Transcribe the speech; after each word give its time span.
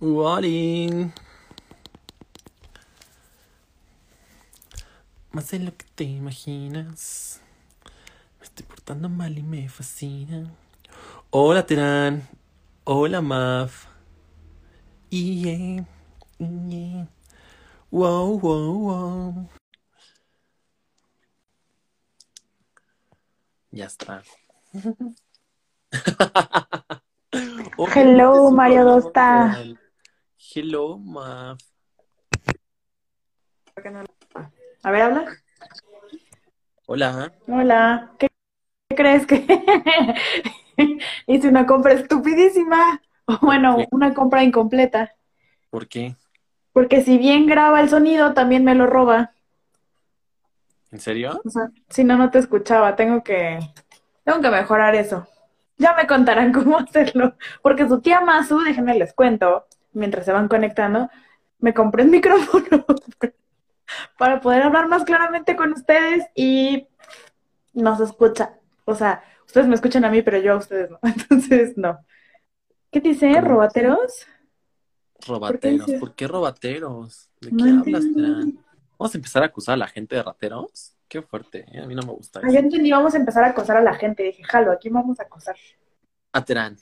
Warning. 0.00 1.12
Más 5.32 5.50
de 5.50 5.58
lo 5.58 5.76
que 5.76 5.86
te 5.96 6.04
imaginas. 6.04 7.40
Me 8.38 8.44
estoy 8.44 8.64
portando 8.64 9.08
mal 9.08 9.36
y 9.36 9.42
me 9.42 9.68
fascina. 9.68 10.52
Hola, 11.30 11.66
Terán. 11.66 12.28
Hola, 12.84 13.20
Maf. 13.20 13.86
Yeah. 15.10 15.84
Yeah. 16.38 17.08
Wow, 17.90 18.38
wow, 18.38 18.78
wow. 18.78 19.48
Ya 23.72 23.86
está. 23.86 24.22
Hello, 27.94 28.46
es 28.46 28.52
Mario 28.52 28.84
Dosta. 28.84 29.60
Hello, 30.54 30.96
Maf. 30.96 31.58
A 34.82 34.90
ver, 34.90 35.02
habla. 35.02 35.26
Hola. 36.86 37.32
Hola. 37.46 38.12
¿Qué 38.18 38.28
qué 38.88 38.96
crees 38.96 39.26
que 39.26 39.44
hice 41.26 41.48
una 41.48 41.66
compra 41.66 41.92
estupidísima? 41.92 43.02
O 43.26 43.36
bueno, 43.42 43.76
una 43.90 44.14
compra 44.14 44.42
incompleta. 44.42 45.14
¿Por 45.68 45.86
qué? 45.86 46.16
Porque 46.72 47.02
si 47.02 47.18
bien 47.18 47.46
graba 47.46 47.82
el 47.82 47.90
sonido, 47.90 48.32
también 48.32 48.64
me 48.64 48.74
lo 48.74 48.86
roba. 48.86 49.32
¿En 50.90 51.00
serio? 51.00 51.42
O 51.44 51.50
sea, 51.50 51.70
si 51.90 52.04
no, 52.04 52.16
no 52.16 52.30
te 52.30 52.38
escuchaba. 52.38 52.96
Tengo 52.96 53.22
que, 53.22 53.58
tengo 54.24 54.40
que 54.40 54.48
mejorar 54.48 54.94
eso. 54.94 55.28
Ya 55.76 55.94
me 55.94 56.06
contarán 56.06 56.52
cómo 56.54 56.78
hacerlo. 56.78 57.34
Porque 57.60 57.86
su 57.86 58.00
tía 58.00 58.22
Masu, 58.22 58.60
déjenme 58.60 58.94
les 58.94 59.12
cuento, 59.12 59.66
mientras 59.98 60.24
se 60.24 60.32
van 60.32 60.48
conectando, 60.48 61.10
me 61.58 61.74
compré 61.74 62.04
un 62.04 62.10
micrófono 62.18 62.84
para 64.18 64.40
poder 64.40 64.62
hablar 64.62 64.88
más 64.88 65.04
claramente 65.04 65.56
con 65.56 65.72
ustedes 65.72 66.24
y 66.34 66.88
no 67.72 67.96
se 67.96 68.04
escucha. 68.04 68.58
O 68.84 68.94
sea, 68.94 69.22
ustedes 69.46 69.66
me 69.66 69.74
escuchan 69.74 70.04
a 70.04 70.10
mí, 70.10 70.22
pero 70.22 70.38
yo 70.38 70.54
a 70.54 70.56
ustedes 70.56 70.90
no. 70.90 70.98
Entonces, 71.02 71.76
no. 71.76 71.98
¿Qué 72.90 73.00
dice? 73.00 73.32
¿Cómo? 73.32 73.48
¿Robateros? 73.48 74.26
¿Por 75.14 75.60
qué 75.60 75.78
Robateros. 75.78 75.90
¿Por 76.00 76.14
qué 76.14 76.26
robateros? 76.28 77.30
¿De 77.40 77.50
No 77.52 77.64
qué 77.64 77.70
hablas. 77.70 78.04
Terán? 78.14 78.64
¿Vamos 78.98 79.14
a 79.14 79.18
empezar 79.18 79.42
a 79.42 79.46
acusar 79.46 79.74
a 79.74 79.76
la 79.78 79.88
gente 79.88 80.16
de 80.16 80.22
rateros? 80.22 80.94
Qué 81.08 81.22
fuerte, 81.22 81.64
¿eh? 81.72 81.80
A 81.80 81.86
mí 81.86 81.94
no 81.94 82.02
me 82.02 82.12
gusta 82.12 82.40
Ah, 82.40 82.48
yo 82.48 82.50
eso. 82.50 82.58
entendí, 82.58 82.90
vamos 82.90 83.14
a 83.14 83.16
empezar 83.18 83.44
a 83.44 83.48
acosar 83.48 83.76
a 83.78 83.82
la 83.82 83.94
gente. 83.94 84.22
Dije, 84.24 84.42
jalo, 84.44 84.72
aquí 84.72 84.88
vamos 84.90 85.18
a 85.20 85.24
acosar. 85.24 85.56
A 86.32 86.44
Terán. 86.44 86.76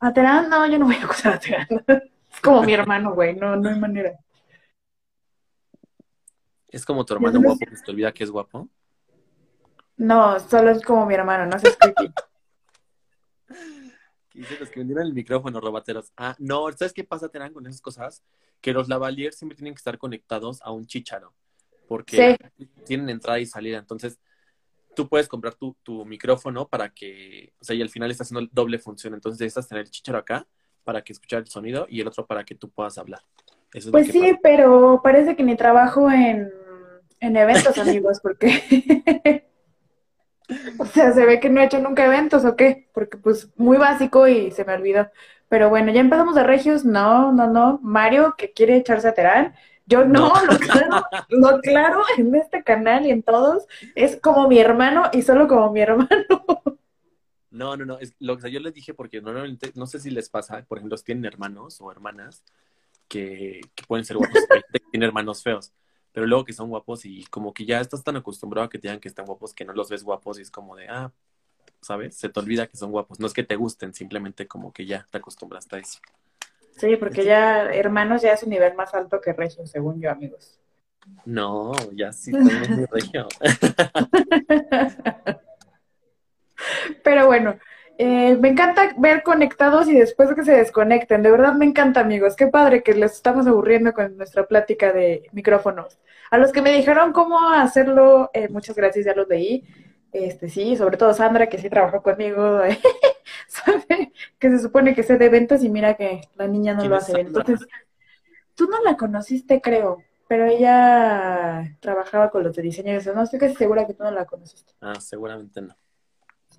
¿A 0.00 0.12
Terán? 0.12 0.50
No, 0.50 0.66
yo 0.66 0.78
no 0.78 0.86
voy 0.86 0.96
a 0.96 1.04
acosar 1.04 1.34
a 1.34 1.38
Terán. 1.38 1.66
Es 2.32 2.40
como 2.40 2.62
mi 2.62 2.72
hermano, 2.72 3.14
güey. 3.14 3.36
No, 3.36 3.56
no 3.56 3.68
hay 3.68 3.78
manera. 3.78 4.12
¿Es 6.68 6.86
como 6.86 7.04
tu 7.04 7.14
hermano 7.14 7.40
guapo 7.40 7.66
que 7.68 7.76
se 7.76 7.82
te 7.84 7.90
olvida 7.90 8.12
que 8.12 8.24
es 8.24 8.30
guapo? 8.30 8.68
No, 9.98 10.40
solo 10.40 10.70
es 10.70 10.82
como 10.82 11.04
mi 11.04 11.14
hermano, 11.14 11.46
no 11.46 11.58
seas 11.58 11.76
creepy. 11.78 12.12
Dice 14.34 14.56
los 14.58 14.70
que 14.70 14.80
vendieron 14.80 15.06
el 15.06 15.12
micrófono, 15.12 15.60
robateros. 15.60 16.10
Ah, 16.16 16.34
no, 16.38 16.72
¿sabes 16.72 16.94
qué 16.94 17.04
pasa, 17.04 17.28
Terán, 17.28 17.52
con 17.52 17.66
esas 17.66 17.82
cosas? 17.82 18.24
Que 18.62 18.72
los 18.72 18.88
lavaliers 18.88 19.36
siempre 19.36 19.56
tienen 19.56 19.74
que 19.74 19.78
estar 19.78 19.98
conectados 19.98 20.62
a 20.62 20.70
un 20.72 20.86
chícharo. 20.86 21.34
Porque 21.86 22.38
Sí, 22.56 22.66
tienen 22.86 23.10
entrada 23.10 23.38
y 23.38 23.44
salida. 23.44 23.76
Entonces, 23.76 24.18
tú 24.96 25.06
puedes 25.06 25.28
comprar 25.28 25.54
tu, 25.54 25.76
tu 25.82 26.06
micrófono 26.06 26.66
para 26.66 26.88
que, 26.88 27.52
o 27.60 27.64
sea, 27.64 27.76
y 27.76 27.82
al 27.82 27.90
final 27.90 28.10
está 28.10 28.24
haciendo 28.24 28.48
doble 28.50 28.78
función. 28.78 29.12
Entonces, 29.12 29.38
necesitas 29.38 29.68
tener 29.68 29.84
el 29.84 29.90
chícharo 29.90 30.16
acá 30.16 30.46
para 30.84 31.02
que 31.02 31.12
escuchar 31.12 31.40
el 31.40 31.48
sonido 31.48 31.86
y 31.88 32.00
el 32.00 32.08
otro 32.08 32.26
para 32.26 32.44
que 32.44 32.54
tú 32.54 32.70
puedas 32.70 32.98
hablar. 32.98 33.20
Eso 33.72 33.78
es 33.78 33.86
lo 33.86 33.92
pues 33.92 34.08
sí, 34.08 34.20
pasa. 34.20 34.38
pero 34.42 35.00
parece 35.02 35.36
que 35.36 35.42
ni 35.42 35.56
trabajo 35.56 36.10
en, 36.10 36.50
en 37.20 37.36
eventos, 37.36 37.78
amigos, 37.78 38.20
porque, 38.22 39.46
o 40.78 40.84
sea, 40.86 41.12
se 41.12 41.24
ve 41.24 41.40
que 41.40 41.48
no 41.48 41.60
he 41.60 41.64
hecho 41.64 41.80
nunca 41.80 42.04
eventos 42.04 42.44
o 42.44 42.56
qué, 42.56 42.88
porque 42.92 43.16
pues 43.16 43.48
muy 43.56 43.78
básico 43.78 44.28
y 44.28 44.50
se 44.50 44.64
me 44.64 44.74
olvidó. 44.74 45.08
Pero 45.48 45.68
bueno, 45.68 45.92
ya 45.92 46.00
empezamos 46.00 46.34
de 46.34 46.44
Regios, 46.44 46.84
no, 46.84 47.32
no, 47.32 47.46
no. 47.46 47.78
Mario, 47.82 48.34
que 48.38 48.52
quiere 48.52 48.76
echarse 48.76 49.08
a 49.08 49.14
Terán. 49.14 49.54
Yo 49.84 50.04
No, 50.06 50.32
no, 50.32 50.44
lo 50.44 50.58
claro, 50.58 51.02
lo 51.28 51.60
claro 51.60 52.02
en 52.16 52.34
este 52.34 52.62
canal 52.62 53.04
y 53.04 53.10
en 53.10 53.22
todos 53.22 53.66
es 53.94 54.16
como 54.16 54.48
mi 54.48 54.58
hermano 54.58 55.10
y 55.12 55.22
solo 55.22 55.48
como 55.48 55.70
mi 55.70 55.80
hermano. 55.80 56.08
no, 57.52 57.76
no, 57.76 57.84
no. 57.84 57.98
Es, 57.98 58.14
lo 58.18 58.36
que 58.38 58.50
yo 58.50 58.60
les 58.60 58.74
dije 58.74 58.94
porque 58.94 59.20
normalmente, 59.20 59.72
no 59.74 59.86
sé 59.86 60.00
si 60.00 60.10
les 60.10 60.28
pasa, 60.28 60.64
por 60.64 60.78
ejemplo, 60.78 60.96
si 60.96 61.04
tienen 61.04 61.24
hermanos 61.24 61.80
o 61.80 61.90
hermanas 61.90 62.42
que, 63.08 63.60
que 63.74 63.84
pueden 63.86 64.04
ser 64.04 64.16
guapos, 64.16 64.40
que 64.72 64.80
tiene 64.90 65.06
hermanos 65.06 65.42
feos, 65.42 65.72
pero 66.12 66.26
luego 66.26 66.44
que 66.44 66.52
son 66.52 66.68
guapos 66.68 67.04
y 67.04 67.24
como 67.26 67.54
que 67.54 67.64
ya 67.64 67.80
estás 67.80 68.02
tan 68.02 68.16
acostumbrado 68.16 68.66
a 68.66 68.70
que 68.70 68.78
te 68.78 68.88
digan 68.88 69.00
que 69.00 69.08
están 69.08 69.26
guapos 69.26 69.54
que 69.54 69.64
no 69.64 69.72
los 69.72 69.88
ves 69.88 70.02
guapos 70.02 70.38
y 70.38 70.42
es 70.42 70.50
como 70.50 70.76
de, 70.76 70.88
ah, 70.88 71.12
¿sabes? 71.80 72.16
Se 72.16 72.28
te 72.28 72.40
olvida 72.40 72.66
que 72.66 72.76
son 72.76 72.90
guapos. 72.90 73.20
No 73.20 73.26
es 73.26 73.32
que 73.32 73.42
te 73.42 73.56
gusten, 73.56 73.92
simplemente 73.92 74.46
como 74.46 74.72
que 74.72 74.86
ya 74.86 75.06
te 75.10 75.18
acostumbras 75.18 75.66
a 75.72 75.78
eso. 75.78 76.00
Sí, 76.76 76.96
porque 76.96 77.24
ya 77.24 77.64
hermanos 77.72 78.22
ya 78.22 78.32
es 78.32 78.42
un 78.42 78.50
nivel 78.50 78.74
más 78.74 78.94
alto 78.94 79.20
que 79.20 79.32
Regios, 79.32 79.70
según 79.70 80.00
yo, 80.00 80.10
amigos. 80.10 80.58
No, 81.24 81.72
ya 81.92 82.12
sí, 82.12 82.32
también 82.32 82.80
es 82.80 82.90
regio. 82.90 83.28
Pero 87.02 87.26
bueno, 87.26 87.56
eh, 87.98 88.36
me 88.36 88.48
encanta 88.48 88.94
ver 88.96 89.22
conectados 89.22 89.88
y 89.88 89.94
después 89.94 90.34
que 90.34 90.44
se 90.44 90.56
desconecten. 90.56 91.22
De 91.22 91.30
verdad 91.30 91.54
me 91.54 91.66
encanta, 91.66 92.00
amigos. 92.00 92.36
Qué 92.36 92.46
padre 92.46 92.82
que 92.82 92.94
les 92.94 93.12
estamos 93.12 93.46
aburriendo 93.46 93.92
con 93.92 94.16
nuestra 94.16 94.46
plática 94.46 94.92
de 94.92 95.28
micrófonos. 95.32 95.98
A 96.30 96.38
los 96.38 96.52
que 96.52 96.62
me 96.62 96.72
dijeron 96.72 97.12
cómo 97.12 97.50
hacerlo, 97.50 98.30
eh, 98.32 98.48
muchas 98.48 98.74
gracias, 98.76 99.04
ya 99.04 99.14
los 99.14 99.28
leí. 99.28 99.64
Este, 100.12 100.48
sí, 100.48 100.76
sobre 100.76 100.96
todo 100.96 101.14
Sandra, 101.14 101.48
que 101.48 101.58
sí 101.58 101.70
trabajó 101.70 102.02
conmigo, 102.02 102.60
sabe 103.46 104.12
que 104.38 104.50
se 104.50 104.58
supone 104.58 104.94
que 104.94 105.02
sé 105.02 105.16
de 105.16 105.26
eventos 105.26 105.62
y 105.62 105.70
mira 105.70 105.94
que 105.94 106.20
la 106.34 106.46
niña 106.46 106.74
no 106.74 106.80
¿Quién 106.80 106.90
lo 106.90 106.96
hace. 106.96 107.12
Sandra? 107.12 107.28
Entonces, 107.28 107.68
tú 108.54 108.66
no 108.66 108.82
la 108.82 108.96
conociste, 108.96 109.60
creo, 109.60 110.02
pero 110.28 110.46
ella 110.46 111.76
trabajaba 111.80 112.30
con 112.30 112.42
los 112.42 112.54
de 112.56 112.62
diseño 112.62 112.92
y 112.92 112.96
eso. 112.96 113.14
No 113.14 113.22
estoy 113.22 113.38
casi 113.38 113.54
segura 113.54 113.86
que 113.86 113.94
tú 113.94 114.02
no 114.02 114.10
la 114.10 114.26
conociste. 114.26 114.72
Ah, 114.80 114.98
seguramente 115.00 115.60
no. 115.62 115.76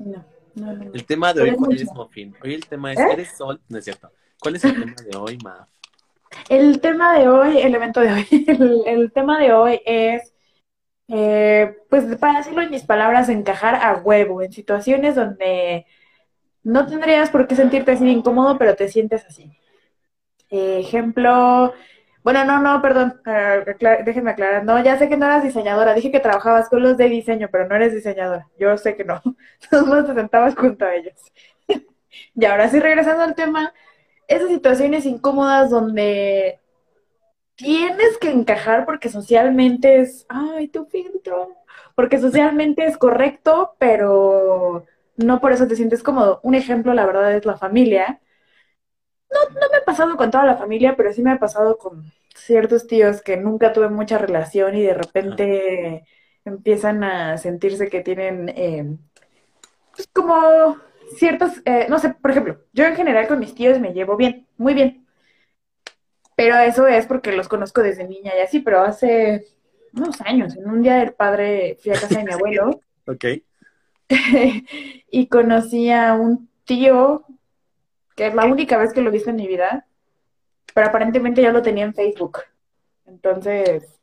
No, 0.06 0.26
no. 0.56 0.92
El 0.94 1.06
tema 1.06 1.34
de 1.34 1.42
hoy, 1.42 1.56
¿cuál 1.56 1.74
es, 1.74 1.92
Mofin? 1.94 2.36
Hoy 2.44 2.54
el 2.54 2.66
tema 2.66 2.94
es, 2.94 3.00
¿Eh? 3.00 3.08
¿eres 3.12 3.38
sol? 3.38 3.62
No 3.70 3.78
es 3.78 3.86
cierto. 3.86 4.12
¿Cuál 4.40 4.56
es 4.56 4.64
el 4.66 4.74
tema 4.74 4.96
de 5.10 5.18
hoy, 5.18 5.38
Maf? 5.44 5.70
El 6.50 6.82
tema 6.82 7.18
de 7.18 7.30
hoy, 7.30 7.58
el 7.60 7.74
evento 7.76 8.02
de 8.02 8.12
hoy, 8.12 8.28
el, 8.48 8.84
el 8.86 9.12
tema 9.12 9.40
de 9.40 9.54
hoy 9.54 9.82
es, 9.86 10.34
eh, 11.08 11.76
pues 11.90 12.04
para 12.18 12.40
decirlo 12.40 12.62
en 12.62 12.72
mis 12.72 12.84
palabras, 12.84 13.30
encajar 13.30 13.76
a 13.76 14.02
huevo 14.02 14.42
en 14.42 14.52
situaciones 14.52 15.16
donde 15.16 15.86
no 16.64 16.86
tendrías 16.88 17.30
por 17.30 17.48
qué 17.48 17.56
sentirte 17.56 17.92
así 17.92 18.08
incómodo, 18.10 18.58
pero 18.58 18.76
te 18.76 18.90
sientes 18.90 19.26
así. 19.26 19.52
Eh, 20.50 20.80
ejemplo, 20.80 21.74
bueno, 22.24 22.46
no, 22.46 22.60
no, 22.62 22.82
perdón, 22.82 23.22
eh, 23.26 23.64
acla- 23.68 24.04
déjenme 24.04 24.32
aclarar, 24.32 24.64
no, 24.66 24.82
ya 24.84 24.98
sé 24.98 25.10
que 25.10 25.18
no 25.18 25.26
eras 25.26 25.44
diseñadora, 25.44 25.94
dije 25.94 26.12
que 26.12 26.20
trabajabas 26.20 26.70
con 26.70 26.82
los 26.84 26.98
de 26.98 27.10
diseño, 27.10 27.50
pero 27.52 27.68
no 27.68 27.76
eres 27.76 27.94
diseñadora, 27.94 28.48
yo 28.58 28.78
sé 28.78 28.96
que 28.96 29.04
no, 29.06 29.22
no 29.72 30.06
te 30.06 30.14
sentabas 30.14 30.56
junto 30.56 30.86
a 30.86 30.96
ellos. 30.96 31.16
Y 32.36 32.46
ahora 32.46 32.70
sí, 32.70 32.80
regresando 32.80 33.24
al 33.24 33.36
tema, 33.36 33.74
esas 34.28 34.50
situaciones 34.50 35.06
incómodas 35.06 35.70
donde 35.72 36.60
tienes 37.56 38.18
que 38.20 38.32
encajar 38.32 38.86
porque 38.86 39.10
socialmente 39.10 40.00
es, 40.02 40.26
ay, 40.30 40.68
tu 40.70 40.86
filtro, 40.86 41.56
porque 41.96 42.20
socialmente 42.20 42.86
es 42.86 42.98
correcto, 42.98 43.76
pero 43.80 44.86
no 45.18 45.40
por 45.42 45.52
eso 45.52 45.68
te 45.68 45.76
sientes 45.76 46.04
cómodo. 46.04 46.40
Un 46.44 46.56
ejemplo, 46.56 46.94
la 46.94 47.06
verdad, 47.06 47.34
es 47.36 47.46
la 47.46 47.58
familia. 47.58 48.22
No 49.34 49.70
me 49.72 49.78
ha 49.78 49.86
pasado 49.86 50.16
con 50.18 50.32
toda 50.32 50.46
la 50.46 50.58
familia, 50.58 50.96
pero 50.96 51.12
sí 51.14 51.22
me 51.22 51.32
ha 51.32 51.40
pasado 51.40 51.78
con 51.78 52.12
ciertos 52.36 52.88
tíos 52.88 53.22
que 53.22 53.38
nunca 53.38 53.74
tuve 53.74 53.90
mucha 53.90 54.18
relación 54.18 54.76
y 54.76 54.84
de 54.84 54.94
repente 54.94 56.06
empiezan 56.46 57.04
a 57.04 57.38
sentirse 57.38 57.90
que 57.90 58.02
tienen, 58.02 58.50
eh, 58.50 58.98
pues 59.96 60.08
como 60.12 60.78
ciertos, 61.18 61.62
eh, 61.66 61.88
no 61.90 62.00
sé, 62.00 62.10
por 62.16 62.32
ejemplo, 62.32 62.60
yo 62.74 62.86
en 62.86 62.96
general 62.96 63.28
con 63.28 63.40
mis 63.40 63.56
tíos 63.56 63.80
me 63.80 63.94
llevo 63.94 64.18
bien, 64.18 64.48
muy 64.58 64.74
bien. 64.74 65.06
Pero 66.36 66.58
eso 66.58 66.88
es 66.88 67.06
porque 67.06 67.32
los 67.32 67.48
conozco 67.48 67.82
desde 67.82 68.08
niña 68.08 68.32
y 68.36 68.42
así, 68.42 68.60
pero 68.60 68.82
hace 68.82 69.46
unos 69.94 70.20
años, 70.22 70.56
en 70.56 70.68
un 70.70 70.82
día 70.82 70.96
del 70.96 71.14
padre 71.14 71.78
fui 71.82 71.92
a 71.92 72.00
casa 72.00 72.20
de 72.20 72.26
mi 72.26 72.32
abuelo 72.34 72.82
Ok. 73.06 73.26
y 75.12 75.28
conocí 75.28 75.92
a 75.92 76.14
un 76.14 76.50
tío 76.66 77.26
que 78.16 78.28
es 78.28 78.36
la 78.36 78.46
única 78.46 78.78
vez 78.78 78.94
que 78.94 79.02
lo 79.02 79.10
he 79.10 79.14
visto 79.14 79.30
en 79.32 79.38
mi 79.38 79.48
vida, 79.48 79.88
pero 80.74 80.88
aparentemente 80.88 81.42
ya 81.42 81.52
lo 81.52 81.62
tenía 81.62 81.86
en 81.86 81.94
Facebook. 81.94 82.40
Entonces, 83.06 84.00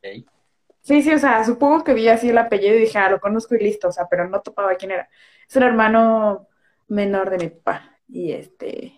sí, 0.81 1.01
sí, 1.01 1.13
o 1.13 1.19
sea, 1.19 1.43
supongo 1.43 1.83
que 1.83 1.93
vi 1.93 2.07
así 2.09 2.29
el 2.29 2.37
apellido 2.37 2.75
y 2.75 2.81
dije, 2.81 2.97
ah, 2.99 3.09
lo 3.09 3.19
conozco 3.19 3.55
y 3.55 3.59
listo, 3.59 3.89
o 3.89 3.91
sea, 3.91 4.07
pero 4.09 4.27
no 4.29 4.41
topaba 4.41 4.75
quién 4.75 4.91
era. 4.91 5.09
Es 5.47 5.55
el 5.55 5.63
hermano 5.63 6.47
menor 6.87 7.29
de 7.29 7.37
mi 7.37 7.49
papá. 7.49 7.97
Y 8.07 8.31
este, 8.33 8.93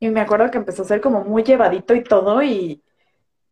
Y 0.00 0.10
me 0.10 0.20
acuerdo 0.20 0.50
que 0.50 0.58
empezó 0.58 0.82
a 0.82 0.86
ser 0.86 1.00
como 1.00 1.24
muy 1.24 1.44
llevadito 1.44 1.94
y 1.94 2.02
todo 2.04 2.42
y, 2.42 2.82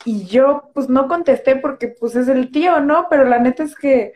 y 0.05 0.27
yo 0.27 0.71
pues 0.75 0.89
no 0.89 1.09
contesté 1.09 1.57
porque 1.57 1.89
pues 1.89 2.17
es 2.17 2.29
el 2.29 2.51
tío, 2.51 2.81
¿no? 2.81 3.09
Pero 3.11 3.25
la 3.25 3.39
neta 3.39 3.63
es 3.65 3.75
que 3.77 4.15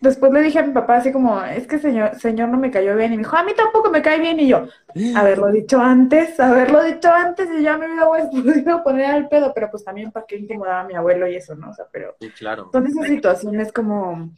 después 0.00 0.32
le 0.32 0.42
dije 0.42 0.58
a 0.58 0.62
mi 0.66 0.72
papá 0.72 0.96
así 0.96 1.12
como, 1.12 1.42
es 1.44 1.66
que 1.66 1.78
señor, 1.78 2.16
señor 2.18 2.48
no 2.48 2.58
me 2.58 2.70
cayó 2.70 2.96
bien. 2.96 3.12
Y 3.12 3.16
me 3.16 3.22
dijo, 3.24 3.36
a 3.36 3.44
mí 3.44 3.52
tampoco 3.56 3.90
me 3.90 4.02
cae 4.02 4.20
bien. 4.20 4.40
Y 4.40 4.48
yo, 4.48 4.66
haberlo 5.14 5.50
dicho 5.52 5.80
antes, 5.80 6.38
haberlo 6.40 6.82
dicho 6.84 7.10
antes 7.12 7.48
y 7.58 7.62
ya 7.62 7.76
me 7.78 7.86
hubiera 7.86 8.06
podido 8.30 8.84
poner 8.84 9.06
al 9.06 9.28
pedo. 9.28 9.52
Pero 9.54 9.70
pues 9.70 9.84
también 9.84 10.12
para 10.12 10.26
qué 10.26 10.36
incomodaba 10.36 10.80
a 10.80 10.84
mi 10.84 10.94
abuelo 10.94 11.28
y 11.28 11.36
eso, 11.36 11.54
¿no? 11.54 11.70
O 11.70 11.74
sea, 11.74 11.86
pero 11.92 12.16
Sí, 12.20 12.32
claro. 12.32 12.70
son 12.72 12.86
esas 12.86 13.06
situaciones 13.06 13.72
como... 13.72 14.34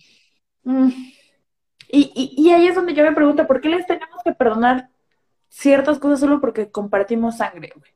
mm, 0.64 0.88
y, 1.88 2.12
y, 2.14 2.34
y 2.48 2.52
ahí 2.52 2.66
es 2.68 2.74
donde 2.74 2.94
yo 2.94 3.04
me 3.04 3.12
pregunto, 3.14 3.46
¿por 3.46 3.60
qué 3.60 3.68
les 3.68 3.86
tenemos 3.86 4.22
que 4.24 4.32
perdonar 4.34 4.90
ciertas 5.48 5.98
cosas 6.00 6.20
solo 6.20 6.40
porque 6.40 6.70
compartimos 6.72 7.38
sangre, 7.38 7.72
güey? 7.76 7.92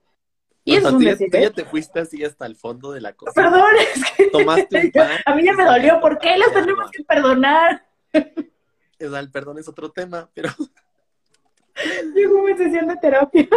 Y 0.70 0.76
O 0.76 0.78
eso 0.78 0.82
sea, 1.00 1.12
es 1.12 1.20
un 1.20 1.30
tú 1.30 1.38
ya, 1.38 1.50
te 1.50 1.64
fuiste 1.64 2.00
así 2.00 2.22
hasta 2.24 2.46
el 2.46 2.56
fondo 2.56 2.92
de 2.92 3.00
la 3.00 3.12
cosa. 3.14 3.32
Perdón, 3.34 3.64
es 3.94 4.04
que 4.16 4.26
Tomaste 4.28 4.80
un 4.86 4.90
pan. 4.92 5.10
a 5.24 5.34
mí 5.34 5.44
ya 5.44 5.52
me 5.52 5.64
dolió. 5.64 6.00
¿Por 6.00 6.18
qué 6.18 6.36
los 6.38 6.52
tenemos 6.52 6.90
que 6.90 7.02
perdonar? 7.04 7.84
O 8.14 9.10
sea, 9.10 9.18
el 9.20 9.30
perdón 9.30 9.58
es 9.58 9.68
otro 9.68 9.90
tema, 9.90 10.28
pero 10.34 10.50
Yo 12.14 12.30
como 12.30 12.48
en 12.48 12.58
sesión 12.58 12.88
de 12.88 12.96
terapia. 12.96 13.48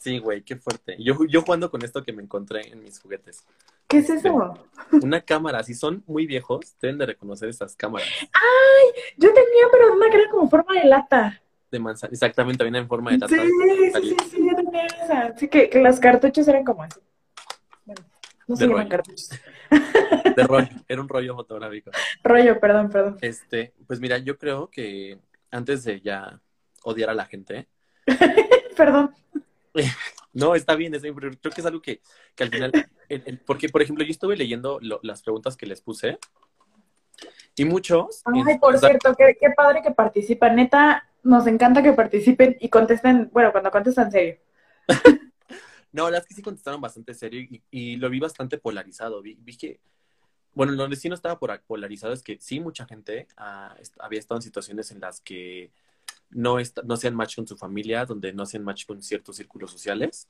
sí, 0.00 0.18
güey, 0.18 0.42
qué 0.42 0.56
fuerte. 0.56 0.96
Yo, 0.98 1.16
yo 1.28 1.42
jugando 1.42 1.70
con 1.70 1.82
esto 1.84 2.02
que 2.04 2.12
me 2.12 2.22
encontré 2.22 2.68
en 2.68 2.82
mis 2.82 3.00
juguetes. 3.00 3.44
¿Qué 3.88 3.98
es 3.98 4.10
eso? 4.10 4.54
Una 5.02 5.20
cámara, 5.20 5.62
si 5.62 5.74
son 5.74 6.02
muy 6.06 6.26
viejos, 6.26 6.60
deben 6.80 6.98
de 6.98 7.06
reconocer 7.06 7.48
esas 7.48 7.74
cámaras 7.76 8.08
Yo 9.16 9.28
tenía, 9.32 9.64
pero 9.70 9.92
una 9.94 10.08
que 10.10 10.16
era 10.16 10.30
como 10.30 10.48
forma 10.48 10.74
de 10.80 10.84
lata. 10.86 11.41
De 11.72 11.78
manzana. 11.80 12.12
Exactamente, 12.12 12.62
vienen 12.62 12.82
en 12.82 12.88
forma 12.88 13.10
de 13.10 13.16
Sí, 13.16 13.20
lata. 13.36 14.00
sí, 14.00 14.08
sí, 14.08 14.16
sí, 14.30 14.46
yo 14.48 14.54
tenía 14.56 14.86
esa. 14.86 15.20
Así 15.28 15.48
que, 15.48 15.68
que 15.68 15.80
los 15.80 15.98
cartuchos 15.98 16.46
eran 16.46 16.64
como 16.64 16.82
así. 16.84 17.00
Bueno, 17.84 18.02
no 18.46 18.54
se 18.56 18.66
llaman 18.68 18.88
cartuchos. 18.88 19.30
De 20.36 20.44
rollo, 20.44 20.68
era 20.88 21.00
un 21.00 21.08
rollo 21.08 21.34
fotográfico. 21.34 21.90
Rollo, 22.22 22.60
perdón, 22.60 22.90
perdón. 22.90 23.18
Este, 23.22 23.72
pues 23.86 23.98
mira, 24.00 24.18
yo 24.18 24.38
creo 24.38 24.68
que 24.70 25.18
antes 25.50 25.82
de 25.84 26.00
ya 26.00 26.40
odiar 26.84 27.10
a 27.10 27.14
la 27.14 27.24
gente, 27.24 27.68
Perdón. 28.76 29.14
no, 30.32 30.54
está 30.54 30.74
bien, 30.74 30.94
está 30.94 31.04
bien, 31.10 31.14
creo 31.14 31.52
que 31.54 31.60
es 31.60 31.66
algo 31.66 31.80
que, 31.80 32.00
que 32.34 32.44
al 32.44 32.50
final, 32.50 32.72
el- 33.08 33.22
el- 33.26 33.38
porque 33.40 33.68
por 33.70 33.80
ejemplo, 33.82 34.04
yo 34.04 34.10
estuve 34.10 34.36
leyendo 34.36 34.78
lo- 34.82 35.00
las 35.02 35.22
preguntas 35.22 35.56
que 35.56 35.66
les 35.66 35.80
puse 35.80 36.18
y 37.56 37.64
muchos, 37.64 38.22
Ay, 38.26 38.40
en- 38.46 38.60
por 38.60 38.74
o 38.74 38.78
sea, 38.78 38.88
cierto, 38.90 39.14
qué, 39.16 39.36
qué 39.40 39.50
padre 39.50 39.80
que 39.82 39.90
participan. 39.90 40.56
Neta, 40.56 41.06
nos 41.24 41.46
encanta 41.46 41.82
que 41.82 41.92
participen 41.92 42.56
y 42.60 42.68
contesten, 42.68 43.30
bueno, 43.32 43.52
cuando 43.52 43.70
contestan 43.70 44.10
serio. 44.12 44.36
No, 45.92 46.10
las 46.10 46.26
que 46.26 46.34
sí 46.34 46.42
contestaron 46.42 46.80
bastante 46.80 47.14
serio 47.14 47.40
y, 47.42 47.62
y 47.70 47.96
lo 47.96 48.08
vi 48.10 48.18
bastante 48.20 48.58
polarizado. 48.58 49.20
Vi, 49.22 49.36
vi 49.40 49.56
que, 49.56 49.80
bueno, 50.54 50.74
donde 50.74 50.96
sí 50.96 51.08
no 51.08 51.14
estaba 51.14 51.38
polarizado 51.66 52.12
es 52.14 52.22
que 52.22 52.38
sí, 52.40 52.60
mucha 52.60 52.86
gente 52.86 53.28
ah, 53.36 53.76
había 54.00 54.20
estado 54.20 54.38
en 54.38 54.42
situaciones 54.42 54.90
en 54.92 55.00
las 55.00 55.20
que 55.20 55.72
no, 56.30 56.58
est- 56.60 56.80
no 56.84 56.94
hacían 56.94 57.14
match 57.16 57.36
con 57.36 57.46
su 57.48 57.56
familia, 57.56 58.06
donde 58.06 58.32
no 58.34 58.44
hacían 58.44 58.64
match 58.64 58.86
con 58.86 59.02
ciertos 59.02 59.36
círculos 59.36 59.72
sociales, 59.72 60.28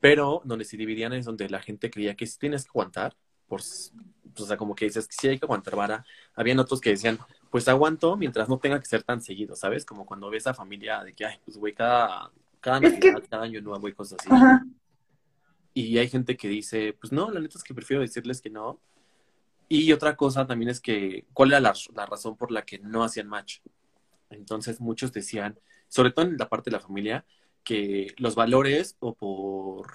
pero 0.00 0.42
donde 0.44 0.64
se 0.64 0.76
dividían 0.76 1.12
es 1.14 1.26
donde 1.26 1.48
la 1.50 1.60
gente 1.62 1.90
creía 1.90 2.16
que 2.16 2.26
sí 2.26 2.38
tienes 2.38 2.64
que 2.64 2.70
aguantar, 2.70 3.16
por, 3.48 3.60
o 3.62 4.44
sea, 4.46 4.56
como 4.56 4.74
que 4.74 4.86
dices 4.86 5.08
que 5.08 5.16
sí 5.18 5.28
hay 5.28 5.38
que 5.38 5.46
aguantar 5.46 5.76
vara. 5.76 6.04
Habían 6.34 6.58
otros 6.58 6.80
que 6.80 6.90
decían, 6.90 7.18
pues 7.54 7.68
aguanto 7.68 8.16
mientras 8.16 8.48
no 8.48 8.58
tenga 8.58 8.80
que 8.80 8.86
ser 8.86 9.04
tan 9.04 9.22
seguido, 9.22 9.54
¿sabes? 9.54 9.84
Como 9.84 10.04
cuando 10.04 10.28
ves 10.28 10.44
a 10.48 10.54
familia 10.54 11.04
de 11.04 11.12
que, 11.12 11.24
ay, 11.24 11.36
pues 11.44 11.56
güey, 11.56 11.72
cada, 11.72 12.32
cada 12.58 12.78
Es 12.78 12.94
que- 12.94 13.12
Navidad, 13.12 13.28
cada 13.30 13.42
año 13.44 13.60
nuevo 13.60 13.86
y 13.86 13.92
cosas 13.92 14.18
así. 14.18 14.28
Ajá. 14.28 14.66
Y 15.72 15.96
hay 15.98 16.08
gente 16.08 16.36
que 16.36 16.48
dice, 16.48 16.94
pues 17.00 17.12
no, 17.12 17.30
la 17.30 17.38
neta 17.38 17.56
es 17.56 17.62
que 17.62 17.72
prefiero 17.72 18.02
decirles 18.02 18.40
que 18.40 18.50
no. 18.50 18.80
Y 19.68 19.92
otra 19.92 20.16
cosa 20.16 20.44
también 20.48 20.68
es 20.68 20.80
que, 20.80 21.26
¿cuál 21.32 21.50
era 21.50 21.60
la, 21.60 21.74
la 21.94 22.06
razón 22.06 22.36
por 22.36 22.50
la 22.50 22.62
que 22.62 22.80
no 22.80 23.04
hacían 23.04 23.28
match? 23.28 23.60
Entonces 24.30 24.80
muchos 24.80 25.12
decían, 25.12 25.56
sobre 25.86 26.10
todo 26.10 26.26
en 26.26 26.36
la 26.36 26.48
parte 26.48 26.70
de 26.70 26.76
la 26.76 26.82
familia, 26.82 27.24
que 27.62 28.16
los 28.18 28.34
valores 28.34 28.96
o 28.98 29.14
por, 29.14 29.86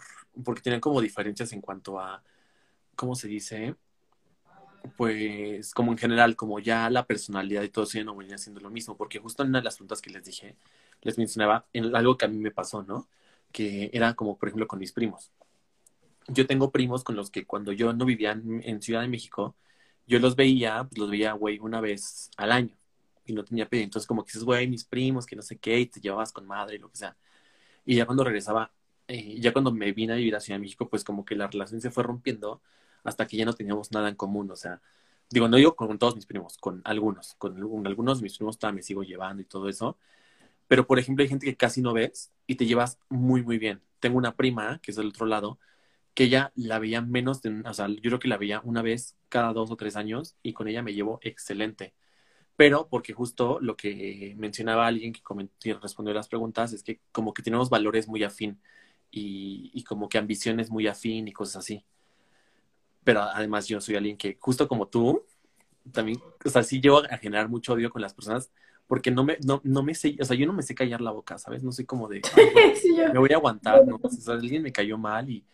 porque 0.46 0.62
tenían 0.62 0.80
como 0.80 1.02
diferencias 1.02 1.52
en 1.52 1.60
cuanto 1.60 2.00
a, 2.00 2.24
¿cómo 2.96 3.16
se 3.16 3.28
dice? 3.28 3.76
Pues 4.98 5.74
como 5.74 5.92
en 5.92 5.98
general, 5.98 6.36
como 6.36 6.60
ya 6.60 6.90
la 6.90 7.06
personalidad 7.06 7.64
y 7.64 7.70
todo 7.70 7.86
eso 7.86 7.98
ya 7.98 8.04
no 8.04 8.16
venía 8.16 8.38
siendo 8.38 8.62
lo 8.62 8.70
mismo, 8.70 8.96
porque 8.98 9.20
justo 9.20 9.44
en 9.44 9.50
una 9.50 9.60
de 9.60 9.66
las 9.66 9.76
preguntas 9.76 10.02
que 10.02 10.10
les 10.10 10.24
dije, 10.24 10.56
les 11.02 11.18
mencionaba 11.18 11.66
en 11.74 11.96
algo 11.96 12.18
que 12.18 12.26
a 12.26 12.28
mí 12.28 12.38
me 12.38 12.52
pasó, 12.52 12.84
¿no? 12.84 13.08
Que 13.52 13.90
era 13.94 14.14
como, 14.16 14.38
por 14.38 14.50
ejemplo, 14.50 14.68
con 14.68 14.80
mis 14.80 14.92
primos 14.94 15.32
yo 16.30 16.48
tengo 16.48 16.72
primos 16.72 17.04
con 17.04 17.16
los 17.16 17.30
que 17.32 17.46
cuando 17.46 17.72
yo 17.72 17.94
no 17.94 18.06
vivía 18.06 18.32
en, 18.32 18.62
en 18.64 18.82
Ciudad 18.82 19.02
de 19.02 19.08
México, 19.08 19.56
yo 20.08 20.20
los 20.20 20.36
veía, 20.36 20.84
pues 20.86 20.98
los 21.00 21.10
veía, 21.10 21.34
güey, 21.34 21.60
una 21.60 21.82
vez 21.82 22.32
al 22.38 22.52
año 22.52 22.76
y 23.26 23.34
no 23.34 23.44
tenía 23.44 23.68
pedo. 23.70 23.84
Entonces, 23.84 24.08
como 24.08 24.24
que 24.24 24.30
dices, 24.30 24.44
güey, 24.44 24.68
mis 24.68 24.86
primos, 24.86 25.26
que 25.26 25.36
no 25.36 25.42
sé 25.42 25.58
qué, 25.58 25.80
y 25.80 25.86
te 25.88 26.00
llevabas 26.02 26.32
con 26.32 26.48
madre 26.48 26.76
y 26.78 26.80
lo 26.80 26.90
que 26.90 26.98
sea. 26.98 27.18
Y 27.86 27.96
ya 27.96 28.06
cuando 28.06 28.24
regresaba, 28.24 28.72
eh, 29.08 29.40
ya 29.40 29.54
cuando 29.54 29.72
me 29.72 29.92
vine 29.94 30.14
a 30.14 30.16
vivir 30.18 30.36
a 30.36 30.40
Ciudad 30.40 30.58
de 30.60 30.64
México, 30.64 30.90
pues 30.90 31.04
como 31.04 31.26
que 31.26 31.36
la 31.36 31.48
relación 31.48 31.82
se 31.82 31.92
fue 31.92 32.04
rompiendo 32.04 32.62
hasta 33.04 33.28
que 33.28 33.38
ya 33.38 33.46
no 33.46 33.54
teníamos 33.54 33.92
nada 33.92 34.10
en 34.10 34.16
común. 34.16 34.52
O 34.52 34.56
sea, 34.56 34.82
digo, 35.30 35.48
no 35.48 35.58
digo 35.58 35.76
con 35.76 35.98
todos 36.00 36.16
mis 36.16 36.26
primos, 36.26 36.58
con 36.58 36.82
algunos. 36.86 37.36
Con, 37.36 37.58
algunos 37.88 38.20
de 38.20 38.24
mis 38.24 38.38
primos 38.38 38.58
todavía 38.60 38.78
me 38.78 38.84
sigo 38.84 39.04
llevando 39.04 39.42
y 39.42 39.46
todo 39.46 39.70
eso. 39.70 39.98
Pero, 40.68 40.88
por 40.88 41.00
ejemplo, 41.00 41.24
hay 41.24 41.30
gente 41.30 41.46
que 41.48 41.58
casi 41.58 41.82
no 41.82 41.94
ves 41.94 42.32
y 42.48 42.56
te 42.56 42.66
llevas 42.66 43.00
muy, 43.10 43.44
muy 43.44 43.58
bien. 43.60 43.82
Tengo 44.00 44.18
una 44.18 44.36
prima, 44.36 44.80
que 44.82 44.92
es 44.92 44.98
del 44.98 45.10
otro 45.10 45.26
lado, 45.26 45.60
que 46.14 46.26
ella 46.26 46.52
la 46.56 46.80
veía 46.80 47.02
menos, 47.02 47.42
o 47.66 47.74
sea, 47.74 47.88
yo 47.88 48.02
creo 48.02 48.20
que 48.20 48.28
la 48.28 48.38
veía 48.38 48.62
una 48.64 48.82
vez 48.82 49.18
cada 49.30 49.54
dos 49.54 49.72
o 49.72 49.78
tres 49.78 49.96
años 49.96 50.36
y 50.44 50.54
con 50.54 50.68
ella 50.68 50.84
me 50.84 50.94
llevo 50.94 51.20
excelente. 51.24 51.94
Pero 52.56 52.90
porque 52.90 53.14
justo 53.14 53.60
lo 53.62 53.78
que 53.78 54.36
mencionaba 54.38 54.88
alguien 54.88 55.14
que 55.14 55.74
respondió 55.76 56.14
las 56.14 56.28
preguntas 56.30 56.74
es 56.74 56.84
que 56.84 57.02
como 57.12 57.34
que 57.34 57.44
tenemos 57.44 57.70
valores 57.70 58.08
muy 58.08 58.24
afín 58.24 58.62
y, 59.12 59.72
y 59.74 59.84
como 59.84 60.10
que 60.10 60.18
ambiciones 60.18 60.70
muy 60.72 60.88
afín 60.88 61.28
y 61.28 61.34
cosas 61.34 61.58
así. 61.58 61.86
Pero 63.04 63.22
además 63.22 63.68
yo 63.68 63.82
soy 63.82 63.96
alguien 63.96 64.18
que 64.18 64.38
justo 64.40 64.68
como 64.68 64.88
tú, 64.88 65.24
también, 65.92 66.22
o 66.46 66.50
sea, 66.50 66.64
sí 66.64 66.82
llevo 66.82 67.00
a 67.00 67.18
generar 67.18 67.50
mucho 67.50 67.74
odio 67.74 67.90
con 67.90 68.02
las 68.02 68.14
personas 68.14 68.52
porque 68.88 69.12
no 69.12 69.24
me, 69.24 69.38
no, 69.46 69.62
no 69.64 69.84
me 69.84 69.94
sé, 69.94 70.18
o 70.20 70.26
sea, 70.26 70.36
yo 70.36 70.48
no 70.48 70.54
me 70.54 70.64
sé 70.64 70.74
callar 70.74 71.00
la 71.00 71.12
boca, 71.12 71.38
¿sabes? 71.38 71.64
No 71.64 71.72
soy 71.72 71.86
como 71.86 72.08
de, 72.08 72.22
"Ay, 72.36 72.46
güey, 72.54 72.76
Sí, 72.76 72.96
yo. 72.98 73.14
me 73.14 73.20
voy 73.20 73.30
a 73.32 73.36
aguantar, 73.36 73.86
¿no? 73.86 74.00
O 74.02 74.10
sea, 74.10 74.34
alguien 74.34 74.64
me 74.64 74.72
cayó 74.72 74.98
mal 74.98 75.30
y 75.30 75.46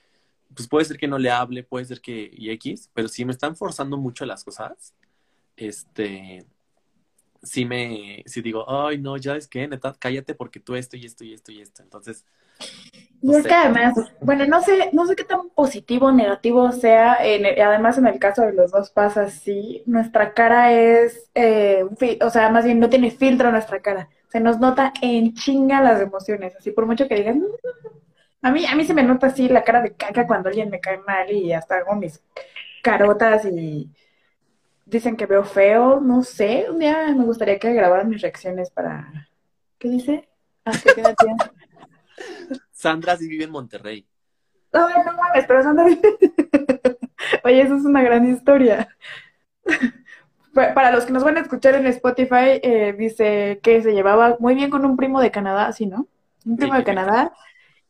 pues 0.55 0.67
puede 0.69 0.85
ser 0.85 0.97
que 0.97 1.07
no 1.07 1.17
le 1.17 1.29
hable, 1.29 1.63
puede 1.63 1.85
ser 1.85 1.99
que 2.01 2.29
y 2.33 2.49
X, 2.51 2.89
pero 2.93 3.09
si 3.09 3.25
me 3.25 3.33
están 3.33 3.55
forzando 3.57 3.97
mucho 3.97 4.25
las 4.25 4.43
cosas, 4.45 4.93
este, 5.57 6.45
sí 7.43 7.65
me, 7.65 8.23
sí 8.25 8.41
digo, 8.41 8.65
ay, 8.69 8.97
no, 8.99 9.17
ya 9.17 9.35
es 9.35 9.47
que, 9.47 9.67
neta, 9.67 9.93
cállate 9.99 10.33
porque 10.33 10.59
tú 10.61 10.75
esto 10.75 10.95
y 10.97 11.05
esto 11.05 11.23
y 11.25 11.33
esto 11.33 11.51
y 11.51 11.61
esto. 11.61 11.83
Entonces, 11.83 12.25
Y 13.21 13.31
no 13.31 13.37
es 13.37 13.43
sé. 13.43 13.49
que 13.49 13.55
además, 13.55 13.95
bueno, 14.21 14.45
no 14.45 14.61
sé, 14.61 14.89
no 14.93 15.05
sé 15.07 15.15
qué 15.15 15.23
tan 15.23 15.49
positivo 15.49 16.07
o 16.07 16.11
negativo 16.11 16.71
sea, 16.71 17.17
en 17.25 17.45
el- 17.45 17.59
además 17.61 17.97
en 17.97 18.07
el 18.07 18.19
caso 18.19 18.43
de 18.43 18.53
los 18.53 18.71
dos 18.71 18.91
pasa 18.91 19.23
así, 19.23 19.81
nuestra 19.87 20.33
cara 20.33 20.71
es, 20.73 21.29
eh, 21.33 21.83
o 22.21 22.29
sea, 22.29 22.49
más 22.51 22.65
bien 22.65 22.79
no 22.79 22.89
tiene 22.89 23.09
filtro 23.11 23.51
nuestra 23.51 23.81
cara, 23.81 24.09
se 24.29 24.39
nos 24.39 24.59
nota 24.59 24.93
en 25.01 25.33
chinga 25.33 25.81
las 25.81 26.01
emociones, 26.01 26.55
así 26.55 26.71
por 26.71 26.85
mucho 26.85 27.07
que 27.07 27.15
digan, 27.15 27.43
a 28.41 28.51
mí, 28.51 28.65
a 28.65 28.75
mí 28.75 28.85
se 28.85 28.93
me 28.93 29.03
nota 29.03 29.27
así 29.27 29.49
la 29.49 29.63
cara 29.63 29.81
de 29.81 29.93
caca 29.95 30.27
cuando 30.27 30.49
alguien 30.49 30.69
me 30.69 30.79
cae 30.79 30.99
mal 30.99 31.31
y 31.31 31.53
hasta 31.53 31.77
hago 31.77 31.95
mis 31.95 32.21
carotas 32.83 33.45
y 33.45 33.89
dicen 34.85 35.17
que 35.17 35.25
veo 35.27 35.43
feo, 35.43 35.99
no 36.01 36.23
sé, 36.23 36.67
un 36.69 36.79
día 36.79 37.13
me 37.15 37.25
gustaría 37.25 37.59
que 37.59 37.73
grabaran 37.73 38.09
mis 38.09 38.21
reacciones 38.21 38.69
para, 38.71 39.29
¿qué 39.79 39.89
dice? 39.89 40.29
Ah, 40.65 40.79
que 40.81 40.91
tiene 40.91 41.15
tiempo. 41.15 41.45
Sandra 42.75 43.17
sí 43.17 43.27
vive 43.27 43.45
en 43.45 43.49
Monterrey. 43.51 44.07
Ay, 44.73 44.93
no 45.05 45.13
mames, 45.13 45.45
pero 45.47 45.63
Sandra. 45.63 45.85
Oye, 47.43 47.61
eso 47.61 47.75
es 47.75 47.85
una 47.85 48.01
gran 48.03 48.27
historia. 48.29 48.89
Pa- 50.53 50.73
Para 50.73 50.91
los 50.91 51.05
que 51.05 51.13
nos 51.13 51.23
van 51.23 51.37
a 51.37 51.41
escuchar 51.41 51.75
en 51.75 51.85
Spotify, 51.87 52.59
eh, 52.63 52.93
dice 52.97 53.59
que 53.63 53.81
se 53.81 53.93
llevaba 53.93 54.37
muy 54.39 54.55
bien 54.55 54.69
con 54.69 54.85
un 54.85 54.97
primo 54.97 55.21
de 55.21 55.31
Canadá, 55.31 55.71
¿sí, 55.73 55.85
no? 55.85 56.07
Un 56.45 56.57
primo 56.57 56.73
Sí, 56.73 56.83
de. 56.83 56.83
Canadá. 56.83 57.33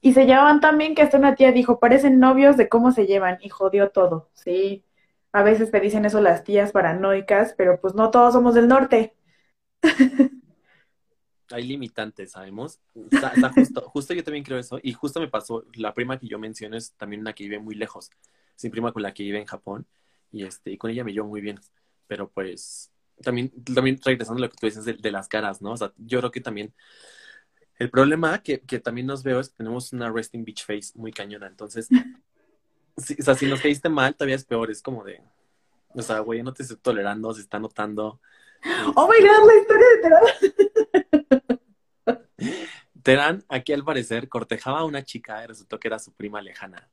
Y 0.02 0.14
se 0.14 0.26
llevaban 0.26 0.62
tan 0.62 0.78
bien 0.78 0.96
que 0.96 1.02
hasta 1.04 1.18
una 1.18 1.36
tía 1.36 1.52
dijo, 1.52 1.80
parecen 1.80 2.20
novios 2.20 2.58
de 2.58 2.70
cómo 2.70 2.92
se 2.92 3.08
llevan, 3.08 3.38
y 3.42 3.50
jodió 3.50 3.90
todo. 3.92 4.30
Sí, 4.34 4.86
a 5.34 5.44
veces 5.44 5.72
te 5.72 5.80
dicen 5.82 6.06
eso 6.06 6.22
las 6.22 6.44
tías 6.44 6.72
paranoicas, 6.74 7.54
pero 7.58 7.80
pues 7.82 7.96
no 7.96 8.12
todos 8.12 8.34
somos 8.34 8.56
del 8.56 8.68
norte. 8.70 9.16
Hay 11.52 11.64
limitantes, 11.64 12.32
sabemos. 12.32 12.80
Está, 13.12 13.34
está 13.56 13.82
justo, 13.82 14.14
yo 14.14 14.24
también 14.24 14.44
creo 14.44 14.58
eso. 14.58 14.80
Y 14.82 14.94
justo 14.94 15.20
me 15.20 15.28
pasó, 15.28 15.66
la 15.74 15.94
prima 15.94 16.18
que 16.18 16.28
yo 16.28 16.40
menciono 16.40 16.78
es 16.78 16.94
también 16.94 17.22
una 17.22 17.34
que 17.34 17.44
vive 17.44 17.60
muy 17.60 17.76
lejos. 17.76 18.10
Es 18.58 18.70
prima 18.70 18.92
con 18.92 19.04
la 19.04 19.14
que 19.14 19.24
vive 19.24 19.40
en 19.40 19.46
Japón. 19.46 19.86
Y 20.32 20.44
este, 20.44 20.72
y 20.72 20.78
con 20.78 20.92
ella 20.92 21.04
me 21.04 21.14
llevo 21.14 21.28
muy 21.28 21.42
bien. 21.42 21.60
Pero 22.08 22.30
pues, 22.30 22.92
también, 23.22 23.52
también 23.74 24.00
regresando 24.04 24.44
a 24.44 24.46
lo 24.46 24.52
que 24.52 24.58
tú 24.58 24.66
dices 24.66 24.86
de, 24.86 25.12
las 25.12 25.28
caras, 25.28 25.62
¿no? 25.62 25.72
O 25.74 25.78
sea, 25.78 25.94
yo 25.98 26.20
creo 26.20 26.32
que 26.32 26.42
también 26.42 26.74
El 27.78 27.90
problema 27.90 28.42
que, 28.42 28.62
que 28.62 28.80
también 28.80 29.08
nos 29.08 29.24
veo 29.24 29.40
es 29.40 29.50
que 29.50 29.58
tenemos 29.58 29.94
una 29.94 30.12
resting 30.12 30.44
beach 30.46 30.66
face 30.66 30.92
muy 30.96 31.12
cañona. 31.12 31.48
Entonces, 31.48 31.90
o 32.98 33.24
sea, 33.24 33.36
si 33.36 33.48
nos 33.48 33.62
caíste 33.62 33.90
mal, 33.90 34.16
todavía 34.16 34.36
es 34.36 34.46
peor. 34.46 34.72
Es 34.72 34.82
como 34.82 35.04
de, 35.04 35.22
o 35.94 36.02
sea, 36.02 36.20
güey, 36.20 36.44
no 36.44 36.54
te 36.54 36.64
estoy 36.64 36.78
tolerando, 36.78 37.34
se 37.34 37.42
está 37.42 37.60
notando. 37.60 38.20
Oh 38.96 39.08
my 39.08 39.28
god, 39.28 39.48
la 39.48 39.56
historia 39.62 39.86
de 39.90 40.02
Terán. 40.02 41.35
Terán, 43.04 43.44
aquí 43.50 43.74
al 43.74 43.84
parecer, 43.84 44.30
cortejaba 44.30 44.80
a 44.80 44.86
una 44.86 45.04
chica 45.04 45.44
y 45.44 45.48
resultó 45.48 45.80
que 45.80 45.88
era 45.88 46.00
su 46.00 46.14
prima 46.14 46.42
lejana. 46.42 46.90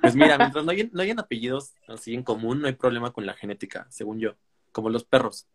Pues 0.00 0.14
mira, 0.14 0.38
mientras 0.38 0.64
no 0.64 0.70
hayan, 0.70 0.90
no 0.92 1.02
hayan 1.02 1.18
apellidos 1.18 1.74
así 1.88 2.14
en 2.14 2.22
común, 2.22 2.60
no 2.60 2.66
hay 2.66 2.74
problema 2.74 3.12
con 3.12 3.26
la 3.26 3.34
genética, 3.34 3.86
según 3.90 4.18
yo. 4.18 4.34
Como 4.72 4.88
los 4.88 5.04
perros. 5.04 5.46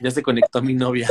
Ya 0.00 0.10
se 0.10 0.22
conectó 0.22 0.58
a 0.60 0.62
mi 0.62 0.74
novia. 0.74 1.08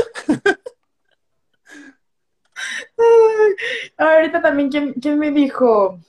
Ahorita 3.98 4.42
también, 4.42 4.70
¿quién, 4.70 4.94
quién 4.94 5.20
me 5.20 5.32
dijo? 5.32 6.00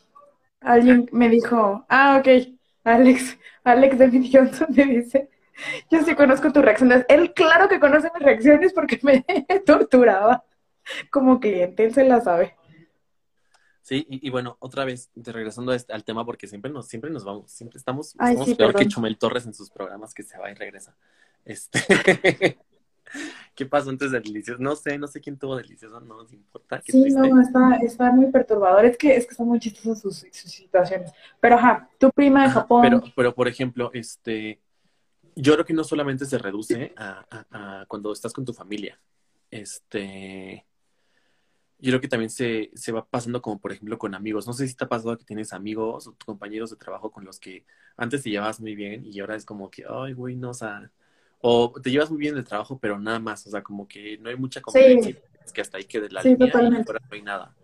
Alguien 0.60 1.08
me 1.12 1.28
dijo, 1.28 1.84
ah, 1.88 2.18
ok, 2.20 2.28
Alex, 2.84 3.38
Alex 3.64 3.98
David 3.98 4.30
Johnson 4.32 4.68
me 4.70 4.84
dice, 4.84 5.28
yo 5.90 6.02
sí 6.02 6.14
conozco 6.14 6.52
tus 6.52 6.64
reacciones. 6.64 7.04
Él 7.08 7.32
claro 7.34 7.68
que 7.68 7.80
conoce 7.80 8.10
mis 8.14 8.22
reacciones 8.22 8.72
porque 8.72 9.00
me 9.02 9.24
torturaba 9.66 10.44
como 11.10 11.40
cliente, 11.40 11.84
él 11.84 11.94
se 11.94 12.04
la 12.04 12.20
sabe. 12.20 12.56
Sí, 13.82 14.06
y, 14.08 14.26
y 14.26 14.30
bueno, 14.30 14.56
otra 14.60 14.84
vez, 14.84 15.10
de- 15.14 15.32
regresando 15.32 15.72
este- 15.72 15.92
al 15.92 16.04
tema, 16.04 16.24
porque 16.24 16.46
siempre 16.46 16.70
nos, 16.70 16.86
siempre 16.86 17.10
nos 17.10 17.24
vamos, 17.24 17.50
siempre 17.50 17.78
estamos, 17.78 18.14
Ay, 18.18 18.36
sí, 18.44 18.54
peor 18.54 18.74
que. 18.74 18.86
Chumel 18.86 19.18
Torres 19.18 19.46
en 19.46 19.54
sus 19.54 19.70
programas, 19.70 20.14
que 20.14 20.22
se 20.22 20.38
va 20.38 20.50
y 20.50 20.54
regresa. 20.54 20.96
Este, 21.44 21.80
¿qué 23.54 23.66
pasó 23.66 23.90
antes 23.90 24.12
de 24.12 24.20
Delicioso? 24.20 24.62
No 24.62 24.76
sé, 24.76 24.98
no 24.98 25.06
sé 25.06 25.20
quién 25.20 25.38
tuvo 25.38 25.56
Delicioso, 25.56 25.98
no 26.00 26.16
nos 26.18 26.32
importa, 26.32 26.80
Sí, 26.82 26.92
triste. 27.00 27.18
no, 27.18 27.40
está, 27.40 27.76
está 27.82 28.12
muy 28.12 28.30
perturbador. 28.30 28.84
Es 28.84 28.96
que, 28.98 29.16
es 29.16 29.26
que 29.26 29.34
son 29.34 29.48
muy 29.48 29.58
chistosas 29.58 30.00
sus, 30.00 30.18
sus 30.30 30.52
situaciones. 30.52 31.10
Pero 31.40 31.56
ajá, 31.56 31.88
tu 31.98 32.10
prima 32.10 32.42
de 32.42 32.48
Ajá, 32.48 32.60
Japón. 32.60 32.82
pero, 32.82 33.02
pero, 33.16 33.34
por 33.34 33.48
ejemplo, 33.48 33.90
este, 33.94 34.60
yo 35.34 35.54
creo 35.54 35.64
que 35.64 35.72
no 35.74 35.84
solamente 35.84 36.26
se 36.26 36.38
reduce 36.38 36.92
a, 36.96 37.24
a- 37.30 37.80
a 37.80 37.86
cuando 37.86 38.12
estás 38.12 38.32
con 38.32 38.44
tu 38.44 38.52
familia. 38.52 39.00
Este, 39.50 40.64
yo 41.80 41.90
creo 41.90 42.00
que 42.00 42.08
también 42.08 42.30
se, 42.30 42.70
se 42.74 42.92
va 42.92 43.06
pasando 43.06 43.42
como, 43.42 43.60
por 43.60 43.72
ejemplo, 43.72 43.98
con 43.98 44.14
amigos. 44.14 44.46
No 44.46 44.52
sé 44.52 44.68
si 44.68 44.74
te 44.74 44.84
ha 44.84 44.88
pasado 44.88 45.16
que 45.18 45.24
tienes 45.24 45.52
amigos 45.52 46.06
o 46.06 46.16
compañeros 46.24 46.70
de 46.70 46.76
trabajo 46.76 47.10
con 47.10 47.24
los 47.24 47.40
que 47.40 47.64
antes 47.96 48.22
te 48.22 48.30
llevabas 48.30 48.60
muy 48.60 48.74
bien 48.74 49.04
y 49.06 49.20
ahora 49.20 49.36
es 49.36 49.44
como 49.44 49.70
que, 49.70 49.84
ay, 49.88 50.12
güey, 50.14 50.36
no, 50.36 50.50
o 50.50 50.54
sea, 50.54 50.90
o 51.40 51.72
te 51.82 51.90
llevas 51.90 52.10
muy 52.10 52.18
bien 52.20 52.34
de 52.34 52.42
trabajo, 52.42 52.78
pero 52.78 52.98
nada 52.98 53.18
más, 53.20 53.46
o 53.46 53.50
sea, 53.50 53.62
como 53.62 53.88
que 53.88 54.18
no 54.18 54.28
hay 54.30 54.36
mucha 54.36 54.60
convivencia. 54.62 55.18
Es 55.44 55.52
que 55.52 55.60
hasta 55.62 55.78
ahí 55.78 55.84
quede 55.84 56.10
la 56.10 56.22
Sí, 56.22 56.36
línea 56.38 56.70
y 56.70 56.78
totalmente. 56.78 56.84
fuera 56.84 57.00
no 57.08 57.14
hay 57.16 57.22
nada. 57.22 57.56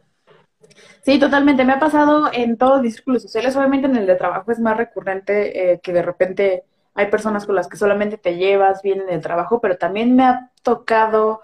Sí, 1.02 1.18
totalmente. 1.18 1.64
Me 1.64 1.72
ha 1.72 1.78
pasado 1.78 2.30
en 2.32 2.56
todos 2.56 2.82
mis 2.82 2.94
círculos 2.96 3.22
sociales. 3.22 3.56
Obviamente 3.56 3.86
en 3.86 3.96
el 3.96 4.06
de 4.06 4.16
trabajo 4.16 4.50
es 4.52 4.58
más 4.60 4.76
recurrente 4.76 5.72
eh, 5.72 5.80
que 5.82 5.92
de 5.92 6.02
repente 6.02 6.64
hay 6.94 7.06
personas 7.10 7.46
con 7.46 7.54
las 7.54 7.68
que 7.68 7.76
solamente 7.76 8.18
te 8.18 8.36
llevas 8.36 8.82
bien 8.82 9.00
en 9.02 9.10
el 9.10 9.20
trabajo, 9.20 9.60
pero 9.60 9.76
también 9.76 10.16
me 10.16 10.24
ha 10.24 10.50
tocado 10.62 11.42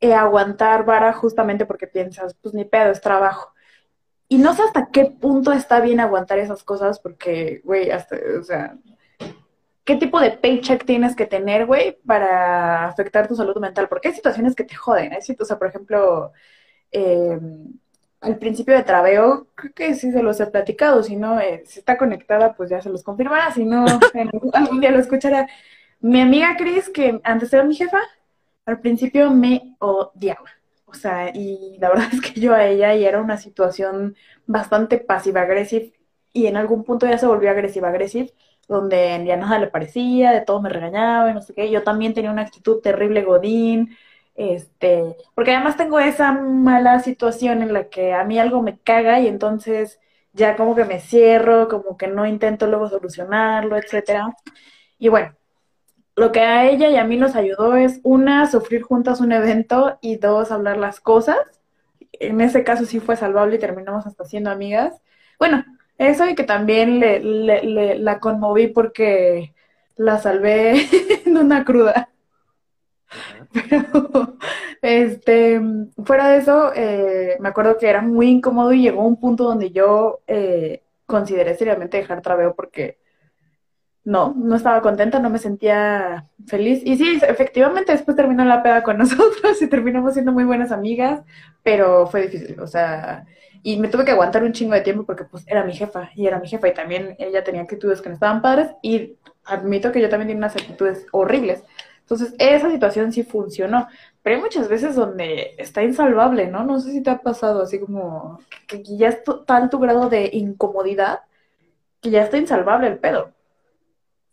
eh, 0.00 0.14
aguantar 0.14 0.84
vara 0.84 1.12
justamente 1.12 1.66
porque 1.66 1.86
piensas, 1.86 2.34
pues 2.34 2.54
ni 2.54 2.64
pedo, 2.64 2.90
es 2.90 3.00
trabajo. 3.00 3.52
Y 4.28 4.38
no 4.38 4.54
sé 4.54 4.62
hasta 4.62 4.90
qué 4.92 5.06
punto 5.06 5.52
está 5.52 5.80
bien 5.80 6.00
aguantar 6.00 6.38
esas 6.38 6.62
cosas 6.62 7.00
porque, 7.00 7.62
güey, 7.64 7.90
hasta, 7.90 8.16
o 8.38 8.42
sea, 8.42 8.76
¿qué 9.84 9.96
tipo 9.96 10.20
de 10.20 10.32
paycheck 10.32 10.84
tienes 10.84 11.16
que 11.16 11.26
tener, 11.26 11.66
güey, 11.66 11.98
para 12.06 12.86
afectar 12.86 13.26
tu 13.26 13.34
salud 13.34 13.56
mental? 13.58 13.88
Porque 13.88 14.08
hay 14.08 14.14
situaciones 14.14 14.54
que 14.54 14.64
te 14.64 14.74
joden, 14.74 15.14
¿eh? 15.14 15.18
O 15.40 15.44
sea, 15.46 15.58
por 15.58 15.68
ejemplo, 15.68 16.32
eh, 16.92 17.38
al 18.20 18.38
principio 18.38 18.74
de 18.74 18.82
Traveo, 18.82 19.48
creo 19.54 19.72
que 19.72 19.94
sí 19.94 20.12
se 20.12 20.22
los 20.22 20.40
he 20.40 20.46
platicado, 20.46 21.02
si 21.02 21.16
no, 21.16 21.40
eh, 21.40 21.62
si 21.66 21.78
está 21.78 21.96
conectada, 21.96 22.54
pues 22.54 22.68
ya 22.70 22.82
se 22.82 22.90
los 22.90 23.02
confirmará, 23.02 23.52
si 23.52 23.64
no, 23.64 23.86
algún 24.52 24.80
día 24.80 24.90
lo 24.90 24.98
escuchará. 24.98 25.48
Mi 26.00 26.20
amiga 26.20 26.56
Cris, 26.56 26.88
que 26.90 27.20
antes 27.24 27.52
era 27.52 27.64
mi 27.64 27.74
jefa, 27.74 28.00
al 28.68 28.80
principio 28.80 29.30
me 29.30 29.76
odiaba. 29.80 30.50
O 30.86 30.94
sea, 30.94 31.30
y 31.34 31.76
la 31.80 31.88
verdad 31.90 32.08
es 32.12 32.20
que 32.20 32.40
yo 32.40 32.54
a 32.54 32.66
ella 32.66 32.94
y 32.94 33.04
era 33.04 33.20
una 33.20 33.36
situación 33.38 34.16
bastante 34.46 34.98
pasiva-agresiva 34.98 35.86
y 36.32 36.46
en 36.46 36.56
algún 36.56 36.84
punto 36.84 37.06
ya 37.06 37.18
se 37.18 37.26
volvió 37.26 37.50
agresiva-agresiva, 37.50 38.28
donde 38.68 39.24
ya 39.26 39.36
nada 39.36 39.58
le 39.58 39.68
parecía, 39.68 40.30
de 40.32 40.42
todo 40.42 40.60
me 40.62 40.68
regañaba 40.68 41.30
y 41.30 41.34
no 41.34 41.42
sé 41.42 41.54
qué. 41.54 41.70
Yo 41.70 41.82
también 41.82 42.14
tenía 42.14 42.30
una 42.30 42.42
actitud 42.42 42.80
terrible 42.82 43.22
godín, 43.22 43.96
este, 44.34 45.16
porque 45.34 45.52
además 45.54 45.76
tengo 45.76 45.98
esa 45.98 46.32
mala 46.32 47.00
situación 47.00 47.62
en 47.62 47.72
la 47.72 47.88
que 47.88 48.12
a 48.14 48.24
mí 48.24 48.38
algo 48.38 48.62
me 48.62 48.78
caga 48.78 49.20
y 49.20 49.26
entonces 49.26 50.00
ya 50.32 50.56
como 50.56 50.74
que 50.76 50.84
me 50.84 51.00
cierro, 51.00 51.68
como 51.68 51.96
que 51.96 52.06
no 52.08 52.26
intento 52.26 52.66
luego 52.66 52.88
solucionarlo, 52.88 53.76
etcétera. 53.76 54.36
Y 54.98 55.08
bueno, 55.08 55.34
lo 56.18 56.32
que 56.32 56.40
a 56.40 56.68
ella 56.70 56.88
y 56.90 56.96
a 56.96 57.04
mí 57.04 57.16
nos 57.16 57.36
ayudó 57.36 57.76
es, 57.76 58.00
una, 58.04 58.46
sufrir 58.50 58.82
juntas 58.82 59.20
un 59.20 59.32
evento 59.32 59.98
y 60.02 60.16
dos, 60.16 60.50
hablar 60.52 60.76
las 60.78 61.00
cosas. 61.00 61.38
En 62.12 62.40
ese 62.40 62.64
caso 62.64 62.84
sí 62.86 63.00
fue 63.00 63.16
salvable 63.16 63.56
y 63.56 63.58
terminamos 63.60 64.06
hasta 64.06 64.24
siendo 64.24 64.50
amigas. 64.50 65.00
Bueno, 65.38 65.64
eso 65.98 66.28
y 66.28 66.34
que 66.34 66.44
también 66.44 67.00
le, 67.00 67.20
le- 67.20 67.62
le- 67.64 67.98
la 67.98 68.20
conmoví 68.20 68.68
porque 68.68 69.54
la 69.96 70.18
salvé 70.18 70.86
en 71.26 71.36
una 71.38 71.64
cruda. 71.64 72.10
Pero, 73.52 74.36
este, 74.82 75.60
fuera 76.04 76.28
de 76.30 76.38
eso, 76.38 76.72
eh, 76.74 77.36
me 77.40 77.48
acuerdo 77.48 77.78
que 77.78 77.88
era 77.88 78.02
muy 78.02 78.28
incómodo 78.28 78.72
y 78.72 78.82
llegó 78.82 79.02
un 79.06 79.18
punto 79.20 79.44
donde 79.44 79.70
yo 79.70 80.20
eh, 80.26 80.82
consideré 81.06 81.56
seriamente 81.56 81.96
dejar 81.98 82.22
Traveo 82.22 82.54
porque 82.54 82.98
no, 84.08 84.32
no 84.38 84.56
estaba 84.56 84.80
contenta, 84.80 85.18
no 85.18 85.28
me 85.28 85.38
sentía 85.38 86.24
feliz. 86.46 86.80
Y 86.82 86.96
sí, 86.96 87.20
efectivamente, 87.28 87.92
después 87.92 88.16
terminó 88.16 88.42
la 88.42 88.62
peda 88.62 88.82
con 88.82 88.96
nosotros 88.98 89.60
y 89.60 89.66
terminamos 89.68 90.14
siendo 90.14 90.32
muy 90.32 90.44
buenas 90.44 90.72
amigas, 90.72 91.20
pero 91.62 92.06
fue 92.06 92.22
difícil, 92.22 92.58
o 92.58 92.66
sea, 92.66 93.26
y 93.62 93.76
me 93.78 93.88
tuve 93.88 94.06
que 94.06 94.12
aguantar 94.12 94.44
un 94.44 94.52
chingo 94.52 94.72
de 94.72 94.80
tiempo 94.80 95.04
porque 95.04 95.24
pues 95.24 95.44
era 95.46 95.62
mi 95.62 95.74
jefa 95.74 96.10
y 96.14 96.26
era 96.26 96.38
mi 96.40 96.48
jefa 96.48 96.68
y 96.68 96.74
también 96.74 97.16
ella 97.18 97.44
tenía 97.44 97.60
actitudes 97.60 98.00
que 98.00 98.08
no 98.08 98.14
estaban 98.14 98.40
padres 98.40 98.70
y 98.80 99.18
admito 99.44 99.92
que 99.92 100.00
yo 100.00 100.08
también 100.08 100.28
tenía 100.28 100.38
unas 100.38 100.56
actitudes 100.56 101.06
horribles. 101.12 101.62
Entonces, 102.00 102.34
esa 102.38 102.70
situación 102.70 103.12
sí 103.12 103.24
funcionó, 103.24 103.88
pero 104.22 104.36
hay 104.36 104.42
muchas 104.42 104.68
veces 104.70 104.94
donde 104.94 105.54
está 105.58 105.82
insalvable, 105.82 106.46
¿no? 106.46 106.64
No 106.64 106.80
sé 106.80 106.92
si 106.92 107.02
te 107.02 107.10
ha 107.10 107.18
pasado 107.20 107.60
así 107.60 107.78
como 107.78 108.40
que 108.66 108.82
ya 108.82 109.08
es 109.08 109.18
tal 109.46 109.68
tu 109.68 109.78
grado 109.78 110.08
de 110.08 110.30
incomodidad 110.32 111.20
que 112.00 112.10
ya 112.10 112.22
está 112.22 112.38
insalvable 112.38 112.86
el 112.88 112.98
pedo. 112.98 113.34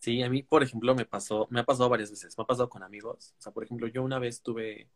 Sí, 0.06 0.22
a 0.22 0.30
mí, 0.30 0.44
por 0.44 0.62
ejemplo, 0.62 0.94
me 0.94 1.06
pasó, 1.06 1.48
me 1.50 1.62
ha 1.62 1.64
pasado 1.64 1.90
varias 1.90 2.12
veces, 2.12 2.38
me 2.38 2.44
ha 2.44 2.46
pasado 2.46 2.70
con 2.70 2.84
amigos. 2.84 3.34
O 3.40 3.42
sea, 3.42 3.52
por 3.52 3.64
ejemplo, 3.64 3.88
yo 3.88 4.04
una 4.04 4.20
vez 4.20 4.44
tuve 4.44 4.88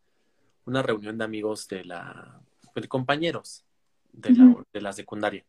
una 0.66 0.84
reunión 0.84 1.18
de 1.18 1.24
amigos 1.24 1.68
de 1.68 1.84
la, 1.84 2.40
de 2.76 2.88
compañeros 2.88 3.66
de 4.14 4.30
la, 4.30 4.64
de 4.72 4.82
la 4.82 4.94
secundaria. 4.94 5.44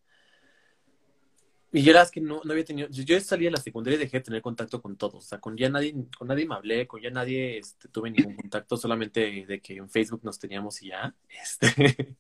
Y 1.74 1.82
yo 1.82 1.90
era 1.90 2.00
es 2.00 2.10
que 2.10 2.22
no, 2.22 2.40
no 2.42 2.52
había 2.52 2.64
tenido, 2.64 2.88
yo, 2.88 3.02
yo 3.02 3.20
salí 3.20 3.44
de 3.44 3.50
la 3.50 3.58
secundaria 3.58 3.96
y 3.96 4.00
dejé 4.00 4.20
de 4.20 4.24
tener 4.24 4.40
contacto 4.40 4.80
con 4.80 4.96
todos. 4.96 5.26
O 5.26 5.28
sea, 5.28 5.38
con 5.40 5.58
ya 5.58 5.68
nadie, 5.68 5.94
con 6.16 6.28
nadie 6.28 6.46
me 6.46 6.54
hablé, 6.54 6.86
con 6.86 7.02
ya 7.02 7.10
nadie 7.10 7.58
este, 7.58 7.88
tuve 7.90 8.10
ningún 8.10 8.36
contacto, 8.36 8.78
solamente 8.78 9.44
de 9.46 9.60
que 9.60 9.76
en 9.76 9.90
Facebook 9.90 10.22
nos 10.24 10.38
teníamos 10.38 10.80
y 10.80 10.88
ya. 10.88 11.14
Este. 11.28 12.16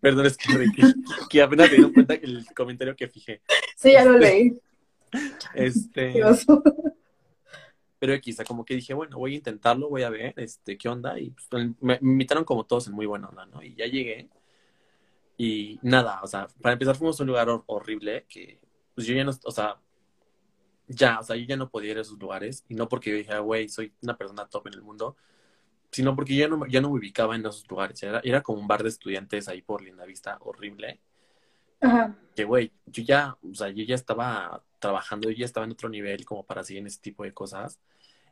Perdón, 0.00 0.24
es 0.24 0.38
que, 0.38 0.46
que, 0.48 0.94
que 1.28 1.42
apenas 1.42 1.70
me 1.70 1.76
di 1.76 1.92
cuenta 1.92 2.14
el 2.14 2.46
comentario 2.54 2.96
que 2.96 3.08
fijé. 3.08 3.42
Sí, 3.76 3.92
ya 3.92 4.02
lo 4.02 4.16
leí. 4.16 4.58
Este. 5.54 6.12
Pero 7.98 8.20
quizá 8.20 8.44
como 8.44 8.64
que 8.64 8.74
dije, 8.74 8.92
bueno, 8.94 9.16
voy 9.18 9.32
a 9.32 9.36
intentarlo, 9.36 9.88
voy 9.88 10.02
a 10.02 10.10
ver, 10.10 10.34
este, 10.36 10.76
qué 10.76 10.88
onda. 10.88 11.18
Y 11.18 11.30
pues, 11.30 11.48
me, 11.80 11.98
me 12.00 12.12
invitaron 12.12 12.44
como 12.44 12.64
todos 12.64 12.86
en 12.88 12.92
muy 12.94 13.06
buena 13.06 13.28
onda, 13.28 13.46
¿no? 13.46 13.62
Y 13.62 13.74
ya 13.74 13.86
llegué. 13.86 14.28
Y 15.38 15.78
nada, 15.82 16.20
o 16.22 16.26
sea, 16.26 16.46
para 16.60 16.74
empezar 16.74 16.96
fuimos 16.96 17.18
a 17.18 17.22
un 17.22 17.28
lugar 17.28 17.48
hor- 17.48 17.64
horrible 17.66 18.26
que, 18.28 18.58
pues 18.94 19.06
yo 19.06 19.14
ya 19.14 19.24
no, 19.24 19.32
o 19.44 19.50
sea, 19.50 19.78
ya, 20.88 21.20
o 21.20 21.22
sea, 21.22 21.36
yo 21.36 21.44
ya 21.46 21.56
no 21.56 21.68
podía 21.68 21.92
ir 21.92 21.98
a 21.98 22.02
esos 22.02 22.18
lugares. 22.18 22.64
Y 22.68 22.74
no 22.74 22.88
porque 22.88 23.10
yo 23.10 23.16
dije, 23.16 23.32
"Ah, 23.32 23.40
güey, 23.40 23.68
soy 23.68 23.92
una 24.02 24.16
persona 24.16 24.46
top 24.46 24.68
en 24.68 24.74
el 24.74 24.82
mundo, 24.82 25.16
sino 25.90 26.14
porque 26.14 26.34
yo 26.36 26.40
ya 26.40 26.48
no, 26.48 26.66
ya 26.66 26.80
no 26.80 26.90
me 26.90 26.98
ubicaba 26.98 27.34
en 27.34 27.42
esos 27.46 27.68
lugares. 27.70 28.02
Era, 28.02 28.20
era 28.24 28.42
como 28.42 28.60
un 28.60 28.68
bar 28.68 28.82
de 28.82 28.90
estudiantes 28.90 29.48
ahí 29.48 29.62
por 29.62 29.82
Lindavista, 29.82 30.36
horrible. 30.40 31.00
Ajá. 31.80 32.16
Que, 32.34 32.44
güey, 32.44 32.72
yo 32.86 33.02
ya, 33.02 33.36
o 33.42 33.54
sea, 33.54 33.68
yo 33.70 33.84
ya 33.84 33.94
estaba 33.94 34.62
trabajando, 34.78 35.30
yo 35.30 35.36
ya 35.36 35.46
estaba 35.46 35.66
en 35.66 35.72
otro 35.72 35.88
nivel 35.88 36.24
como 36.24 36.44
para 36.44 36.62
seguir 36.62 36.80
en 36.80 36.86
ese 36.88 37.00
tipo 37.00 37.24
de 37.24 37.32
cosas. 37.32 37.80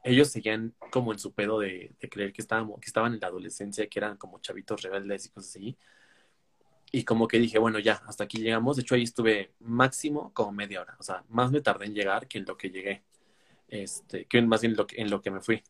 Ellos 0.04 0.28
seguían 0.28 0.74
como 0.90 1.12
en 1.12 1.18
su 1.18 1.32
pedo 1.32 1.60
de, 1.60 1.94
creer 2.10 2.32
que, 2.32 2.42
estábamos, 2.42 2.78
que 2.80 2.86
estaban 2.86 3.14
en 3.14 3.20
la 3.20 3.28
adolescencia, 3.28 3.86
que 3.88 3.98
eran 3.98 4.16
como 4.18 4.38
chavitos 4.40 4.82
rebeldes 4.82 5.26
y 5.26 5.28
cosas 5.30 5.50
así. 5.50 5.78
Y 6.92 7.04
como 7.04 7.26
que 7.26 7.38
dije, 7.38 7.58
bueno, 7.58 7.78
ya, 7.78 8.02
hasta 8.06 8.24
aquí 8.24 8.38
llegamos. 8.38 8.76
De 8.76 8.82
hecho, 8.82 8.94
ahí 8.94 9.02
estuve 9.02 9.52
máximo 9.60 10.32
como 10.32 10.52
media 10.52 10.82
hora. 10.82 10.96
O 11.00 11.02
sea, 11.02 11.24
más 11.28 11.50
me 11.50 11.60
tardé 11.60 11.86
en 11.86 11.94
llegar 11.94 12.28
que 12.28 12.38
en 12.38 12.44
lo 12.44 12.56
que 12.56 12.70
llegué. 12.70 13.02
Este, 13.68 14.26
que 14.26 14.40
más 14.42 14.60
bien 14.60 14.72
en 14.72 14.76
lo 14.76 14.86
que, 14.86 15.00
en 15.00 15.10
lo 15.10 15.20
que 15.20 15.30
me 15.30 15.40
fui. 15.40 15.62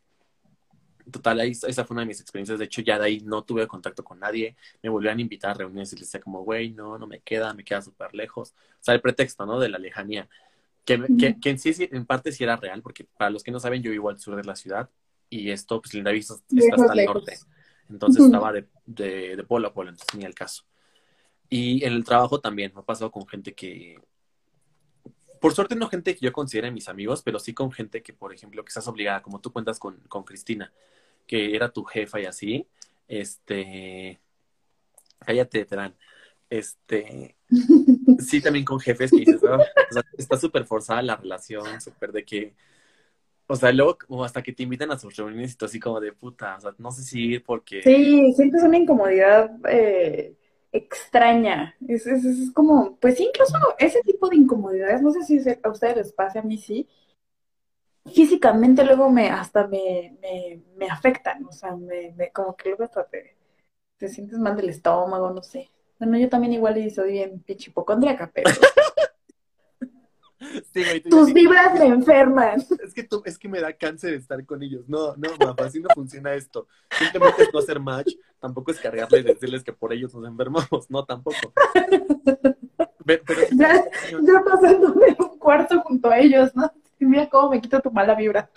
Total, 1.11 1.41
ahí, 1.41 1.51
esa 1.51 1.85
fue 1.85 1.95
una 1.95 2.03
de 2.03 2.07
mis 2.07 2.21
experiencias. 2.21 2.59
De 2.59 2.65
hecho, 2.65 2.83
ya 2.83 2.99
de 2.99 3.07
ahí 3.07 3.21
no 3.21 3.45
tuve 3.45 3.67
contacto 3.67 4.05
con 4.05 4.19
nadie. 4.19 4.57
Me 4.83 4.89
volvían 4.89 5.19
a 5.19 5.21
invitar 5.21 5.53
a 5.53 5.55
reuniones 5.55 5.93
y 5.93 5.97
les 5.97 6.07
decía 6.07 6.21
como, 6.21 6.43
güey, 6.43 6.71
no, 6.71 6.99
no 6.99 7.07
me 7.07 7.21
queda, 7.21 7.53
me 7.55 7.65
queda 7.65 7.83
súper 7.83 8.15
lejos. 8.15 8.51
O 8.51 8.83
sea, 8.83 8.95
el 8.95 9.01
pretexto, 9.01 9.47
¿no? 9.47 9.59
De 9.61 9.69
la 9.69 9.79
lejanía. 9.79 10.29
Que, 10.85 11.03
que, 11.19 11.41
que, 11.41 11.51
en 11.51 11.59
sí, 11.59 11.73
en 11.79 12.05
parte 12.05 12.31
sí 12.31 12.45
era 12.45 12.57
real, 12.57 12.83
porque 12.83 13.05
para 13.17 13.31
los 13.31 13.43
que 13.43 13.51
no 13.51 13.59
saben, 13.59 13.83
yo 13.83 13.91
vivo 13.91 14.11
al 14.11 14.19
sur 14.19 14.37
de 14.37 14.45
la 14.45 14.55
ciudad 14.55 14.91
y 15.31 15.51
esto, 15.51 15.81
pues 15.81 15.95
Linda 15.95 16.11
Vista 16.11 16.35
está 16.35 16.75
hasta 16.75 16.93
el 16.93 17.07
norte. 17.07 17.39
Entonces 17.89 18.25
estaba 18.25 18.53
de, 18.53 18.69
de, 18.87 19.37
de 19.37 19.45
polo 19.45 19.69
a 19.69 19.73
polo, 19.73 19.91
entonces 19.91 20.15
ni 20.15 20.25
el 20.25 20.35
caso. 20.35 20.65
Y 21.49 21.85
en 21.85 21.93
el 21.93 22.05
trabajo 22.05 22.41
también, 22.41 22.73
me 22.75 22.81
ha 22.81 22.85
pasado 22.85 23.11
con 23.11 23.27
gente 23.27 23.55
que, 23.55 23.99
por 25.45 25.55
suerte 25.55 25.77
no 25.77 25.89
gente 25.89 26.15
que 26.15 26.25
yo 26.25 26.33
considere 26.33 26.71
mis 26.71 26.89
amigos, 26.89 27.23
pero 27.23 27.39
sí 27.39 27.53
con 27.53 27.71
gente 27.71 28.03
que, 28.03 28.15
por 28.15 28.33
ejemplo, 28.33 28.65
que 28.65 28.69
estás 28.69 28.89
obligada, 28.89 29.21
como 29.21 29.41
tú 29.41 29.53
cuentas 29.53 29.79
con, 29.79 29.99
con 30.09 30.25
Cristina, 30.25 30.73
que 31.27 31.55
era 31.55 31.73
tu 31.73 31.85
jefa 31.85 32.21
y 32.21 32.27
así, 32.27 32.67
este, 33.09 34.21
cállate, 35.21 35.65
dan 35.65 35.95
este, 36.51 37.37
sí 38.19 38.41
también 38.41 38.65
con 38.65 38.79
jefes 38.79 39.11
que 39.11 39.19
dices, 39.19 39.43
oh, 39.43 39.57
o 39.57 39.93
sea, 39.93 40.03
está 40.17 40.37
súper 40.37 40.65
forzada 40.65 41.03
la 41.03 41.17
relación, 41.17 41.81
súper 41.81 42.13
de 42.13 42.25
que, 42.25 42.55
o 43.47 43.57
sea, 43.57 43.73
luego 43.73 43.99
como 43.99 44.25
hasta 44.25 44.43
que 44.43 44.53
te 44.53 44.63
invitan 44.63 44.91
a 44.91 44.99
sus 44.99 45.17
reuniones 45.17 45.53
y 45.53 45.57
tú 45.57 45.65
así 45.65 45.81
como 45.81 46.01
de 46.01 46.13
puta, 46.13 46.57
o 46.57 46.61
sea, 46.61 46.75
no 46.79 46.91
sé 46.93 47.03
si 47.03 47.25
ir 47.25 47.45
porque... 47.45 47.83
Sí, 47.83 48.33
sientes 48.35 48.63
una 48.63 48.79
incomodidad 48.79 49.51
eh, 49.69 50.35
extraña. 50.73 51.75
Es, 51.87 52.07
es, 52.07 52.25
es, 52.25 52.51
como, 52.53 52.97
pues 52.97 53.21
incluso 53.21 53.57
ese 53.79 54.01
tipo 54.03 54.29
de 54.29 54.37
incomodidades, 54.37 55.03
no 55.03 55.11
sé 55.11 55.23
si 55.23 55.41
a 55.63 55.69
ustedes 55.69 55.97
les 55.97 56.13
pasa, 56.13 56.41
a 56.41 56.43
mí 56.43 56.59
sí. 56.59 56.89
Físicamente 58.13 58.85
luego 58.85 59.11
me, 59.11 59.31
hasta 59.31 59.67
me, 59.67 60.17
me, 60.21 60.63
me 60.77 60.89
afectan, 60.89 61.45
o 61.47 61.53
sea, 61.53 61.75
me, 61.75 62.13
me, 62.13 62.31
como 62.31 62.55
que 62.57 62.69
luego 62.69 62.85
hasta 62.85 63.07
te, 63.07 63.37
te 63.97 64.09
sientes 64.09 64.39
mal 64.39 64.57
del 64.57 64.69
estómago, 64.69 65.31
no 65.31 65.43
sé. 65.43 65.71
Bueno, 65.99 66.19
yo 66.19 66.29
también 66.29 66.53
igual 66.53 66.91
soy 66.91 67.13
bien 67.13 67.41
pichipocondriaca, 67.41 68.31
pero... 68.33 68.51
Sí, 70.73 70.85
güey, 70.85 71.01
Tus 71.01 71.33
vibras 71.33 71.79
me 71.79 71.87
enferman. 71.87 72.63
Es 72.85 72.93
que, 72.95 73.03
tú, 73.03 73.23
es 73.25 73.39
que 73.39 73.49
me 73.49 73.61
da 73.61 73.73
cáncer 73.73 74.15
estar 74.15 74.45
con 74.45 74.63
ellos. 74.63 74.89
No, 74.89 75.17
no, 75.17 75.31
mamá, 75.39 75.57
así 75.59 75.81
no 75.81 75.89
funciona 75.95 76.35
esto. 76.35 76.69
Simplemente 76.91 77.45
es 77.45 77.49
no 77.53 77.61
hacer 77.61 77.81
match. 77.81 78.13
Tampoco 78.39 78.71
es 78.71 78.79
cargarles 78.79 79.25
y 79.25 79.29
decirles 79.29 79.65
que 79.65 79.73
por 79.73 79.93
ellos 79.93 80.15
nos 80.15 80.27
enfermamos. 80.29 80.91
No, 80.91 81.05
tampoco. 81.05 81.53
Pero, 83.07 83.23
pero 83.27 83.41
ya, 83.53 83.85
ya 84.11 84.43
pasándome 84.43 85.15
un 85.19 85.39
cuarto 85.39 85.79
junto 85.83 86.09
a 86.09 86.19
ellos, 86.19 86.57
¿no? 86.57 86.73
Mira 87.05 87.29
cómo 87.29 87.51
me 87.51 87.61
quito 87.61 87.81
tu 87.81 87.91
mala 87.91 88.15
vibra. 88.15 88.51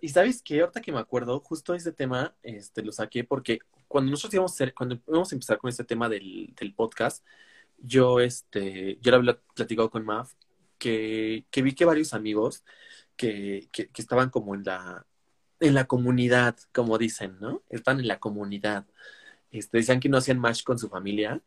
Y 0.00 0.08
sabes 0.08 0.42
qué, 0.42 0.60
ahorita 0.60 0.80
que 0.80 0.92
me 0.92 0.98
acuerdo, 0.98 1.40
justo 1.40 1.74
ese 1.74 1.92
tema, 1.92 2.34
este, 2.42 2.82
lo 2.82 2.92
saqué 2.92 3.24
porque 3.24 3.60
cuando 3.86 4.10
nosotros 4.10 4.34
íbamos 4.34 4.52
a, 4.52 4.54
hacer, 4.54 4.74
cuando 4.74 5.00
íbamos 5.06 5.32
a 5.32 5.34
empezar 5.34 5.58
con 5.58 5.70
este 5.70 5.84
tema 5.84 6.08
del, 6.08 6.54
del 6.58 6.74
podcast, 6.74 7.24
yo, 7.78 8.20
este, 8.20 8.98
yo 9.00 9.10
lo 9.10 9.16
había 9.18 9.38
platicado 9.54 9.90
con 9.90 10.04
Maf, 10.04 10.32
que, 10.78 11.44
que 11.50 11.62
vi 11.62 11.74
que 11.74 11.84
varios 11.84 12.14
amigos 12.14 12.64
que, 13.16 13.68
que, 13.72 13.88
que, 13.88 14.02
estaban 14.02 14.30
como 14.30 14.54
en 14.54 14.64
la, 14.64 15.06
en 15.60 15.74
la 15.74 15.86
comunidad, 15.86 16.56
como 16.72 16.98
dicen, 16.98 17.38
¿no? 17.40 17.62
Están 17.68 18.00
en 18.00 18.08
la 18.08 18.18
comunidad. 18.20 18.86
Este, 19.50 19.78
decían 19.78 20.00
que 20.00 20.08
no 20.08 20.18
hacían 20.18 20.38
match 20.38 20.62
con 20.64 20.78
su 20.78 20.88
familia, 20.88 21.40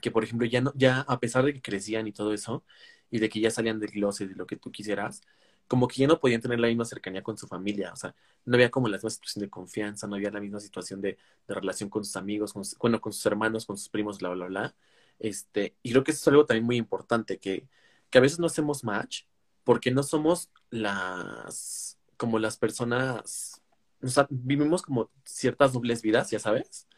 que 0.00 0.10
por 0.10 0.24
ejemplo 0.24 0.46
ya 0.46 0.60
no, 0.62 0.72
ya 0.76 1.00
a 1.02 1.20
pesar 1.20 1.44
de 1.44 1.54
que 1.54 1.62
crecían 1.62 2.06
y 2.06 2.12
todo 2.12 2.32
eso, 2.32 2.64
y 3.10 3.18
de 3.18 3.28
que 3.28 3.40
ya 3.40 3.50
salían 3.50 3.80
del 3.80 3.90
closet 3.90 4.30
y 4.30 4.34
lo 4.34 4.46
que 4.46 4.56
tú 4.56 4.70
quisieras, 4.72 5.22
como 5.70 5.86
que 5.86 6.00
ya 6.00 6.08
no 6.08 6.18
podían 6.18 6.40
tener 6.40 6.58
la 6.58 6.66
misma 6.66 6.84
cercanía 6.84 7.22
con 7.22 7.38
su 7.38 7.46
familia, 7.46 7.92
o 7.92 7.96
sea, 7.96 8.12
no 8.44 8.56
había 8.56 8.72
como 8.72 8.88
la 8.88 8.96
misma 8.96 9.10
situación 9.10 9.42
de 9.44 9.50
confianza, 9.50 10.08
no 10.08 10.16
había 10.16 10.32
la 10.32 10.40
misma 10.40 10.58
situación 10.58 11.00
de, 11.00 11.16
de 11.46 11.54
relación 11.54 11.88
con 11.88 12.04
sus 12.04 12.16
amigos, 12.16 12.52
con, 12.52 12.64
bueno, 12.80 13.00
con 13.00 13.12
sus 13.12 13.24
hermanos, 13.26 13.66
con 13.66 13.76
sus 13.78 13.88
primos, 13.88 14.18
bla, 14.18 14.30
bla, 14.30 14.46
bla. 14.46 14.74
Este, 15.20 15.76
y 15.84 15.92
creo 15.92 16.02
que 16.02 16.10
eso 16.10 16.22
es 16.22 16.28
algo 16.28 16.44
también 16.44 16.64
muy 16.66 16.76
importante, 16.76 17.38
que, 17.38 17.68
que 18.10 18.18
a 18.18 18.20
veces 18.20 18.40
no 18.40 18.46
hacemos 18.46 18.82
match 18.82 19.26
porque 19.62 19.92
no 19.92 20.02
somos 20.02 20.50
las, 20.70 22.00
como 22.16 22.40
las 22.40 22.56
personas, 22.56 23.62
o 24.02 24.08
sea, 24.08 24.26
vivimos 24.28 24.82
como 24.82 25.08
ciertas 25.24 25.72
dobles 25.72 26.02
vidas, 26.02 26.30
ya 26.32 26.40
sabes, 26.40 26.88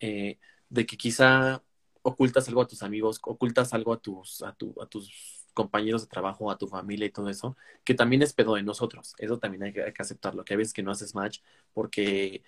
eh, 0.00 0.38
de 0.68 0.84
que 0.84 0.98
quizá 0.98 1.62
ocultas 2.02 2.48
algo 2.48 2.60
a 2.60 2.66
tus 2.66 2.82
amigos, 2.82 3.18
ocultas 3.22 3.72
algo 3.72 3.94
a 3.94 3.98
tus, 3.98 4.42
a, 4.42 4.52
tu, 4.52 4.74
a 4.82 4.86
tus 4.86 5.43
compañeros 5.54 6.02
de 6.02 6.08
trabajo, 6.08 6.50
a 6.50 6.58
tu 6.58 6.66
familia 6.66 7.06
y 7.06 7.10
todo 7.10 7.30
eso, 7.30 7.56
que 7.84 7.94
también 7.94 8.22
es 8.22 8.32
pedo 8.32 8.56
de 8.56 8.62
nosotros. 8.62 9.14
Eso 9.18 9.38
también 9.38 9.62
hay 9.62 9.72
que, 9.72 9.82
hay 9.82 9.92
que 9.92 10.02
aceptarlo, 10.02 10.44
que 10.44 10.54
a 10.54 10.56
veces 10.56 10.74
que 10.74 10.82
no 10.82 10.90
haces 10.90 11.14
match 11.14 11.40
porque, 11.72 12.42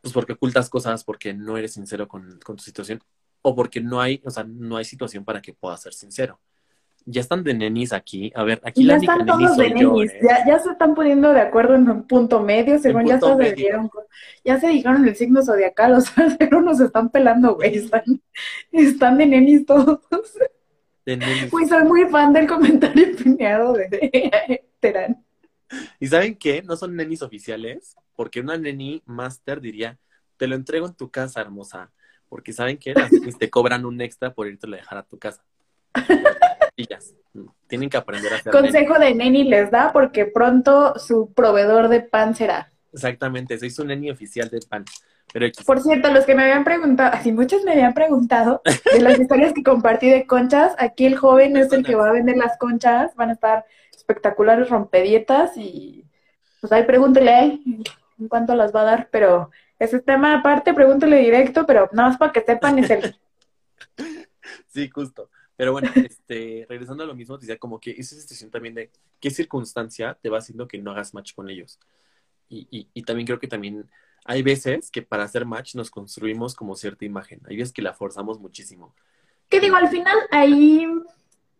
pues 0.00 0.14
porque 0.14 0.34
ocultas 0.34 0.70
cosas, 0.70 1.02
porque 1.02 1.34
no 1.34 1.56
eres 1.56 1.72
sincero 1.72 2.06
con, 2.06 2.38
con 2.44 2.56
tu 2.56 2.62
situación, 2.62 3.02
o 3.42 3.54
porque 3.54 3.80
no 3.80 4.00
hay, 4.00 4.20
o 4.24 4.30
sea, 4.30 4.44
no 4.44 4.76
hay 4.76 4.84
situación 4.84 5.24
para 5.24 5.40
que 5.40 5.54
puedas 5.54 5.80
ser 5.80 5.94
sincero. 5.94 6.38
Ya 7.08 7.20
están 7.20 7.44
de 7.44 7.54
nenis 7.54 7.92
aquí. 7.92 8.32
A 8.34 8.42
ver, 8.42 8.60
aquí 8.64 8.84
ya 8.84 8.96
están 8.96 9.24
todos 9.24 9.56
de 9.56 9.70
nenis. 9.70 10.12
¿eh? 10.12 10.20
ya, 10.28 10.44
ya, 10.44 10.58
se 10.58 10.72
están 10.72 10.96
poniendo 10.96 11.32
de 11.32 11.40
acuerdo 11.40 11.76
en 11.76 11.88
un 11.88 12.08
punto 12.08 12.40
medio, 12.42 12.80
según 12.80 13.06
ya 13.06 13.20
se 13.20 13.52
dieron. 13.54 13.88
Ya 14.44 14.58
se 14.58 14.66
dijeron 14.66 15.06
el 15.06 15.14
signo 15.14 15.42
zodiacal, 15.42 15.94
o 15.94 16.00
sea, 16.00 16.26
pero 16.38 16.60
nos 16.60 16.80
están 16.80 17.10
pelando, 17.10 17.54
güey. 17.54 17.76
Están, 17.76 18.02
están 18.72 19.18
de 19.18 19.26
nenis 19.26 19.64
todos. 19.64 20.00
Pues 21.50 21.68
soy 21.68 21.84
muy 21.84 22.08
fan 22.10 22.32
del 22.32 22.48
comentario 22.48 23.14
pineado 23.16 23.74
de 23.74 24.64
Terán. 24.80 25.24
¿Y 26.00 26.08
saben 26.08 26.34
qué? 26.36 26.62
No 26.62 26.76
son 26.76 26.96
nenis 26.96 27.22
oficiales, 27.22 27.94
porque 28.16 28.40
una 28.40 28.56
neni 28.56 29.02
master 29.06 29.60
diría, 29.60 29.98
te 30.36 30.48
lo 30.48 30.56
entrego 30.56 30.86
en 30.86 30.94
tu 30.94 31.10
casa, 31.10 31.40
hermosa. 31.40 31.92
Porque 32.28 32.52
saben 32.52 32.76
que 32.76 32.92
las 32.92 33.12
nenis 33.12 33.38
te 33.38 33.48
cobran 33.48 33.86
un 33.86 34.00
extra 34.00 34.34
por 34.34 34.48
irte 34.48 34.66
a 34.66 34.70
dejar 34.70 34.98
a 34.98 35.04
tu 35.04 35.16
casa. 35.16 35.44
Y 36.74 36.88
ya, 36.88 36.98
tienen 37.68 37.88
que 37.88 37.96
aprender 37.96 38.32
a 38.32 38.36
hacer. 38.36 38.52
Consejo 38.52 38.98
de 38.98 39.14
neni 39.14 39.44
les 39.44 39.70
da 39.70 39.92
porque 39.92 40.26
pronto 40.26 40.98
su 40.98 41.32
proveedor 41.32 41.88
de 41.88 42.00
pan 42.00 42.34
será. 42.34 42.72
Exactamente, 42.92 43.56
soy 43.58 43.70
su 43.70 43.84
neni 43.84 44.10
oficial 44.10 44.48
de 44.50 44.58
pan. 44.68 44.84
Por 45.66 45.80
cierto, 45.82 46.10
los 46.12 46.24
que 46.24 46.34
me 46.34 46.44
habían 46.44 46.64
preguntado, 46.64 47.12
así 47.12 47.30
muchos 47.30 47.62
me 47.64 47.72
habían 47.72 47.92
preguntado 47.92 48.62
de 48.64 49.00
las 49.00 49.18
historias 49.18 49.52
que 49.52 49.62
compartí 49.62 50.08
de 50.08 50.26
conchas, 50.26 50.74
aquí 50.78 51.04
el 51.04 51.16
joven 51.16 51.56
es 51.56 51.72
el 51.72 51.84
que 51.84 51.94
va 51.94 52.08
a 52.08 52.12
vender 52.12 52.36
las 52.36 52.56
conchas, 52.56 53.14
van 53.16 53.30
a 53.30 53.32
estar 53.32 53.66
espectaculares 53.94 54.70
rompedietas 54.70 55.56
y 55.56 56.04
pues 56.60 56.72
ahí 56.72 56.84
pregúntele 56.84 57.30
a 57.30 57.44
él 57.44 57.60
en 58.18 58.28
cuánto 58.28 58.54
las 58.54 58.74
va 58.74 58.82
a 58.82 58.84
dar, 58.84 59.08
pero 59.10 59.50
ese 59.78 60.00
tema 60.00 60.38
aparte, 60.38 60.72
pregúntele 60.72 61.18
directo, 61.18 61.66
pero 61.66 61.90
nada 61.92 62.08
más 62.08 62.18
para 62.18 62.32
que 62.32 62.40
sepan 62.40 62.78
es 62.78 62.90
el... 62.90 63.16
Sí, 64.68 64.88
justo. 64.88 65.30
Pero 65.56 65.72
bueno, 65.72 65.90
este, 65.94 66.66
regresando 66.68 67.02
a 67.02 67.06
lo 67.06 67.14
mismo, 67.14 67.38
decía 67.38 67.58
como 67.58 67.80
que 67.80 67.92
esa 67.92 68.14
situación 68.14 68.50
también 68.50 68.74
de 68.74 68.90
qué 69.20 69.30
circunstancia 69.30 70.16
te 70.20 70.28
va 70.28 70.38
haciendo 70.38 70.68
que 70.68 70.78
no 70.78 70.92
hagas 70.92 71.14
match 71.14 71.34
con 71.34 71.48
ellos. 71.48 71.78
Y, 72.48 72.68
y, 72.70 72.88
y 72.92 73.02
también 73.02 73.26
creo 73.26 73.40
que 73.40 73.48
también 73.48 73.88
hay 74.26 74.42
veces 74.42 74.90
que 74.90 75.02
para 75.02 75.24
hacer 75.24 75.44
match 75.44 75.74
nos 75.74 75.90
construimos 75.90 76.54
como 76.54 76.74
cierta 76.74 77.04
imagen. 77.04 77.40
Hay 77.48 77.56
veces 77.56 77.72
que 77.72 77.82
la 77.82 77.94
forzamos 77.94 78.40
muchísimo. 78.40 78.94
Que 79.48 79.60
digo, 79.60 79.76
al 79.76 79.88
final 79.88 80.16
ahí 80.30 80.86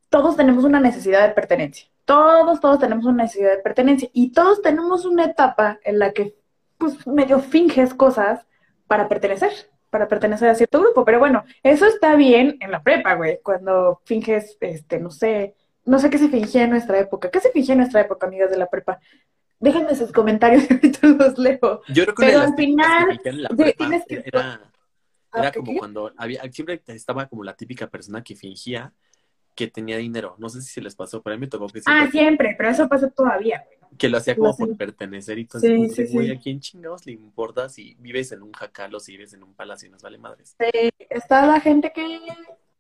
todos 0.09 0.37
tenemos 0.37 0.65
una 0.65 0.81
necesidad 0.81 1.27
de 1.27 1.35
pertenencia. 1.35 1.89
Todos, 2.05 2.61
todos 2.61 2.79
tenemos 2.79 3.05
una 3.05 3.25
necesidad 3.25 3.57
de 3.57 3.63
pertenencia. 3.63 4.09
Y 4.13 4.33
todos 4.33 4.63
tenemos 4.63 5.05
una 5.05 5.25
etapa 5.25 5.79
en 5.85 5.99
la 5.99 6.13
que, 6.13 6.35
pues, 6.79 7.07
medio 7.07 7.41
finges 7.41 7.95
cosas 7.95 8.47
para 8.87 9.09
pertenecer, 9.09 9.53
para 9.91 10.09
pertenecer 10.09 10.49
a 10.49 10.55
cierto 10.55 10.81
grupo. 10.81 11.05
Pero 11.05 11.19
bueno, 11.19 11.45
eso 11.63 11.87
está 11.87 12.15
bien 12.15 12.57
en 12.61 12.71
la 12.71 12.83
prepa, 12.83 13.15
güey. 13.15 13.41
Cuando 13.43 14.01
finges, 14.05 14.57
este, 14.61 15.01
no 15.01 15.11
sé, 15.11 15.55
no 15.85 15.99
sé 15.99 16.11
qué 16.11 16.19
se 16.19 16.29
fingía 16.29 16.65
en 16.65 16.71
nuestra 16.71 16.99
época. 16.99 17.31
¿Qué 17.31 17.41
se 17.41 17.51
fingía 17.51 17.75
en 17.75 17.81
nuestra 17.81 18.01
época, 18.01 18.27
amigas 18.27 18.51
de 18.51 18.59
la 18.59 18.69
prepa? 18.69 19.01
Déjenme 19.59 19.95
sus 19.95 20.13
comentarios 20.13 20.65
ahorita 20.71 21.07
los 21.09 21.39
leo. 21.39 21.83
Yo 21.89 22.05
creo 22.05 22.15
que 22.15 22.27
Pero 22.27 22.41
al 22.41 22.55
final, 22.55 23.21
tienes 23.77 24.05
que... 24.07 24.23
Era, 24.25 24.61
era 25.35 25.53
como 25.53 25.79
cuando 25.79 26.13
había, 26.17 26.43
siempre 26.51 26.83
estaba 26.87 27.27
como 27.27 27.45
la 27.45 27.55
típica 27.55 27.89
persona 27.89 28.23
que 28.23 28.35
fingía 28.35 28.93
que 29.55 29.67
tenía 29.67 29.97
dinero. 29.97 30.37
No 30.39 30.49
sé 30.49 30.61
si 30.63 30.73
se 30.73 30.81
les 30.81 30.95
pasó, 30.95 31.23
pero 31.23 31.35
a 31.35 31.37
mí 31.37 31.41
me 31.41 31.47
tocó 31.49 31.67
que 31.67 31.81
siempre... 31.81 32.05
Ah, 32.07 32.11
siempre, 32.11 32.55
pero 32.57 32.71
eso 32.71 32.89
pasa 32.89 33.09
todavía, 33.09 33.65
güey. 33.67 33.77
Que 33.99 34.09
lo 34.09 34.19
hacía 34.19 34.37
como 34.37 34.55
por 34.55 34.77
pertenecer 34.77 35.39
y 35.39 35.43
entonces, 35.43 35.95
sí, 35.95 36.07
sí, 36.07 36.13
güey, 36.13 36.31
¿a 36.31 36.39
quién 36.39 36.61
chingados 36.61 37.07
le 37.07 37.13
importa 37.13 37.69
si 37.69 37.97
vives 37.99 38.31
en 38.33 38.43
un 38.43 38.53
jacal 38.53 38.95
o 38.95 39.01
si 39.01 39.13
vives 39.13 39.33
en 39.33 39.43
un 39.43 39.55
palacio 39.55 39.91
nos 39.91 40.03
vale 40.03 40.19
madres? 40.19 40.55
Sí, 40.59 40.91
está 41.09 41.47
la 41.47 41.61
gente 41.61 41.93
que, 41.95 42.21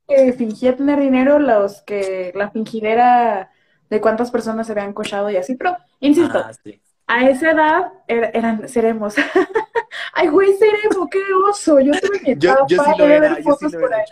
que 0.07 0.33
fingía 0.35 0.77
tener 0.77 1.01
dinero, 1.01 1.39
los 1.39 1.81
que 1.83 2.33
la 2.35 2.51
fingidera 2.51 3.51
de 3.91 4.01
cuántas 4.01 4.31
personas 4.31 4.67
se 4.67 4.73
habían 4.73 4.93
cochado 4.93 5.31
y 5.31 5.37
así, 5.37 5.55
pero 5.55 5.77
insisto, 6.01 6.39
ah, 6.39 6.53
a 7.07 7.29
esa 7.29 7.53
edad 7.53 7.93
er, 8.09 8.31
eran 8.35 8.69
seremos. 8.69 9.15
Ay, 10.13 10.29
güey, 10.29 10.55
seremos, 10.57 11.09
qué 11.11 11.21
oso. 11.49 11.79
Yo 11.81 11.93
tuve 12.01 12.21
mi 12.23 12.31
etapa, 12.33 12.67
yo, 12.69 12.77
yo 12.77 12.83
sí 12.83 13.03
era, 13.03 13.39
yo, 13.41 13.53
sí 13.55 13.67
lo 13.71 13.87
era, 13.87 14.05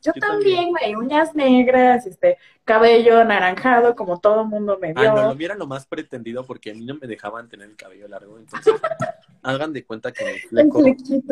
yo, 0.00 0.12
también, 0.14 0.70
güey, 0.70 0.94
uñas 0.94 1.34
negras, 1.34 2.06
este, 2.06 2.38
cabello 2.64 3.18
anaranjado, 3.20 3.94
como 3.94 4.18
todo 4.18 4.42
el 4.42 4.48
mundo 4.48 4.78
me 4.80 4.92
vio. 4.92 5.12
Ah, 5.12 5.14
no, 5.14 5.28
lo 5.28 5.34
mío 5.34 5.54
lo 5.54 5.66
más 5.66 5.86
pretendido 5.86 6.44
porque 6.44 6.70
a 6.70 6.74
mí 6.74 6.84
no 6.84 6.94
me 6.94 7.06
dejaban 7.06 7.48
tener 7.48 7.68
el 7.68 7.76
cabello 7.76 8.08
largo, 8.08 8.38
entonces 8.38 8.74
hagan 9.42 9.72
de 9.72 9.84
cuenta 9.84 10.10
que 10.12 10.24
mi 10.24 10.38
fleco 10.38 10.82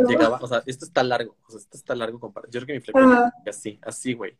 llegaba, 0.07 0.38
o 0.40 0.46
sea, 0.46 0.62
esto 0.66 0.85
está 0.85 1.03
largo, 1.03 1.37
o 1.46 1.50
sea, 1.50 1.59
esto 1.61 1.76
está 1.76 1.94
largo 1.94 2.20
comparado. 2.20 2.50
Yo 2.50 2.61
creo 2.61 2.66
que 2.66 2.74
mi 2.74 2.81
fleco 2.81 3.00
llegaba 3.00 3.33
así, 3.46 3.79
así, 3.83 4.14
güey. 4.14 4.37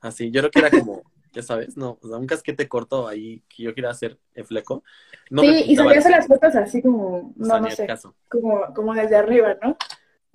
Así, 0.00 0.30
yo 0.30 0.42
creo 0.42 0.50
que 0.50 0.58
era 0.58 0.70
como, 0.70 1.02
ya 1.34 1.42
sabes, 1.42 1.76
no, 1.76 1.98
o 2.00 2.08
sea, 2.08 2.16
un 2.16 2.26
casquete 2.26 2.68
corto 2.68 3.08
ahí 3.08 3.42
que 3.48 3.64
yo 3.64 3.74
quería 3.74 3.90
hacer 3.90 4.18
el 4.34 4.44
fleco. 4.44 4.84
No 5.30 5.42
Sí, 5.42 5.64
y 5.66 5.76
salías 5.76 6.08
las 6.08 6.26
fotos 6.26 6.54
así 6.54 6.80
como, 6.80 7.32
no, 7.36 7.60
no 7.60 7.70
sé, 7.70 7.86
como, 8.28 8.72
como 8.74 8.94
desde 8.94 9.16
arriba, 9.16 9.56
¿no? 9.62 9.76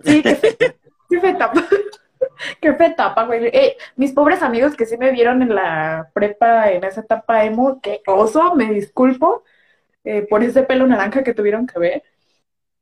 Sí, 0.00 0.22
qué 0.22 0.36
fe, 0.36 0.56
qué 1.10 1.20
fe 1.20 1.34
tapa. 1.34 1.64
Qué 2.60 2.74
fe 2.74 2.90
tapa, 2.90 3.24
güey. 3.24 3.50
Mis 3.96 4.12
pobres 4.12 4.42
amigos 4.42 4.74
que 4.74 4.86
sí 4.86 4.96
me 4.96 5.10
vieron 5.10 5.42
en 5.42 5.54
la 5.54 6.10
prepa, 6.14 6.70
en 6.70 6.84
esa 6.84 7.00
etapa 7.02 7.44
emo, 7.44 7.80
qué 7.80 8.02
oso, 8.06 8.54
me 8.54 8.72
disculpo 8.72 9.44
eh, 10.04 10.26
por 10.28 10.42
ese 10.42 10.62
pelo 10.62 10.86
naranja 10.86 11.22
que 11.22 11.34
tuvieron 11.34 11.66
que 11.66 11.78
ver. 11.78 12.02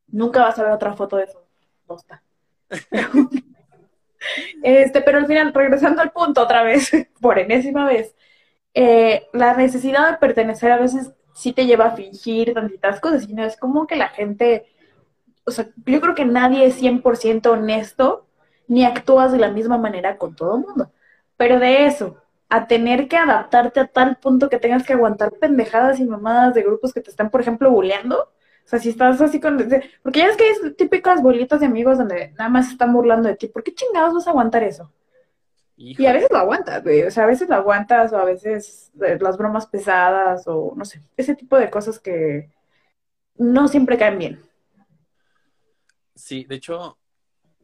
Nunca 0.08 0.42
vas 0.42 0.58
a 0.58 0.64
ver 0.64 0.72
otra 0.72 0.94
foto 0.94 1.16
de 1.16 1.24
eso. 1.24 1.44
Posta. 1.86 2.22
Este, 4.62 5.00
pero 5.00 5.18
al 5.18 5.26
final, 5.26 5.52
regresando 5.54 6.02
al 6.02 6.12
punto 6.12 6.42
otra 6.42 6.62
vez, 6.62 6.90
por 7.20 7.38
enésima 7.38 7.86
vez, 7.86 8.14
eh, 8.74 9.26
la 9.32 9.54
necesidad 9.54 10.10
de 10.10 10.18
pertenecer 10.18 10.72
a 10.72 10.78
veces 10.78 11.12
sí 11.34 11.52
te 11.52 11.66
lleva 11.66 11.86
a 11.86 11.96
fingir 11.96 12.54
tantitas 12.54 13.00
cosas, 13.00 13.28
y 13.28 13.34
no 13.34 13.44
es 13.44 13.56
como 13.56 13.86
que 13.86 13.96
la 13.96 14.08
gente, 14.08 14.66
o 15.44 15.50
sea, 15.50 15.68
yo 15.86 16.00
creo 16.00 16.14
que 16.14 16.24
nadie 16.24 16.66
es 16.66 16.80
100% 16.80 17.52
honesto, 17.52 18.26
ni 18.66 18.84
actúas 18.84 19.32
de 19.32 19.38
la 19.38 19.50
misma 19.50 19.78
manera 19.78 20.18
con 20.18 20.36
todo 20.36 20.56
el 20.56 20.62
mundo, 20.62 20.92
pero 21.36 21.58
de 21.58 21.86
eso, 21.86 22.16
a 22.48 22.66
tener 22.66 23.08
que 23.08 23.16
adaptarte 23.16 23.80
a 23.80 23.86
tal 23.86 24.16
punto 24.16 24.48
que 24.48 24.58
tengas 24.58 24.84
que 24.84 24.94
aguantar 24.94 25.32
pendejadas 25.32 26.00
y 26.00 26.04
mamadas 26.04 26.54
de 26.54 26.62
grupos 26.62 26.92
que 26.92 27.00
te 27.00 27.10
están, 27.10 27.30
por 27.30 27.40
ejemplo, 27.40 27.70
bulleando, 27.70 28.30
o 28.68 28.70
sea, 28.70 28.78
si 28.80 28.90
estás 28.90 29.18
así 29.22 29.40
con... 29.40 29.56
Porque 30.02 30.18
ya 30.18 30.26
es 30.26 30.36
que 30.36 30.44
hay 30.44 30.74
típicas 30.74 31.22
bolitas 31.22 31.58
de 31.58 31.64
amigos 31.64 31.96
donde 31.96 32.32
nada 32.32 32.50
más 32.50 32.70
están 32.70 32.92
burlando 32.92 33.26
de 33.26 33.34
ti. 33.34 33.48
¿Por 33.48 33.62
qué 33.62 33.72
chingados 33.72 34.12
vas 34.12 34.26
a 34.26 34.30
aguantar 34.30 34.62
eso? 34.62 34.92
Y 35.74 36.04
a 36.04 36.12
veces 36.12 36.28
lo 36.30 36.36
aguantas, 36.36 36.82
güey. 36.82 37.02
O 37.04 37.10
sea, 37.10 37.24
a 37.24 37.28
veces 37.28 37.48
lo 37.48 37.54
aguantas 37.54 38.12
o 38.12 38.18
a 38.18 38.26
veces 38.26 38.92
eh, 39.00 39.16
las 39.18 39.38
bromas 39.38 39.66
pesadas 39.68 40.42
o 40.46 40.74
no 40.76 40.84
sé. 40.84 41.00
Ese 41.16 41.34
tipo 41.34 41.56
de 41.56 41.70
cosas 41.70 41.98
que 41.98 42.50
no 43.36 43.68
siempre 43.68 43.96
caen 43.96 44.18
bien. 44.18 44.42
Sí, 46.14 46.44
de 46.44 46.56
hecho, 46.56 46.98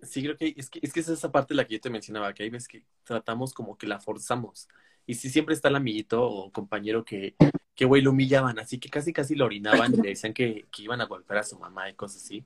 sí 0.01 0.23
creo 0.23 0.39
que 0.39 0.55
es 0.57 0.71
que 0.71 0.79
es 0.83 0.91
que 0.91 1.01
es 1.01 1.09
esa 1.11 1.31
parte 1.31 1.53
la 1.53 1.67
que 1.67 1.75
yo 1.75 1.81
te 1.83 1.91
mencionaba, 1.91 2.33
que 2.33 2.45
hay 2.45 2.49
veces 2.49 2.67
que 2.67 2.83
tratamos 3.03 3.53
como 3.53 3.77
que 3.77 3.87
la 3.87 4.01
forzamos. 4.01 4.69
Y 5.07 5.15
sí 5.15 5.29
siempre 5.29 5.55
está 5.55 5.69
el 5.69 5.77
amiguito 5.77 6.23
o 6.23 6.51
compañero 6.51 7.05
que, 7.05 7.35
que 7.75 7.85
güey, 7.85 8.03
lo 8.03 8.11
humillaban, 8.11 8.59
así 8.59 8.79
que 8.79 8.89
casi 8.89 9.13
casi 9.13 9.35
lo 9.35 9.45
orinaban 9.45 9.93
y 9.95 9.99
le 9.99 10.09
decían 10.11 10.33
que, 10.33 10.65
que 10.71 10.83
iban 10.83 11.01
a 11.01 11.07
golpear 11.07 11.41
a 11.41 11.43
su 11.43 11.59
mamá 11.59 11.91
y 11.91 11.95
cosas 11.95 12.23
así. 12.23 12.45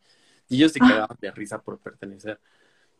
Y 0.48 0.56
ellos 0.56 0.72
se 0.72 0.80
cagaban 0.80 1.16
de 1.20 1.30
risa 1.30 1.60
por 1.60 1.78
pertenecer. 1.78 2.40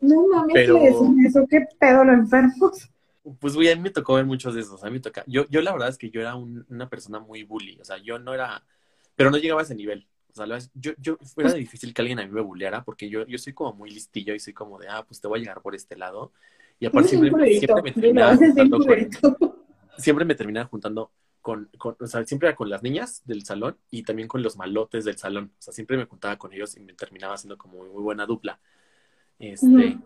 No 0.01 0.29
mames, 0.29 0.55
Pero- 0.55 0.79
¿qué 0.79 0.89
dicen 0.91 1.27
eso? 1.27 1.47
¿Qué 1.49 1.67
pedo 1.79 2.05
lo 2.05 2.13
enfermos? 2.13 2.89
Pues 3.41 3.55
güey, 3.55 3.69
a 3.71 3.77
mí 3.77 3.83
me 3.83 3.91
tocó 3.91 4.15
ver 4.15 4.25
muchos 4.25 4.55
de 4.55 4.61
esos, 4.63 4.83
a 4.85 4.87
mí 4.87 4.93
me 4.93 5.01
toca. 5.01 5.25
Yo, 5.27 5.47
yo 5.51 5.61
la 5.61 5.73
verdad 5.73 5.89
es 5.89 5.99
que 5.99 6.09
yo 6.11 6.21
era 6.21 6.35
un- 6.35 6.65
una 6.69 6.89
persona 6.89 7.19
muy 7.19 7.43
bully, 7.43 7.79
o 7.81 7.85
sea, 7.85 7.99
yo 7.99 8.19
no 8.19 8.33
era, 8.33 8.65
pero 9.17 9.31
no 9.31 9.37
llegaba 9.39 9.61
a 9.61 9.65
ese 9.65 9.75
nivel. 9.75 10.07
O 10.31 10.35
sea, 10.35 10.47
la 10.47 10.59
yo, 10.75 10.93
yo, 10.99 11.19
era 11.37 11.53
difícil 11.53 11.93
que 11.93 12.01
alguien 12.01 12.21
a 12.21 12.27
mí 12.27 12.33
me 12.33 12.41
bulleara 12.41 12.85
porque 12.85 13.11
yo, 13.11 13.27
yo 13.27 13.39
soy 13.39 13.53
como 13.55 13.73
muy 13.75 13.91
listillo 13.91 14.35
y 14.35 14.41
soy 14.41 14.53
como 14.53 14.79
de, 14.79 14.89
ah, 14.89 15.05
pues 15.07 15.21
te 15.21 15.27
voy 15.27 15.41
a 15.41 15.43
llegar 15.43 15.61
por 15.63 15.75
este 15.75 15.97
lado. 15.97 16.33
Y 16.81 16.87
aparte 16.87 17.09
siempre, 17.59 17.83
me 17.83 17.93
terminaba 17.93 18.37
juntando 18.37 18.79
con, 18.79 19.09
siempre 19.99 20.25
me 20.25 20.35
terminaba 20.35 20.67
juntando 20.69 21.13
con, 21.41 21.71
con, 21.79 21.97
o 22.01 22.07
sea, 22.07 22.25
siempre 22.25 22.49
era 22.49 22.57
con 22.57 22.69
las 22.71 22.83
niñas 22.83 23.23
del 23.25 23.45
salón 23.45 23.77
y 23.91 24.03
también 24.03 24.29
con 24.29 24.43
los 24.43 24.57
malotes 24.57 25.05
del 25.05 25.17
salón. 25.19 25.53
O 25.59 25.63
sea, 25.63 25.73
siempre 25.73 25.97
me 25.97 26.05
juntaba 26.07 26.37
con 26.37 26.53
ellos 26.53 26.77
y 26.77 26.81
me 26.81 26.95
terminaba 26.95 27.35
haciendo 27.35 27.57
como 27.59 27.79
muy 27.85 28.03
buena 28.03 28.27
dupla. 28.27 28.61
Este, 29.39 29.97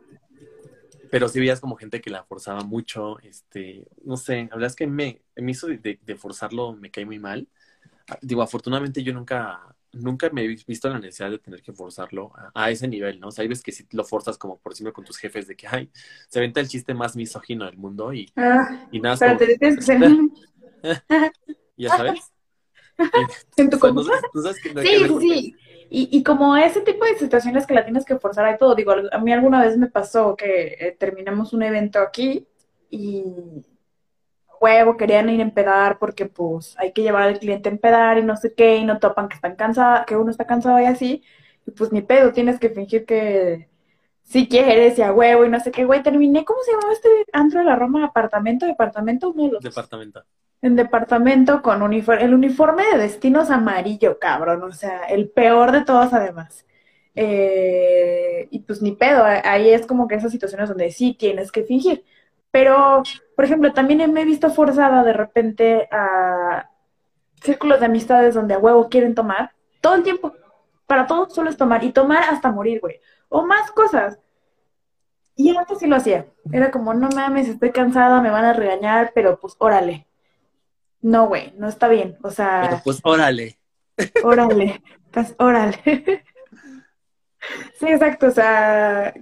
pero 1.11 1.29
sí 1.29 1.41
veías 1.41 1.61
como 1.61 1.77
gente 1.77 2.01
que 2.01 2.11
la 2.11 2.25
forzaba 2.25 2.63
mucho, 2.63 3.19
este, 3.21 3.87
no 4.05 4.17
sé, 4.17 4.45
la 4.51 4.57
verdad 4.57 4.67
es 4.69 4.77
que 4.77 4.87
me, 4.87 5.21
me 5.37 5.51
hizo 5.51 5.67
de, 5.67 5.79
de- 5.79 6.01
de 6.03 6.17
forzarlo, 6.17 6.73
me 6.75 6.91
cae 6.91 7.05
muy 7.05 7.19
mal. 7.19 7.49
Ah, 8.09 8.19
Digo, 8.23 8.43
afortunadamente 8.43 9.03
yo 9.03 9.13
nunca, 9.13 9.72
nunca 9.93 10.31
me 10.31 10.45
he 10.45 10.49
visto 10.49 10.89
la 10.89 10.99
necesidad 10.99 11.31
de 11.31 11.39
tener 11.39 11.63
que 11.63 11.73
forzarlo 11.73 12.33
a, 12.37 12.53
a 12.67 12.71
ese 12.71 12.89
nivel, 12.89 13.21
¿no? 13.21 13.29
O 13.29 13.31
sea, 13.31 13.43
hay 13.43 13.49
veces 13.49 13.65
que 13.65 13.73
si 13.73 13.87
lo 13.93 14.05
forzas 14.05 14.39
como 14.39 14.59
por 14.59 14.73
encima 14.73 14.93
con 14.93 15.05
tus 15.05 15.19
jefes 15.19 15.47
de 15.47 15.57
que, 15.57 15.67
ay, 15.69 15.91
se 16.29 16.41
venta 16.41 16.61
el 16.61 16.69
chiste 16.69 16.95
más 16.95 17.17
misógino 17.17 17.65
del 17.67 17.77
mundo 17.79 18.13
y, 18.13 18.33
Ah, 18.37 18.89
y 18.91 19.01
nada, 19.01 19.19
pero 19.19 19.37
como, 19.37 19.39
te 19.39 19.59
que 19.59 19.83
ser 19.83 20.01
ya 21.77 21.91
sabes. 21.91 22.33
en 23.57 23.71
tu 23.71 23.79
O 23.79 23.81
sea, 23.81 23.91
no, 23.93 24.03
compu. 24.03 24.03
sabes- 24.05 24.27
no 24.33 24.43
sabes 24.43 24.61
que 24.61 24.71
no 24.73 24.81
hay 24.81 24.87
Sí, 24.87 24.91
que 24.91 24.99
sí, 24.99 25.21
sí. 25.21 25.57
Y, 25.91 26.09
y 26.19 26.23
como 26.25 26.57
ese 26.57 26.81
tipo 26.81 27.05
de 27.05 27.17
situaciones 27.19 27.67
que 27.67 27.75
la 27.75 27.85
tienes 27.85 28.05
que 28.05 28.19
forzar 28.19 28.47
hay 28.47 28.57
todo, 28.59 28.75
digo, 28.75 28.93
a 29.13 29.19
mí 29.19 29.33
alguna 29.33 29.63
vez 29.63 29.77
me 29.77 29.89
pasó 29.89 30.37
que 30.37 30.77
eh, 30.81 30.97
terminamos 30.99 31.53
un 31.53 31.63
evento 31.63 31.99
aquí 31.99 32.47
y 32.91 33.25
huevo, 34.63 34.97
querían 34.97 35.29
ir 35.29 35.41
a 35.41 35.43
empedar 35.43 35.99
porque 35.99 36.27
pues 36.27 36.77
hay 36.79 36.93
que 36.93 37.03
llevar 37.03 37.25
al 37.25 37.39
cliente 37.39 37.69
a 37.69 37.73
empedar 37.73 38.19
y 38.19 38.23
no 38.23 38.37
sé 38.37 38.55
qué, 38.55 38.77
y 38.77 38.85
no 38.85 38.99
topan 38.99 39.29
que 39.29 39.35
están 39.35 39.57
cansados, 39.57 40.07
que 40.07 40.17
uno 40.17 40.31
está 40.31 40.47
cansado 40.47 40.81
y 40.81 40.85
así, 40.85 41.23
y 41.67 41.71
pues 41.73 41.93
ni 41.93 42.03
pedo, 42.03 42.33
tienes 42.33 42.59
que 42.59 42.71
fingir 42.71 43.05
que 43.05 43.69
sí 44.23 44.49
quieres 44.49 44.99
y 44.99 45.03
a 45.03 45.13
huevo 45.13 45.45
y 45.45 45.49
no 45.49 45.61
sé 45.61 45.71
qué, 45.71 45.85
güey, 45.85 46.03
terminé, 46.03 46.45
¿cómo 46.45 46.61
se 46.63 46.73
llamaba 46.73 46.93
este 46.93 47.09
antro 47.33 47.61
de 47.61 47.67
la 47.67 47.77
Roma? 47.77 48.05
¿Apartamento? 48.05 48.67
¿Departamento? 48.67 49.31
Uno 49.31 49.45
de 49.45 49.53
los. 49.53 49.63
Departamento. 49.63 50.25
En 50.63 50.77
departamento 50.77 51.61
con 51.61 51.83
uniforme, 51.83 52.23
el 52.23 52.35
uniforme 52.35 52.85
de 52.93 52.99
destinos 52.99 53.51
amarillo, 53.51 54.19
cabrón, 54.21 54.63
o 54.63 54.73
sea, 54.73 55.03
el 55.05 55.29
peor 55.29 55.73
de 55.73 55.85
todos 55.85 56.13
además. 56.13 56.65
Eh, 57.15 58.47
y 58.51 58.61
pues 58.61 58.81
ni 58.81 58.93
pedo, 58.93 59.25
ahí 59.25 59.71
es 59.71 59.87
como 59.87 60.07
que 60.07 60.15
esas 60.15 60.33
situaciones 60.33 60.69
donde 60.69 60.93
sí 60.93 61.15
tienes 61.19 61.51
que 61.51 61.65
fingir. 61.65 62.05
Pero, 62.53 63.03
por 63.35 63.45
ejemplo, 63.45 63.73
también 63.73 64.13
me 64.13 64.23
he 64.23 64.25
visto 64.25 64.51
forzada 64.51 65.03
de 65.03 65.13
repente 65.13 65.89
a 65.91 66.69
círculos 67.43 67.81
de 67.81 67.87
amistades 67.87 68.35
donde 68.35 68.55
a 68.55 68.59
huevo 68.59 68.89
quieren 68.89 69.15
tomar 69.15 69.53
todo 69.81 69.95
el 69.95 70.03
tiempo. 70.03 70.33
Para 70.87 71.07
todo 71.07 71.29
solo 71.31 71.51
es 71.51 71.57
tomar 71.57 71.83
y 71.85 71.93
tomar 71.93 72.25
hasta 72.25 72.51
morir, 72.51 72.81
güey. 72.81 73.01
O 73.29 73.45
más 73.45 73.71
cosas. 73.73 74.19
Y 75.35 75.57
antes 75.57 75.79
sí 75.79 75.87
lo 75.87 75.97
hacía. 75.97 76.27
Era 76.53 76.71
como, 76.71 76.93
no 76.95 77.09
mames, 77.09 77.49
estoy 77.49 77.71
cansada, 77.73 78.21
me 78.21 78.31
van 78.31 78.45
a 78.45 78.53
regañar, 78.53 79.13
pero 79.15 79.39
pues 79.41 79.55
órale. 79.59 80.07
No, 81.01 81.27
güey, 81.27 81.53
no 81.57 81.69
está 81.69 81.89
bien. 81.89 82.17
O 82.19 82.23
Pero 82.23 82.35
sea, 82.35 82.81
pues, 82.85 83.01
órale. 83.03 83.59
órale, 84.23 84.83
pues 85.11 85.35
órale. 85.39 85.79
Sí, 87.75 87.89
exacto. 87.89 88.29
O 88.29 88.31
sea, 88.31 89.13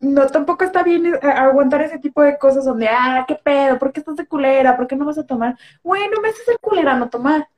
no, 0.00 0.26
tampoco 0.28 0.64
está 0.64 0.82
bien 0.82 1.06
eh, 1.06 1.18
aguantar 1.22 1.82
ese 1.82 1.98
tipo 1.98 2.22
de 2.22 2.38
cosas 2.38 2.64
donde, 2.64 2.88
ah, 2.88 3.24
qué 3.28 3.34
pedo, 3.34 3.78
¿por 3.78 3.92
qué 3.92 4.00
estás 4.00 4.16
de 4.16 4.26
culera? 4.26 4.76
¿Por 4.76 4.86
qué 4.86 4.96
no 4.96 5.04
vas 5.04 5.18
a 5.18 5.26
tomar? 5.26 5.58
Güey, 5.82 6.08
no 6.08 6.20
me 6.22 6.30
haces 6.30 6.44
ser 6.46 6.58
culera 6.58 6.96
no 6.96 7.10
tomar. 7.10 7.48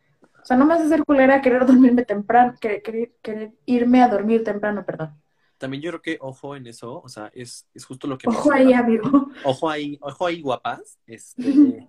O 0.42 0.44
sea, 0.44 0.56
no 0.56 0.66
me 0.66 0.74
haces 0.74 0.88
ser 0.88 1.04
culera 1.04 1.40
querer 1.40 1.64
dormirme 1.64 2.04
temprano, 2.04 2.54
querer, 2.60 2.82
querer, 2.82 3.12
querer 3.22 3.52
irme 3.64 4.02
a 4.02 4.08
dormir 4.08 4.42
temprano, 4.42 4.84
perdón. 4.84 5.14
También 5.56 5.80
yo 5.80 5.90
creo 5.90 6.02
que 6.02 6.18
ojo 6.20 6.56
en 6.56 6.66
eso, 6.66 7.00
o 7.00 7.08
sea, 7.08 7.30
es, 7.32 7.68
es 7.72 7.84
justo 7.84 8.08
lo 8.08 8.18
que 8.18 8.28
Ojo 8.28 8.52
ahí, 8.52 8.72
amigo. 8.72 9.30
Ojo 9.44 9.70
ahí, 9.70 9.96
ojo 10.00 10.26
ahí, 10.26 10.42
guapas. 10.42 10.98
Este, 11.06 11.88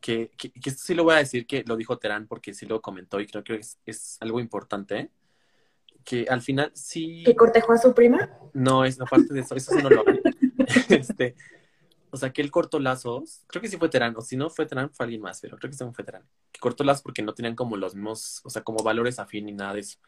que, 0.00 0.30
que, 0.36 0.52
que 0.52 0.68
esto 0.68 0.82
sí 0.84 0.94
lo 0.94 1.04
voy 1.04 1.14
a 1.14 1.18
decir 1.18 1.46
que 1.46 1.64
lo 1.66 1.76
dijo 1.76 1.96
Terán 1.96 2.26
porque 2.26 2.52
sí 2.52 2.66
lo 2.66 2.82
comentó 2.82 3.20
y 3.20 3.26
creo 3.26 3.42
que 3.42 3.54
es, 3.54 3.78
es 3.86 4.18
algo 4.20 4.38
importante. 4.38 5.10
Que 6.04 6.26
al 6.28 6.42
final 6.42 6.70
sí. 6.74 7.22
¿Que 7.24 7.34
cortejó 7.34 7.72
a 7.72 7.78
su 7.78 7.94
prima? 7.94 8.30
No, 8.52 8.84
es 8.84 9.00
aparte 9.00 9.32
de 9.32 9.40
eso, 9.40 9.54
eso 9.54 9.72
sí 9.74 9.82
no 9.82 9.90
lo 9.90 10.00
hagan. 10.00 10.20
Este, 10.88 11.34
o 12.10 12.16
sea, 12.16 12.32
que 12.32 12.40
él 12.40 12.50
cortó 12.50 12.78
lazos, 12.78 13.42
creo 13.48 13.60
que 13.60 13.68
sí 13.68 13.76
fue 13.76 13.88
Terán, 13.88 14.14
o 14.16 14.20
si 14.20 14.36
no 14.36 14.48
fue 14.48 14.66
Terán, 14.66 14.90
fue 14.90 15.04
alguien 15.04 15.20
más, 15.20 15.40
pero 15.40 15.56
creo 15.58 15.70
que 15.70 15.76
sí 15.76 15.84
fue 15.92 16.04
Terán. 16.04 16.22
Que 16.52 16.60
cortó 16.60 16.84
lazos 16.84 17.02
porque 17.02 17.22
no 17.22 17.34
tenían 17.34 17.54
como 17.56 17.76
los 17.76 17.94
mismos, 17.94 18.40
o 18.44 18.50
sea, 18.50 18.62
como 18.62 18.82
valores 18.84 19.18
afín 19.18 19.46
ni 19.46 19.52
nada 19.52 19.74
de 19.74 19.80
eso. 19.80 19.98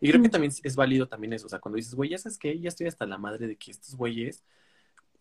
Y 0.00 0.10
creo 0.10 0.20
que 0.20 0.28
también 0.28 0.52
es 0.62 0.74
válido 0.76 1.06
también 1.06 1.32
eso, 1.32 1.46
o 1.46 1.48
sea, 1.48 1.60
cuando 1.60 1.76
dices, 1.76 1.94
güey, 1.94 2.10
ya 2.10 2.18
sabes 2.18 2.36
que 2.38 2.58
ya 2.58 2.68
estoy 2.68 2.88
hasta 2.88 3.06
la 3.06 3.18
madre 3.18 3.46
de 3.46 3.56
que 3.56 3.70
estos 3.70 3.94
güeyes, 3.94 4.42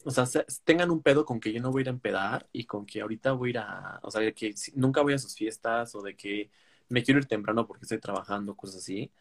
o 0.04 0.10
sea, 0.12 0.26
se- 0.26 0.46
tengan 0.64 0.90
un 0.90 1.02
pedo 1.04 1.24
con 1.26 1.40
que 1.40 1.54
yo 1.54 1.62
no 1.62 1.72
voy 1.72 1.82
a 1.82 1.84
ir 1.84 1.88
a 1.90 1.92
empedar 1.92 2.48
y 2.52 2.66
con 2.66 2.86
que 2.88 3.02
ahorita 3.02 3.34
voy 3.34 3.50
a 3.50 3.52
ir 3.52 3.58
a, 3.60 4.00
o 4.02 4.10
sea, 4.10 4.22
de 4.22 4.34
que 4.34 4.56
nunca 4.74 5.02
voy 5.04 5.14
a 5.14 5.20
sus 5.20 5.36
fiestas 5.36 5.94
o 5.94 6.02
de 6.02 6.16
que 6.16 6.50
me 6.90 7.04
quiero 7.04 7.20
ir 7.20 7.28
temprano 7.28 7.68
porque 7.68 7.84
estoy 7.84 8.00
trabajando, 8.00 8.56
cosas 8.56 8.78
así. 8.78 9.12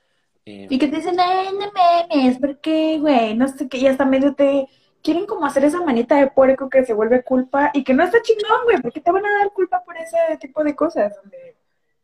Eh, 0.44 0.66
Y 0.70 0.79
que 0.79 0.88
te 0.88 0.96
dicen, 0.96 1.18
ay, 1.20 1.48
no 1.53 1.70
memes, 2.11 2.38
¿por 2.38 2.61
qué, 2.61 2.98
güey? 2.98 3.35
No 3.37 3.48
sé 3.48 3.68
qué, 3.68 3.79
y 3.79 3.87
hasta 3.87 4.05
medio 4.05 4.35
te 4.35 4.68
quieren 5.03 5.26
como 5.26 5.46
hacer 5.46 5.64
esa 5.64 5.81
manita 5.83 6.16
de 6.16 6.31
puerco 6.31 6.68
que 6.68 6.85
se 6.85 6.94
vuelve 6.94 7.22
culpa 7.24 7.70
y 7.74 7.85
que 7.85 7.94
no 7.94 8.05
está 8.05 8.20
chingón, 8.22 8.64
güey, 8.64 8.81
porque 8.83 9.00
te 9.00 9.11
van 9.12 9.24
a 9.26 9.38
dar 9.38 9.53
culpa 9.53 9.83
por 9.85 9.96
ese 9.96 10.16
tipo 10.40 10.62
de 10.64 10.74
cosas, 10.76 11.14
donde 11.16 11.57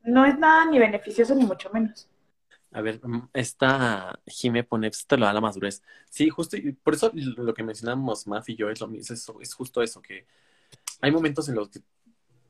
no 0.05 0.25
es 0.25 0.38
nada 0.38 0.66
ni 0.66 0.79
beneficioso 0.79 1.35
ni 1.35 1.44
mucho 1.44 1.70
menos. 1.72 2.09
A 2.72 2.81
ver, 2.83 3.01
mm, 3.03 3.31
esta 3.33 4.18
Jime 4.27 4.64
pone, 4.64 4.90
pues, 4.90 5.07
te 5.07 5.16
lo 5.16 5.27
da 5.27 5.33
la 5.33 5.40
madurez. 5.40 5.83
Sí, 6.11 6.29
justo, 6.29 6.57
y 6.57 6.72
por 6.72 6.94
eso 6.94 7.11
lo 7.14 7.55
que 7.55 7.62
mencionamos 7.62 8.27
Maf 8.27 8.49
y 8.51 8.57
yo 8.57 8.70
es 8.70 8.81
lo 8.81 8.88
mismo, 8.88 9.14
es, 9.14 9.22
eso, 9.22 9.40
es 9.40 9.55
justo 9.55 9.83
eso, 9.83 10.03
que 10.03 10.27
hay 11.01 11.11
momentos 11.12 11.49
en 11.49 11.57
los 11.57 11.68
que 11.70 11.81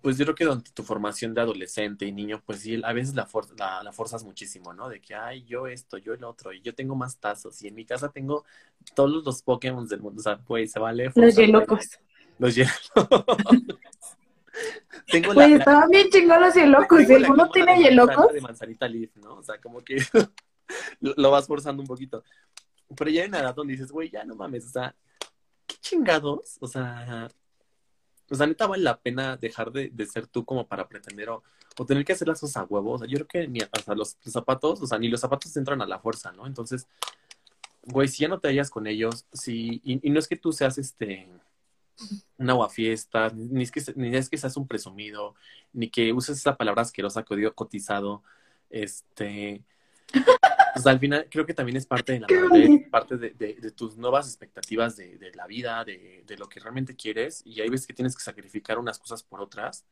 pues 0.06 0.18
yo 0.18 0.24
creo 0.24 0.36
que 0.36 0.44
durante 0.44 0.70
tu 0.70 0.84
formación 0.84 1.34
de 1.34 1.40
adolescente 1.40 2.06
y 2.06 2.12
niño, 2.12 2.40
pues 2.46 2.60
sí, 2.60 2.80
a 2.84 2.92
veces 2.92 3.16
la, 3.16 3.28
la, 3.58 3.82
la, 3.82 3.92
forzas 3.92 4.22
muchísimo, 4.22 4.72
¿no? 4.72 4.88
De 4.88 5.00
que, 5.00 5.16
ay, 5.16 5.44
yo 5.46 5.66
esto, 5.66 5.98
yo 5.98 6.14
el 6.14 6.22
otro, 6.22 6.52
y 6.52 6.60
yo 6.60 6.76
tengo 6.76 6.94
más 6.94 7.18
tazos, 7.18 7.60
y 7.60 7.66
en 7.66 7.74
mi 7.74 7.84
casa 7.84 8.10
tengo 8.10 8.44
todos 8.94 9.24
los 9.24 9.42
Pokémon 9.42 9.84
del 9.88 9.98
mundo, 9.98 10.20
o 10.20 10.22
sea, 10.22 10.38
pues 10.38 10.70
se 10.70 10.78
vale. 10.78 11.10
Los 11.12 11.34
hielocos. 11.34 11.98
Los 12.38 12.54
hielocos. 12.54 12.94
tengo 15.10 15.34
pues 15.34 15.50
la, 15.50 15.56
estaban 15.56 15.90
bien 15.90 16.08
chingados 16.08 16.46
los 16.46 16.54
hielocos, 16.54 17.10
¿y 17.10 17.12
alguno 17.12 17.50
tiene 17.50 17.82
hielocos? 17.82 18.32
De 18.32 18.40
manzanita 18.40 18.86
leaf, 18.86 19.10
¿no? 19.16 19.38
O 19.38 19.42
sea, 19.42 19.60
como 19.60 19.82
que 19.82 19.96
lo 21.00 21.30
vas 21.32 21.48
forzando 21.48 21.82
un 21.82 21.88
poquito. 21.88 22.22
Pero 22.96 23.10
ya 23.10 23.22
hay 23.22 23.28
una 23.28 23.40
edad 23.40 23.56
donde 23.56 23.72
dices, 23.72 23.90
güey, 23.90 24.08
ya 24.08 24.22
no 24.22 24.36
mames, 24.36 24.66
o 24.66 24.68
sea, 24.68 24.94
¿qué 25.66 25.74
chingados? 25.80 26.58
O 26.60 26.68
sea, 26.68 27.28
o 28.30 28.34
sea, 28.34 28.46
neta 28.46 28.66
vale 28.66 28.82
la 28.82 28.98
pena 28.98 29.36
dejar 29.36 29.72
de, 29.72 30.06
ser 30.06 30.26
tú 30.26 30.44
como 30.44 30.66
para 30.66 30.88
pretender 30.88 31.30
o, 31.30 31.42
tener 31.86 32.04
que 32.04 32.12
hacer 32.12 32.26
las 32.28 32.40
cosas 32.40 32.56
a 32.56 32.64
huevo. 32.64 32.92
O 32.92 32.98
sea, 32.98 33.06
yo 33.06 33.16
creo 33.18 33.28
que 33.28 33.48
ni 33.48 33.60
hasta 33.60 33.94
los, 33.94 34.16
zapatos, 34.26 34.80
o 34.82 34.86
sea, 34.86 34.98
ni 34.98 35.08
los 35.08 35.20
zapatos 35.20 35.56
entran 35.56 35.82
a 35.82 35.86
la 35.86 35.98
fuerza, 35.98 36.32
¿no? 36.32 36.46
Entonces, 36.46 36.86
güey, 37.84 38.08
si 38.08 38.22
ya 38.22 38.28
no 38.28 38.40
te 38.40 38.48
hallas 38.48 38.70
con 38.70 38.86
ellos, 38.86 39.26
si, 39.32 39.80
y, 39.84 40.10
no 40.10 40.18
es 40.18 40.28
que 40.28 40.36
tú 40.36 40.52
seas 40.52 40.78
este 40.78 41.28
una 42.36 42.52
aguafiesta, 42.52 43.30
ni 43.34 43.62
es 43.62 43.72
que 43.72 43.82
ni 43.96 44.14
es 44.14 44.28
que 44.28 44.36
seas 44.36 44.56
un 44.56 44.66
presumido, 44.66 45.34
ni 45.72 45.88
que 45.88 46.12
uses 46.12 46.38
esa 46.38 46.56
palabra 46.56 46.82
asquerosa 46.82 47.22
que 47.22 47.34
odio 47.34 47.54
cotizado, 47.54 48.22
este 48.70 49.62
pues 50.76 50.86
al 50.88 50.98
final 50.98 51.26
creo 51.30 51.46
que 51.46 51.54
también 51.54 51.78
es 51.78 51.86
parte 51.86 52.12
de 52.12 52.20
la 52.20 52.26
parte 52.90 53.16
de, 53.16 53.72
tus 53.74 53.96
nuevas 53.96 54.26
expectativas 54.28 54.94
de, 54.94 55.32
la 55.34 55.46
vida, 55.46 55.82
de, 55.86 56.36
lo 56.38 56.50
que 56.50 56.60
realmente 56.60 56.94
quieres, 56.94 57.42
y 57.46 57.62
hay 57.62 57.70
veces 57.70 57.86
que 57.86 57.94
tienes 57.94 58.14
que 58.14 58.22
sacrificar 58.22 58.78
unas 58.78 58.98
cosas 58.98 59.22
por 59.22 59.40
otras. 59.40 59.86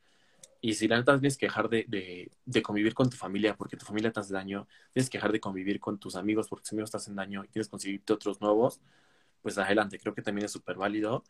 Y 0.61 0.75
si 0.75 0.87
la 0.87 0.97
neta 0.97 1.13
tienes 1.19 1.37
que 1.37 1.47
dejar 1.47 1.69
de, 1.69 2.29
convivir 2.63 2.93
con 2.93 3.09
tu 3.09 3.17
familia 3.17 3.55
porque 3.55 3.77
tu 3.77 3.85
familia 3.85 4.11
te 4.11 4.19
hace 4.19 4.31
daño, 4.31 4.67
tienes 4.93 5.09
que 5.09 5.17
dejar 5.17 5.31
de 5.31 5.39
convivir 5.39 5.79
con 5.79 5.97
tus 5.97 6.15
amigos 6.15 6.47
porque 6.47 6.61
tus 6.61 6.73
amigos 6.73 6.91
te 6.91 6.97
hacen 6.97 7.15
daño 7.15 7.43
y 7.43 7.47
tienes 7.47 7.67
que 7.67 7.71
conseguirte 7.71 8.13
otros 8.13 8.39
nuevos, 8.39 8.79
pues 9.41 9.57
adelante, 9.57 9.97
creo 9.99 10.13
que 10.13 10.21
también 10.21 10.45
es 10.45 10.51
súper 10.51 10.75
válido. 10.77 11.23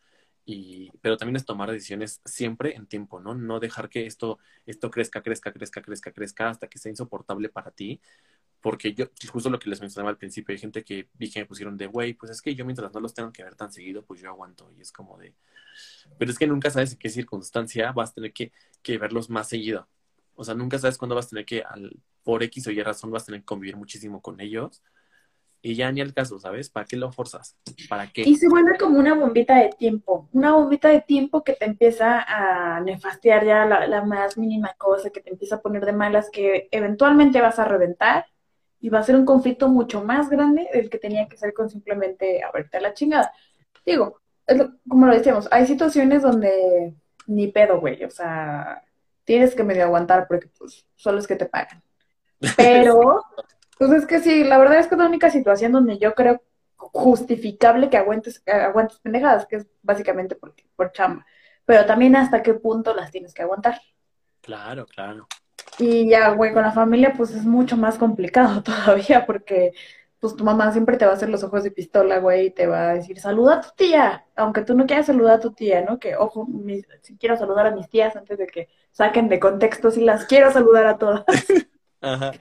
Y, 0.44 0.92
pero 1.00 1.16
también 1.16 1.36
es 1.36 1.46
tomar 1.46 1.72
decisiones 1.72 2.20
siempre 2.24 2.76
en 2.76 2.86
tiempo, 2.86 3.20
¿no? 3.20 3.34
No 3.34 3.58
dejar 3.58 3.88
que 3.88 4.06
esto, 4.06 4.38
esto 4.64 4.90
crezca, 4.92 5.20
crezca, 5.22 5.52
crezca, 5.52 5.82
crezca, 5.82 6.12
crezca 6.12 6.48
hasta 6.50 6.68
que 6.68 6.78
sea 6.78 6.90
insoportable 6.90 7.48
para 7.48 7.72
ti, 7.72 8.00
porque 8.60 8.94
yo, 8.94 9.06
justo 9.32 9.50
lo 9.50 9.58
que 9.58 9.70
les 9.70 9.80
mencionaba 9.80 10.10
al 10.10 10.16
principio, 10.16 10.52
hay 10.52 10.58
gente 10.58 10.82
que 10.82 11.08
vi 11.14 11.30
que 11.30 11.40
me 11.40 11.46
pusieron 11.46 11.76
de, 11.76 11.86
güey, 11.86 12.14
pues 12.14 12.32
es 12.32 12.42
que 12.42 12.54
yo 12.54 12.64
mientras 12.64 12.92
no 12.92 13.00
los 13.00 13.14
tengo 13.14 13.32
que 13.32 13.44
ver 13.44 13.54
tan 13.54 13.72
seguido, 13.72 14.04
pues 14.04 14.20
yo 14.20 14.28
aguanto. 14.28 14.70
Y 14.76 14.80
es 14.80 14.92
como 14.92 15.18
de, 15.18 15.34
pero 16.18 16.30
es 16.30 16.38
que 16.38 16.46
nunca 16.46 16.70
sabes 16.70 16.92
en 16.92 16.98
qué 16.98 17.08
circunstancia 17.08 17.92
vas 17.92 18.10
a 18.10 18.14
tener 18.14 18.32
que, 18.32 18.52
que 18.82 18.98
verlos 18.98 19.30
más 19.30 19.48
seguido. 19.48 19.88
O 20.34 20.44
sea, 20.44 20.54
nunca 20.54 20.78
sabes 20.78 20.98
cuándo 20.98 21.14
vas 21.14 21.26
a 21.26 21.30
tener 21.30 21.44
que, 21.44 21.62
al, 21.62 21.96
por 22.22 22.42
X 22.42 22.66
o 22.66 22.70
Y 22.70 22.82
razón, 22.82 23.10
vas 23.10 23.22
a 23.22 23.26
tener 23.26 23.40
que 23.42 23.46
convivir 23.46 23.76
muchísimo 23.76 24.20
con 24.20 24.40
ellos. 24.40 24.82
Y 25.62 25.74
ya 25.74 25.90
ni 25.90 26.00
al 26.00 26.14
caso, 26.14 26.38
¿sabes? 26.38 26.70
¿Para 26.70 26.86
qué 26.86 26.96
lo 26.96 27.10
forzas? 27.10 27.56
¿Para 27.88 28.06
qué? 28.12 28.22
Y 28.22 28.36
se 28.36 28.48
vuelve 28.48 28.76
como 28.78 28.98
una 28.98 29.14
bombita 29.14 29.56
de 29.56 29.70
tiempo, 29.70 30.28
una 30.32 30.52
bombita 30.52 30.88
de 30.88 31.00
tiempo 31.00 31.42
que 31.42 31.54
te 31.54 31.64
empieza 31.64 32.22
a 32.22 32.80
nefastear 32.80 33.44
ya 33.44 33.64
la, 33.64 33.86
la 33.86 34.04
más 34.04 34.38
mínima 34.38 34.74
cosa, 34.78 35.10
que 35.10 35.20
te 35.20 35.30
empieza 35.30 35.56
a 35.56 35.62
poner 35.62 35.84
de 35.84 35.92
malas, 35.92 36.30
que 36.30 36.68
eventualmente 36.70 37.40
vas 37.40 37.58
a 37.58 37.64
reventar 37.64 38.26
y 38.80 38.88
va 38.88 39.00
a 39.00 39.02
ser 39.02 39.16
un 39.16 39.24
conflicto 39.24 39.68
mucho 39.68 40.04
más 40.04 40.28
grande 40.28 40.68
del 40.72 40.90
que 40.90 40.98
tenía 40.98 41.28
que 41.28 41.36
ser 41.36 41.52
con 41.52 41.68
simplemente 41.68 42.42
abrirte 42.42 42.80
la 42.80 42.94
chingada. 42.94 43.32
Digo, 43.84 44.20
como 44.88 45.06
lo 45.06 45.14
decíamos, 45.14 45.48
hay 45.50 45.66
situaciones 45.66 46.22
donde 46.22 46.94
ni 47.26 47.48
pedo, 47.48 47.80
güey, 47.80 48.04
o 48.04 48.10
sea, 48.10 48.82
tienes 49.24 49.54
que 49.54 49.64
medio 49.64 49.84
aguantar 49.84 50.26
porque 50.28 50.48
pues 50.58 50.86
solo 50.94 51.18
es 51.18 51.26
que 51.26 51.36
te 51.36 51.46
pagan. 51.46 51.82
Pero, 52.56 53.22
pues 53.78 53.90
es 53.92 54.06
que 54.06 54.20
sí, 54.20 54.44
la 54.44 54.58
verdad 54.58 54.78
es 54.78 54.86
que 54.86 54.94
es 54.94 54.98
la 54.98 55.06
única 55.06 55.30
situación 55.30 55.72
donde 55.72 55.98
yo 55.98 56.14
creo 56.14 56.42
justificable 56.76 57.90
que 57.90 57.96
aguantes, 57.96 58.42
aguantes 58.46 58.98
pendejadas, 59.00 59.46
que 59.46 59.56
es 59.56 59.66
básicamente 59.82 60.36
por, 60.36 60.54
por 60.76 60.92
chamba. 60.92 61.26
Pero 61.64 61.84
también 61.84 62.14
hasta 62.14 62.42
qué 62.42 62.54
punto 62.54 62.94
las 62.94 63.10
tienes 63.10 63.34
que 63.34 63.42
aguantar. 63.42 63.80
Claro, 64.40 64.86
claro. 64.86 65.26
Y 65.78 66.08
ya, 66.08 66.30
güey, 66.30 66.52
con 66.52 66.62
la 66.62 66.72
familia 66.72 67.12
pues 67.16 67.30
es 67.30 67.44
mucho 67.44 67.76
más 67.76 67.98
complicado 67.98 68.62
todavía 68.64 69.26
porque 69.26 69.72
pues 70.18 70.34
tu 70.34 70.44
mamá 70.44 70.72
siempre 70.72 70.96
te 70.96 71.04
va 71.04 71.12
a 71.12 71.14
hacer 71.14 71.28
los 71.28 71.44
ojos 71.44 71.62
de 71.62 71.70
pistola, 71.70 72.18
güey, 72.18 72.46
y 72.46 72.50
te 72.50 72.66
va 72.66 72.90
a 72.90 72.94
decir, 72.94 73.20
saluda 73.20 73.56
a 73.56 73.60
tu 73.60 73.68
tía, 73.76 74.24
aunque 74.34 74.62
tú 74.62 74.74
no 74.74 74.86
quieras 74.86 75.06
saludar 75.06 75.34
a 75.34 75.40
tu 75.40 75.52
tía, 75.52 75.82
¿no? 75.82 75.98
Que, 75.98 76.16
ojo, 76.16 76.48
si 77.02 77.16
quiero 77.18 77.36
saludar 77.36 77.66
a 77.66 77.70
mis 77.70 77.88
tías 77.88 78.16
antes 78.16 78.38
de 78.38 78.46
que 78.46 78.68
saquen 78.92 79.28
de 79.28 79.38
contexto, 79.38 79.90
si 79.90 80.00
las 80.00 80.24
quiero 80.24 80.50
saludar 80.50 80.86
a 80.86 80.98
todas. 80.98 81.24
Ajá. 82.00 82.32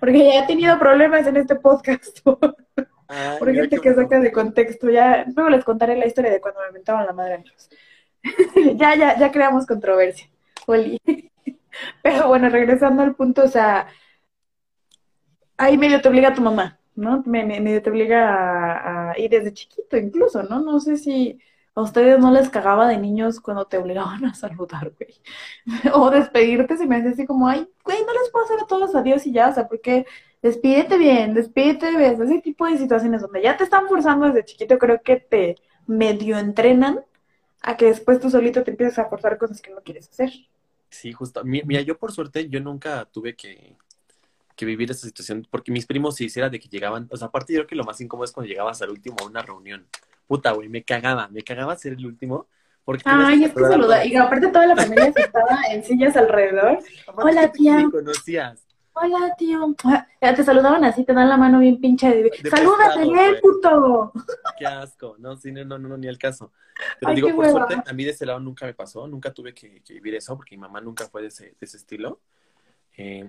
Porque 0.00 0.18
ya 0.18 0.44
he 0.44 0.46
tenido 0.46 0.78
problemas 0.78 1.26
en 1.26 1.36
este 1.36 1.56
podcast 1.56 2.20
por, 2.24 3.52
gente 3.52 3.78
que 3.78 3.94
saca 3.94 4.20
de 4.20 4.32
contexto. 4.32 4.88
Ya, 4.88 5.24
luego 5.34 5.50
les 5.50 5.64
contaré 5.64 5.96
la 5.96 6.06
historia 6.06 6.30
de 6.30 6.40
cuando 6.40 6.60
me 6.60 6.68
inventaban 6.68 7.06
la 7.06 7.12
madre 7.12 7.44
ya, 8.76 8.94
ya, 8.94 9.18
ya 9.18 9.30
creamos 9.30 9.66
controversia. 9.66 10.28
Oli. 10.66 10.98
Pero 12.02 12.28
bueno, 12.28 12.48
regresando 12.48 13.02
al 13.02 13.14
punto, 13.14 13.44
o 13.44 13.48
sea, 13.48 13.88
ahí 15.56 15.78
medio 15.78 16.00
te 16.00 16.08
obliga 16.08 16.28
a 16.28 16.34
tu 16.34 16.42
mamá, 16.42 16.78
¿no? 16.94 17.22
medio 17.26 17.82
te 17.82 17.90
obliga 17.90 19.10
a, 19.10 19.18
ir 19.18 19.30
desde 19.30 19.52
chiquito 19.52 19.96
incluso, 19.96 20.42
¿no? 20.42 20.60
No 20.60 20.80
sé 20.80 20.96
si 20.96 21.38
a 21.74 21.82
ustedes 21.82 22.18
no 22.20 22.30
les 22.30 22.48
cagaba 22.50 22.88
de 22.88 22.98
niños 22.98 23.40
cuando 23.40 23.66
te 23.66 23.78
obligaban 23.78 24.24
a 24.24 24.34
saludar, 24.34 24.92
güey. 24.98 25.14
o 25.94 26.10
despedirte 26.10 26.76
se 26.76 26.86
me 26.86 26.96
hace 26.96 27.08
así 27.10 27.26
como, 27.26 27.48
ay, 27.48 27.68
güey, 27.84 27.98
no 28.04 28.12
les 28.12 28.30
puedo 28.30 28.44
hacer 28.44 28.60
a 28.60 28.66
todos 28.66 28.94
adiós 28.94 29.26
y 29.26 29.32
ya, 29.32 29.48
o 29.48 29.54
sea, 29.54 29.68
porque 29.68 30.06
despídete 30.42 30.98
bien, 30.98 31.34
despídete 31.34 31.96
bien, 31.96 32.22
ese 32.22 32.40
tipo 32.40 32.66
de 32.66 32.78
situaciones 32.78 33.22
donde 33.22 33.42
ya 33.42 33.56
te 33.56 33.64
están 33.64 33.88
forzando 33.88 34.26
desde 34.26 34.44
chiquito, 34.44 34.78
creo 34.78 35.00
que 35.02 35.16
te 35.16 35.56
medio 35.86 36.38
entrenan 36.38 37.04
a 37.62 37.76
que 37.76 37.86
después 37.86 38.20
tú 38.20 38.30
solito 38.30 38.62
te 38.62 38.70
empieces 38.70 38.98
a 38.98 39.06
forzar 39.06 39.38
cosas 39.38 39.60
que 39.62 39.72
no 39.72 39.80
quieres 39.82 40.08
hacer. 40.10 40.30
Sí, 40.94 41.12
justo. 41.12 41.42
Mira, 41.44 41.80
yo 41.80 41.98
por 41.98 42.12
suerte, 42.12 42.48
yo 42.48 42.60
nunca 42.60 43.04
tuve 43.06 43.34
que, 43.34 43.76
vivir 44.60 44.90
esa 44.90 45.06
situación, 45.06 45.46
porque 45.50 45.72
mis 45.72 45.86
primos 45.86 46.14
sí 46.14 46.26
hiciera 46.26 46.48
de 46.48 46.60
que 46.60 46.68
llegaban, 46.68 47.08
o 47.10 47.16
sea, 47.16 47.26
aparte 47.26 47.52
yo 47.52 47.58
creo 47.58 47.66
que 47.66 47.74
lo 47.74 47.84
más 47.84 48.00
incómodo 48.00 48.24
es 48.24 48.32
cuando 48.32 48.48
llegabas 48.48 48.80
al 48.80 48.90
último 48.90 49.16
a 49.20 49.26
una 49.26 49.42
reunión. 49.42 49.86
Puta, 50.26 50.52
güey, 50.52 50.68
me 50.68 50.84
cagaba, 50.84 51.28
me 51.28 51.42
cagaba 51.42 51.76
ser 51.76 51.94
el 51.94 52.06
último. 52.06 52.46
Porque 52.84 53.02
Ay, 53.06 53.44
es 53.44 53.52
que 53.52 53.60
saluda. 53.60 54.04
Y 54.04 54.14
aparte 54.14 54.48
toda 54.48 54.66
la 54.66 54.76
familia 54.76 55.12
estaba 55.14 55.58
en 55.70 55.82
sillas 55.82 56.16
alrededor. 56.16 56.78
Hola, 57.16 57.50
tía. 57.50 57.76
Me 57.78 57.90
conocías. 57.90 58.64
Hola, 58.96 59.34
tío. 59.36 59.74
Ya 60.20 60.34
te 60.34 60.44
saludaban 60.44 60.84
así, 60.84 61.04
te 61.04 61.12
dan 61.12 61.28
la 61.28 61.36
mano 61.36 61.58
bien 61.58 61.80
pinche. 61.80 62.08
De... 62.08 62.30
¡Salúdate, 62.48 63.02
bien, 63.02 63.36
puto! 63.42 64.12
Qué 64.58 64.66
asco. 64.66 65.16
No, 65.18 65.36
sí, 65.36 65.50
no, 65.50 65.64
no, 65.64 65.78
no, 65.78 65.96
ni 65.96 66.06
el 66.06 66.16
caso. 66.16 66.52
Pero 67.00 67.14
digo, 67.14 67.34
por 67.34 67.50
suerte, 67.50 67.76
a 67.84 67.92
mí 67.92 68.04
de 68.04 68.10
ese 68.10 68.24
lado 68.24 68.38
nunca 68.38 68.66
me 68.66 68.74
pasó. 68.74 69.06
Nunca 69.08 69.32
tuve 69.34 69.52
que, 69.52 69.82
vivir 69.88 70.14
eso, 70.14 70.36
porque 70.36 70.56
mi 70.56 70.60
mamá 70.60 70.80
nunca 70.80 71.06
fue 71.08 71.22
de 71.22 71.28
ese, 71.28 71.44
de 71.44 71.56
ese 71.60 71.76
estilo. 71.76 72.20
Eh, 72.96 73.28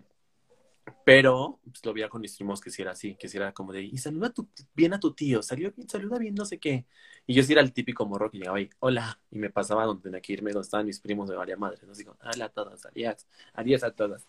pero 1.04 1.60
pues, 1.64 1.84
lo 1.84 1.94
veía 1.94 2.10
con 2.10 2.22
mis 2.22 2.36
primos 2.36 2.62
que 2.62 2.70
si 2.70 2.82
era 2.82 2.92
así, 2.92 3.16
que 3.16 3.28
si 3.28 3.38
era 3.38 3.52
como 3.52 3.74
de, 3.74 3.84
y 3.84 3.98
saluda 3.98 4.30
tu, 4.32 4.48
bien 4.76 4.94
a 4.94 5.00
tu 5.00 5.14
tío, 5.14 5.42
salió 5.42 5.72
bien, 5.72 5.90
saluda 5.90 6.20
bien, 6.20 6.36
no 6.36 6.46
sé 6.46 6.60
qué. 6.60 6.86
Y 7.26 7.34
yo 7.34 7.42
sí 7.42 7.54
era 7.54 7.62
el 7.62 7.74
típico 7.74 8.06
morro 8.06 8.30
que 8.30 8.38
llegaba 8.38 8.58
ahí, 8.58 8.70
hola, 8.80 9.20
y 9.32 9.40
me 9.40 9.50
pasaba 9.50 9.86
donde 9.86 10.04
tenía 10.04 10.22
que 10.22 10.34
irme, 10.34 10.52
donde 10.52 10.66
estaban 10.66 10.86
mis 10.86 11.00
primos 11.00 11.28
de 11.28 11.36
varias 11.36 11.58
madres. 11.58 11.80
Entonces 11.82 12.06
digo, 12.06 12.18
hola 12.22 12.46
a 12.46 12.50
todas, 12.50 12.86
adiós, 12.86 13.26
adiós 13.54 13.84
a 13.84 13.92
todas. 13.92 14.28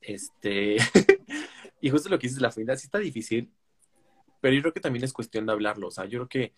Este, 0.00 0.76
y 1.80 1.90
justo 1.90 2.08
lo 2.08 2.18
que 2.18 2.26
dices, 2.26 2.42
la 2.42 2.50
familia 2.50 2.76
sí 2.76 2.86
está 2.86 2.98
difícil, 2.98 3.50
pero 4.40 4.54
yo 4.54 4.62
creo 4.62 4.72
que 4.72 4.80
también 4.80 5.04
es 5.04 5.12
cuestión 5.12 5.46
de 5.46 5.52
hablarlo. 5.52 5.88
O 5.88 5.90
sea, 5.90 6.04
yo 6.04 6.20
creo 6.20 6.28
que, 6.28 6.54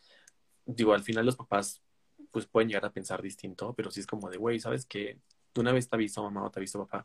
digo, 0.66 0.94
al 0.94 1.02
final 1.02 1.26
los 1.26 1.36
papás 1.36 1.82
pues 2.30 2.46
pueden 2.46 2.68
llegar 2.68 2.86
a 2.86 2.92
pensar 2.92 3.20
distinto, 3.20 3.74
pero 3.74 3.90
sí 3.90 4.00
es 4.00 4.06
como 4.06 4.30
de, 4.30 4.38
güey, 4.38 4.58
¿sabes 4.58 4.86
qué? 4.86 5.18
Una 5.56 5.72
vez 5.72 5.88
te 5.88 5.96
aviso 5.96 6.22
mamá 6.22 6.44
o 6.44 6.50
te 6.50 6.60
aviso 6.60 6.78
papá 6.78 7.04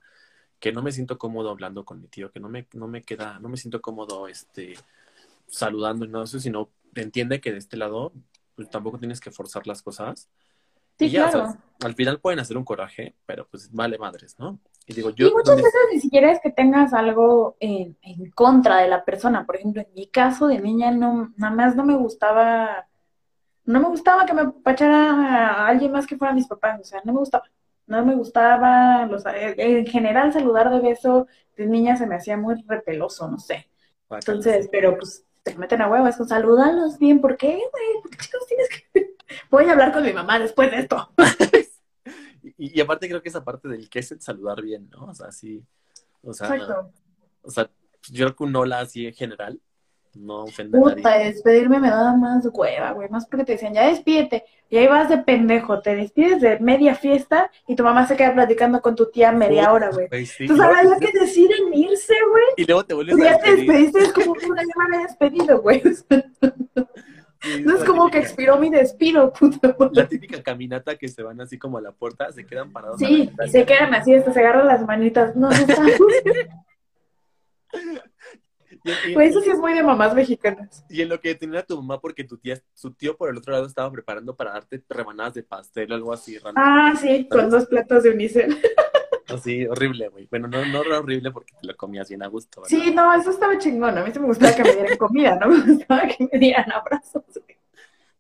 que 0.59 0.71
no 0.71 0.81
me 0.81 0.91
siento 0.91 1.17
cómodo 1.17 1.49
hablando 1.49 1.85
con 1.85 2.01
mi 2.01 2.07
tío, 2.07 2.31
que 2.31 2.39
no 2.39 2.49
me, 2.49 2.67
no 2.73 2.87
me 2.87 3.03
queda, 3.03 3.39
no 3.39 3.49
me 3.49 3.57
siento 3.57 3.81
cómodo 3.81 4.27
este, 4.27 4.73
saludando, 5.47 6.07
no 6.07 6.25
sé, 6.25 6.39
sino 6.39 6.69
entiende 6.95 7.39
que 7.39 7.51
de 7.51 7.59
este 7.59 7.77
lado 7.77 8.11
pues, 8.55 8.69
tampoco 8.69 8.97
tienes 8.97 9.19
que 9.19 9.31
forzar 9.31 9.67
las 9.67 9.81
cosas. 9.81 10.29
Sí, 10.97 11.11
claro. 11.11 11.55
al 11.83 11.93
final 11.93 12.19
pueden 12.19 12.39
hacer 12.39 12.57
un 12.57 12.63
coraje, 12.63 13.15
pero 13.27 13.47
pues 13.47 13.71
vale 13.71 13.99
madres, 13.99 14.39
¿no? 14.39 14.59
Y, 14.87 14.93
digo, 14.93 15.09
yo, 15.09 15.31
muchas 15.33 15.57
veces 15.57 15.73
ni 15.91 15.99
siquiera 15.99 16.31
es 16.31 16.39
que 16.39 16.49
tengas 16.49 16.93
algo 16.93 17.57
en, 17.59 17.97
en, 18.01 18.31
contra 18.31 18.77
de 18.77 18.87
la 18.87 19.03
persona. 19.03 19.45
Por 19.45 19.57
ejemplo, 19.57 19.81
en 19.81 19.93
mi 19.93 20.07
caso 20.07 20.47
de 20.47 20.59
niña, 20.59 20.91
no, 20.91 21.33
nada 21.35 21.53
más 21.53 21.75
no 21.75 21.83
me 21.83 21.95
gustaba, 21.95 22.87
no 23.65 23.81
me 23.81 23.89
gustaba 23.89 24.25
que 24.25 24.33
me 24.33 24.47
pachara 24.49 25.11
a 25.11 25.67
alguien 25.67 25.91
más 25.91 26.07
que 26.07 26.15
fuera 26.15 26.33
mis 26.33 26.47
papás. 26.47 26.79
O 26.79 26.83
sea, 26.85 27.01
no 27.03 27.11
me 27.11 27.19
gustaba. 27.19 27.43
No 27.85 28.05
me 28.05 28.15
gustaba, 28.15 29.05
los, 29.05 29.23
en 29.25 29.85
general 29.87 30.33
saludar 30.33 30.69
de 30.69 30.81
beso 30.81 31.27
de 31.55 31.65
niña 31.67 31.95
se 31.95 32.05
me 32.05 32.15
hacía 32.15 32.35
muy 32.35 32.55
repeloso, 32.67 33.29
no 33.29 33.39
sé. 33.39 33.69
Entonces, 34.09 34.67
pero 34.71 34.97
pues 34.97 35.25
te 35.43 35.55
meten 35.55 35.81
a 35.81 35.89
huevo, 35.89 36.07
es 36.07 36.17
con 36.17 36.27
saludarlos 36.27 36.97
bien, 36.99 37.21
¿por 37.21 37.37
qué, 37.37 37.53
güey? 37.53 38.01
¿Por 38.01 38.11
qué 38.11 38.17
chicos 38.17 38.47
tienes 38.47 38.69
que...? 38.69 39.15
Voy 39.49 39.65
a 39.65 39.71
hablar 39.71 39.93
con 39.93 40.03
mi 40.03 40.11
mamá 40.11 40.37
después 40.39 40.69
de 40.71 40.79
esto. 40.79 41.09
Y, 42.57 42.77
y 42.77 42.81
aparte 42.81 43.07
creo 43.07 43.21
que 43.21 43.29
esa 43.29 43.43
parte 43.43 43.67
del 43.67 43.89
que 43.89 43.99
es 43.99 44.11
el 44.11 44.21
saludar 44.21 44.61
bien, 44.61 44.89
¿no? 44.89 45.05
O 45.05 45.13
sea, 45.13 45.31
sí. 45.31 45.63
O 46.23 46.33
sea, 46.33 46.47
Exacto. 46.55 46.91
o 47.41 47.51
sea, 47.51 47.69
yo 48.09 48.25
creo 48.25 48.35
que 48.35 48.43
un 48.43 48.55
hola 48.55 48.79
así 48.79 49.07
en 49.07 49.13
general 49.13 49.59
no 50.15 50.45
ofende 50.45 50.77
a 50.77 50.81
nadie. 50.81 50.95
Puta, 50.95 51.17
despedirme 51.19 51.79
me 51.79 51.89
daba 51.89 52.15
más 52.15 52.47
hueva, 52.51 52.91
güey. 52.91 53.07
Más 53.09 53.27
porque 53.27 53.45
te 53.45 53.51
decían, 53.53 53.73
ya 53.73 53.87
despídete. 53.87 54.45
Y 54.69 54.77
ahí 54.77 54.87
vas 54.87 55.09
de 55.09 55.19
pendejo, 55.19 55.81
te 55.81 55.95
despides 55.95 56.41
de 56.41 56.59
media 56.59 56.95
fiesta 56.95 57.51
y 57.67 57.75
tu 57.75 57.83
mamá 57.83 58.05
se 58.07 58.17
queda 58.17 58.33
platicando 58.33 58.81
con 58.81 58.95
tu 58.95 59.09
tía 59.11 59.31
media 59.31 59.71
hora, 59.71 59.91
güey. 59.91 60.25
Sí. 60.25 60.47
Tú 60.47 60.57
sabes 60.57 60.89
lo 60.89 60.97
que 60.99 61.11
deciden 61.17 61.73
irse, 61.73 62.15
güey. 62.29 62.43
Y 62.57 62.65
luego 62.65 62.83
te 62.85 62.93
vuelves 62.93 63.15
Tú 63.15 63.21
a 63.21 63.25
ya 63.25 63.39
te 63.39 63.51
despedir. 63.55 63.67
despediste, 63.91 63.99
es 64.03 64.13
como 64.13 64.31
una 64.31 64.61
ya 64.63 64.73
me 64.77 64.95
había 64.95 65.07
despedido, 65.07 65.61
güey. 65.61 65.81
No 67.63 67.77
es 67.77 67.83
como 67.83 68.09
que 68.09 68.19
expiró 68.19 68.57
mi 68.57 68.69
despido, 68.69 69.31
puta. 69.39 69.75
La 69.91 70.07
típica 70.07 70.41
caminata 70.41 70.95
que 70.97 71.07
se 71.07 71.23
van 71.23 71.39
así 71.41 71.57
como 71.57 71.77
a 71.77 71.81
la 71.81 71.91
puerta, 71.91 72.31
se 72.31 72.45
quedan 72.45 72.71
parados. 72.71 72.99
Sí, 72.99 73.29
y 73.45 73.49
se 73.49 73.65
quedan 73.65 73.93
así, 73.93 74.13
hasta 74.13 74.33
se 74.33 74.39
agarran 74.39 74.67
las 74.67 74.85
manitas. 74.85 75.35
No, 75.35 75.49
Güey, 79.13 79.27
eso 79.29 79.41
sí 79.41 79.49
es 79.49 79.59
muy 79.59 79.73
de 79.73 79.83
mamás 79.83 80.13
mexicanas. 80.13 80.85
y 80.89 81.01
en 81.01 81.09
lo 81.09 81.19
que 81.19 81.35
tenía 81.35 81.63
tu 81.63 81.75
mamá, 81.81 81.99
porque 81.99 82.23
tu 82.23 82.37
tía, 82.37 82.57
su 82.73 82.93
tío 82.93 83.17
por 83.17 83.29
el 83.29 83.37
otro 83.37 83.51
lado 83.53 83.65
estaba 83.65 83.91
preparando 83.91 84.35
para 84.35 84.53
darte 84.53 84.81
rebanadas 84.89 85.33
de 85.33 85.43
pastel 85.43 85.91
o 85.91 85.95
algo 85.95 86.13
así, 86.13 86.37
random. 86.37 86.63
Ah, 86.65 86.93
sí, 86.99 87.27
con 87.29 87.49
dos 87.49 87.65
platos 87.65 88.03
de 88.03 88.11
unicel. 88.11 88.57
Así, 89.29 89.65
horrible, 89.65 90.07
güey. 90.09 90.27
Bueno, 90.29 90.47
no, 90.47 90.63
no 90.65 90.81
era 90.83 90.99
horrible 90.99 91.31
porque 91.31 91.53
te 91.59 91.67
lo 91.67 91.75
comías 91.75 92.09
bien 92.09 92.23
a 92.23 92.27
gusto, 92.27 92.61
¿verdad? 92.61 92.77
Sí, 92.77 92.91
no, 92.93 93.13
eso 93.13 93.31
estaba 93.31 93.57
chingón. 93.57 93.97
A 93.97 94.03
mí 94.03 94.11
sí 94.11 94.19
me 94.19 94.27
gustaba 94.27 94.55
que 94.55 94.63
me 94.63 94.73
dieran 94.73 94.97
comida, 94.97 95.35
no 95.39 95.47
me 95.49 95.61
gustaba 95.73 96.07
que 96.07 96.29
me 96.31 96.39
dieran 96.39 96.71
abrazos. 96.71 97.23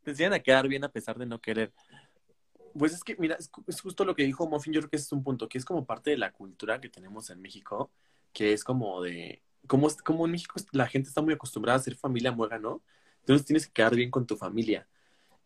Te 0.03 0.11
enseñan 0.11 0.33
a 0.33 0.39
quedar 0.39 0.67
bien 0.67 0.83
a 0.83 0.89
pesar 0.89 1.17
de 1.17 1.25
no 1.25 1.39
querer. 1.39 1.71
Pues 2.77 2.93
es 2.93 3.03
que, 3.03 3.15
mira, 3.17 3.35
es, 3.39 3.49
es 3.67 3.81
justo 3.81 4.05
lo 4.05 4.15
que 4.15 4.23
dijo 4.23 4.47
Muffin, 4.47 4.73
yo 4.73 4.81
creo 4.81 4.89
que 4.89 4.97
ese 4.97 5.05
es 5.05 5.11
un 5.11 5.23
punto, 5.23 5.49
que 5.49 5.57
es 5.57 5.65
como 5.65 5.85
parte 5.85 6.11
de 6.11 6.17
la 6.17 6.31
cultura 6.31 6.79
que 6.79 6.89
tenemos 6.89 7.29
en 7.29 7.41
México, 7.41 7.91
que 8.33 8.53
es 8.53 8.63
como 8.63 9.01
de, 9.01 9.41
como, 9.67 9.87
es- 9.87 10.01
como 10.01 10.25
en 10.25 10.31
México 10.31 10.59
la 10.71 10.87
gente 10.87 11.09
está 11.09 11.21
muy 11.21 11.33
acostumbrada 11.33 11.79
a 11.79 11.81
ser 11.81 11.95
familia 11.95 12.31
muega, 12.31 12.59
¿no? 12.59 12.81
Entonces 13.21 13.45
tienes 13.45 13.65
que 13.67 13.73
quedar 13.73 13.95
bien 13.95 14.11
con 14.11 14.27
tu 14.27 14.37
familia. 14.37 14.87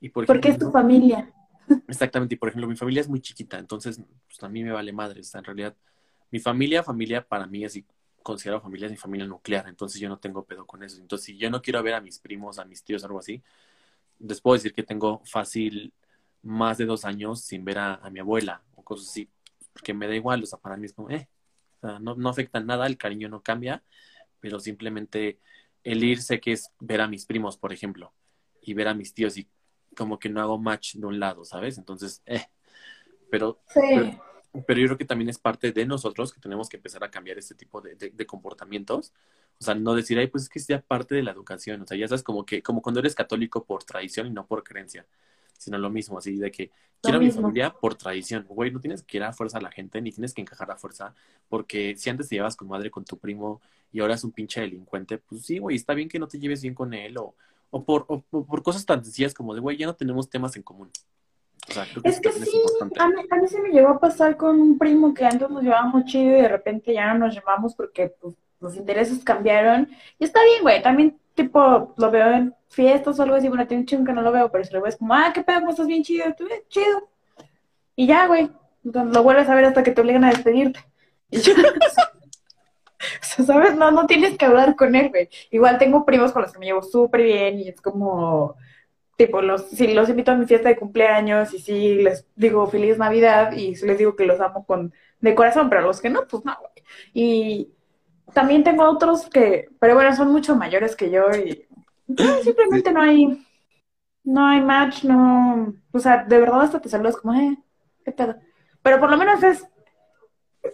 Y 0.02 0.10
por 0.10 0.26
Porque 0.26 0.50
es 0.50 0.56
ejemplo, 0.56 0.68
tu 0.68 0.74
familia. 0.74 1.32
Exactamente, 1.88 2.36
y 2.36 2.38
por 2.38 2.50
ejemplo, 2.50 2.68
mi 2.68 2.76
familia 2.76 3.02
es 3.02 3.10
muy 3.10 3.22
chiquita, 3.22 3.60
entonces 3.60 4.02
pues, 4.28 4.44
a 4.44 4.50
mí 4.50 4.64
me 4.64 4.72
vale 4.72 4.92
madre. 4.94 5.22
O 5.22 5.38
en 5.38 5.44
realidad, 5.44 5.76
mi 6.32 6.40
familia, 6.40 6.84
familia 6.84 7.28
para 7.28 7.48
mí, 7.48 7.66
así 7.66 7.86
considero 8.24 8.62
familia, 8.62 8.86
es 8.86 8.92
mi 8.92 8.98
familia 8.98 9.26
nuclear, 9.28 9.68
entonces 9.68 10.00
yo 10.00 10.08
no 10.10 10.20
tengo 10.20 10.46
pedo 10.46 10.66
con 10.66 10.84
eso. 10.84 11.00
Entonces, 11.02 11.26
si 11.26 11.38
yo 11.38 11.50
no 11.50 11.62
quiero 11.62 11.82
ver 11.84 11.96
a 11.96 12.02
mis 12.02 12.20
primos, 12.20 12.60
a 12.60 12.66
mis 12.66 12.84
tíos, 12.84 13.04
algo 13.04 13.20
así, 13.20 13.42
les 14.20 14.42
puedo 14.42 14.56
decir 14.56 14.74
que 14.74 14.84
tengo 14.84 15.22
fácil 15.26 15.94
más 16.44 16.78
de 16.78 16.86
dos 16.86 17.06
años 17.06 17.42
sin 17.42 17.66
ver 17.66 17.80
a, 17.80 18.10
mi 18.12 18.20
abuela 18.20 18.64
o 18.76 18.84
cosas 18.84 19.10
así, 19.10 19.30
porque 19.74 19.94
me 19.94 20.08
da 20.08 20.16
igual, 20.16 20.44
o 20.44 20.46
sea, 20.46 20.60
para 20.60 20.78
mí 20.78 20.86
es 20.86 20.94
como, 20.94 21.10
eh, 21.10 21.28
no, 21.82 22.16
no 22.16 22.30
afecta 22.30 22.60
nada, 22.60 22.86
el 22.88 22.98
cariño 22.98 23.30
no 23.30 23.42
cambia, 23.42 23.84
pero 24.40 24.60
simplemente 24.60 25.40
el 25.84 26.04
ir 26.04 26.22
sé 26.22 26.40
que 26.40 26.54
es 26.54 26.70
ver 26.80 27.02
a 27.02 27.08
mis 27.08 27.26
primos, 27.26 27.58
por 27.58 27.74
ejemplo, 27.74 28.14
y 28.62 28.74
ver 28.74 28.88
a 28.88 28.94
mis 28.94 29.14
tíos 29.14 29.38
y 29.38 29.48
como 29.96 30.20
que 30.20 30.30
no 30.30 30.42
hago 30.42 30.58
match 30.58 30.96
de 30.96 31.06
un 31.06 31.20
lado, 31.20 31.44
¿sabes? 31.46 31.78
Entonces, 31.78 32.22
eh, 32.26 32.46
pero, 33.30 33.60
Sí. 33.68 33.80
pero 34.68 34.80
yo 34.80 34.88
creo 34.88 34.98
que 34.98 35.06
también 35.06 35.30
es 35.30 35.38
parte 35.40 35.72
de 35.72 35.86
nosotros 35.86 36.34
que 36.34 36.42
tenemos 36.42 36.70
que 36.70 36.78
empezar 36.78 37.04
a 37.04 37.12
cambiar 37.12 37.38
este 37.38 37.56
tipo 37.56 37.82
de, 37.82 37.96
de- 37.96 38.10
de 38.10 38.26
comportamientos. 38.26 39.14
O 39.60 39.64
sea, 39.64 39.76
no 39.76 39.94
decir, 39.94 40.18
ay, 40.20 40.28
pues 40.28 40.44
es 40.44 40.50
que 40.50 40.60
sea 40.60 40.82
parte 40.82 41.16
de 41.16 41.24
la 41.24 41.32
educación. 41.32 41.82
O 41.82 41.88
sea, 41.88 41.98
ya 41.98 42.08
sabes, 42.08 42.24
como 42.24 42.46
que, 42.46 42.62
como 42.64 42.82
cuando 42.82 43.00
eres 43.00 43.16
católico 43.16 43.64
por 43.64 43.84
tradición 43.84 44.28
y 44.28 44.32
no 44.32 44.46
por 44.48 44.64
creencia, 44.64 45.06
sino 45.58 45.78
lo 45.78 45.90
mismo, 45.92 46.18
así 46.18 46.38
de 46.38 46.52
que 46.52 46.72
quiero 47.02 47.20
a 47.20 47.22
mi 47.22 47.30
familia 47.32 47.72
por 47.72 47.94
tradición. 47.96 48.46
Güey, 48.50 48.72
no 48.72 48.80
tienes 48.80 49.04
que 49.04 49.18
ir 49.18 49.24
a 49.24 49.32
fuerza 49.34 49.60
a 49.60 49.62
la 49.62 49.72
gente, 49.72 50.02
ni 50.02 50.12
tienes 50.12 50.34
que 50.34 50.42
encajar 50.42 50.72
a 50.72 50.76
fuerza, 50.78 51.14
porque 51.50 51.96
si 51.98 52.10
antes 52.10 52.28
te 52.30 52.36
llevas 52.36 52.56
con 52.56 52.68
madre 52.68 52.90
con 52.90 53.06
tu 53.06 53.18
primo 53.18 53.62
y 53.92 54.00
ahora 54.00 54.16
es 54.16 54.24
un 54.24 54.32
pinche 54.32 54.62
delincuente, 54.62 55.20
pues 55.20 55.44
sí, 55.46 55.60
güey, 55.60 55.76
está 55.76 55.94
bien 55.94 56.10
que 56.10 56.18
no 56.18 56.28
te 56.28 56.40
lleves 56.40 56.62
bien 56.64 56.74
con 56.74 56.94
él 56.96 57.16
o, 57.20 57.36
o 57.72 57.84
por, 57.84 58.06
o, 58.08 58.24
o 58.30 58.46
por 58.46 58.62
cosas 58.62 58.86
tan 58.86 59.04
sencillas 59.04 59.34
como 59.34 59.56
de, 59.56 59.62
güey, 59.62 59.78
ya 59.78 59.88
no 59.88 59.96
tenemos 59.96 60.30
temas 60.30 60.56
en 60.56 60.64
común. 60.64 60.92
O 61.70 61.74
sea, 61.74 61.86
creo 61.90 62.04
que 62.04 62.10
Es 62.10 62.20
que 62.20 62.32
sí, 62.32 62.62
es 62.66 62.82
a 62.82 63.08
mí, 63.08 63.16
a 63.30 63.36
mí 63.38 63.48
se 63.48 63.62
me 63.62 63.70
llegó 63.70 63.90
a 63.90 64.00
pasar 64.00 64.36
con 64.38 64.60
un 64.60 64.78
primo 64.78 65.14
que 65.14 65.26
antes 65.26 65.50
nos 65.50 65.64
llevábamos 65.64 66.06
chido 66.06 66.38
y 66.38 66.42
de 66.42 66.48
repente 66.48 66.94
ya 66.94 67.14
no 67.14 67.26
nos 67.26 67.36
llevamos 67.36 67.76
porque 67.76 68.14
pues, 68.20 68.36
los 68.60 68.76
intereses 68.76 69.24
cambiaron. 69.24 69.90
Y 70.20 70.26
está 70.26 70.44
bien, 70.44 70.62
güey, 70.62 70.82
también 70.82 71.18
tipo 71.34 71.94
lo 71.98 72.12
veo 72.12 72.32
en 72.34 72.56
fiestas 72.70 73.20
o 73.20 73.24
algo 73.24 73.36
así, 73.36 73.48
bueno, 73.48 73.68
tiene 73.68 73.82
un 73.82 73.88
chingo 73.88 74.06
que 74.06 74.14
no 74.14 74.22
lo 74.22 74.32
veo, 74.32 74.52
pero 74.52 74.64
si 74.64 74.74
lo 74.74 74.82
ves 74.82 74.98
como, 74.98 75.14
ah, 75.14 75.32
qué 75.34 75.44
pedo, 75.44 75.60
¿cómo 75.60 75.72
estás 75.72 75.88
bien 75.88 76.04
chido? 76.04 76.26
Tú, 76.38 76.46
"Eh, 76.48 76.66
chido. 76.70 77.10
Y 77.96 78.08
ya, 78.08 78.28
güey, 78.28 78.50
entonces, 78.84 79.14
lo 79.14 79.24
vuelves 79.24 79.48
a 79.48 79.56
ver 79.56 79.66
hasta 79.66 79.84
que 79.84 79.92
te 79.92 80.02
obligan 80.02 80.24
a 80.24 80.30
despedirte. 80.30 80.80
Y. 81.30 81.38
O 83.22 83.26
sea, 83.26 83.46
¿sabes? 83.46 83.76
No, 83.76 83.92
no 83.92 84.06
tienes 84.08 84.38
que 84.38 84.46
hablar 84.46 84.76
con 84.76 84.96
él, 84.96 85.10
güey. 85.10 85.30
Igual 85.52 85.78
tengo 85.78 86.06
primos 86.06 86.32
con 86.32 86.44
los 86.44 86.52
que 86.54 86.60
me 86.60 86.66
llevo 86.68 86.84
súper 86.84 87.24
bien 87.24 87.60
y 87.60 87.70
es 87.70 87.82
como, 87.82 88.56
tipo, 89.18 89.42
los, 89.42 89.70
si 89.70 89.94
los 89.94 90.10
invito 90.10 90.32
a 90.32 90.36
mi 90.36 90.46
fiesta 90.46 90.70
de 90.70 90.78
cumpleaños 90.78 91.54
y 91.54 91.60
sí 91.60 91.96
les 91.96 92.26
digo 92.36 92.68
feliz 92.68 92.98
Navidad 92.98 93.52
y 93.54 93.76
sí 93.76 93.86
les 93.86 93.98
digo 93.98 94.16
que 94.16 94.26
los 94.26 94.40
amo 94.42 94.66
con, 94.66 94.94
de 95.20 95.36
corazón, 95.36 95.70
pero 95.70 95.82
los 95.82 96.02
que 96.02 96.10
no, 96.10 96.28
pues 96.28 96.46
no, 96.46 96.56
güey. 96.60 96.72
Y 97.14 97.72
también 98.34 98.64
tengo 98.64 98.90
otros 98.90 99.28
que, 99.30 99.70
pero 99.80 99.96
bueno, 99.96 100.16
son 100.16 100.32
mucho 100.32 100.56
mayores 100.56 100.96
que 100.96 101.10
yo 101.12 101.30
y 101.32 101.68
no, 102.08 102.38
simplemente 102.44 102.92
no 102.92 103.02
hay, 103.02 103.46
no 104.24 104.48
hay 104.48 104.62
match, 104.62 105.04
no, 105.04 105.74
o 105.92 106.00
sea, 106.00 106.24
de 106.24 106.40
verdad 106.40 106.62
hasta 106.62 106.82
te 106.82 106.90
saludas 106.90 107.18
como, 107.18 107.34
eh, 107.34 107.58
qué 108.06 108.12
pedo. 108.12 108.36
Pero 108.82 109.00
por 109.00 109.12
lo 109.12 109.18
menos 109.18 109.44
es, 109.44 109.66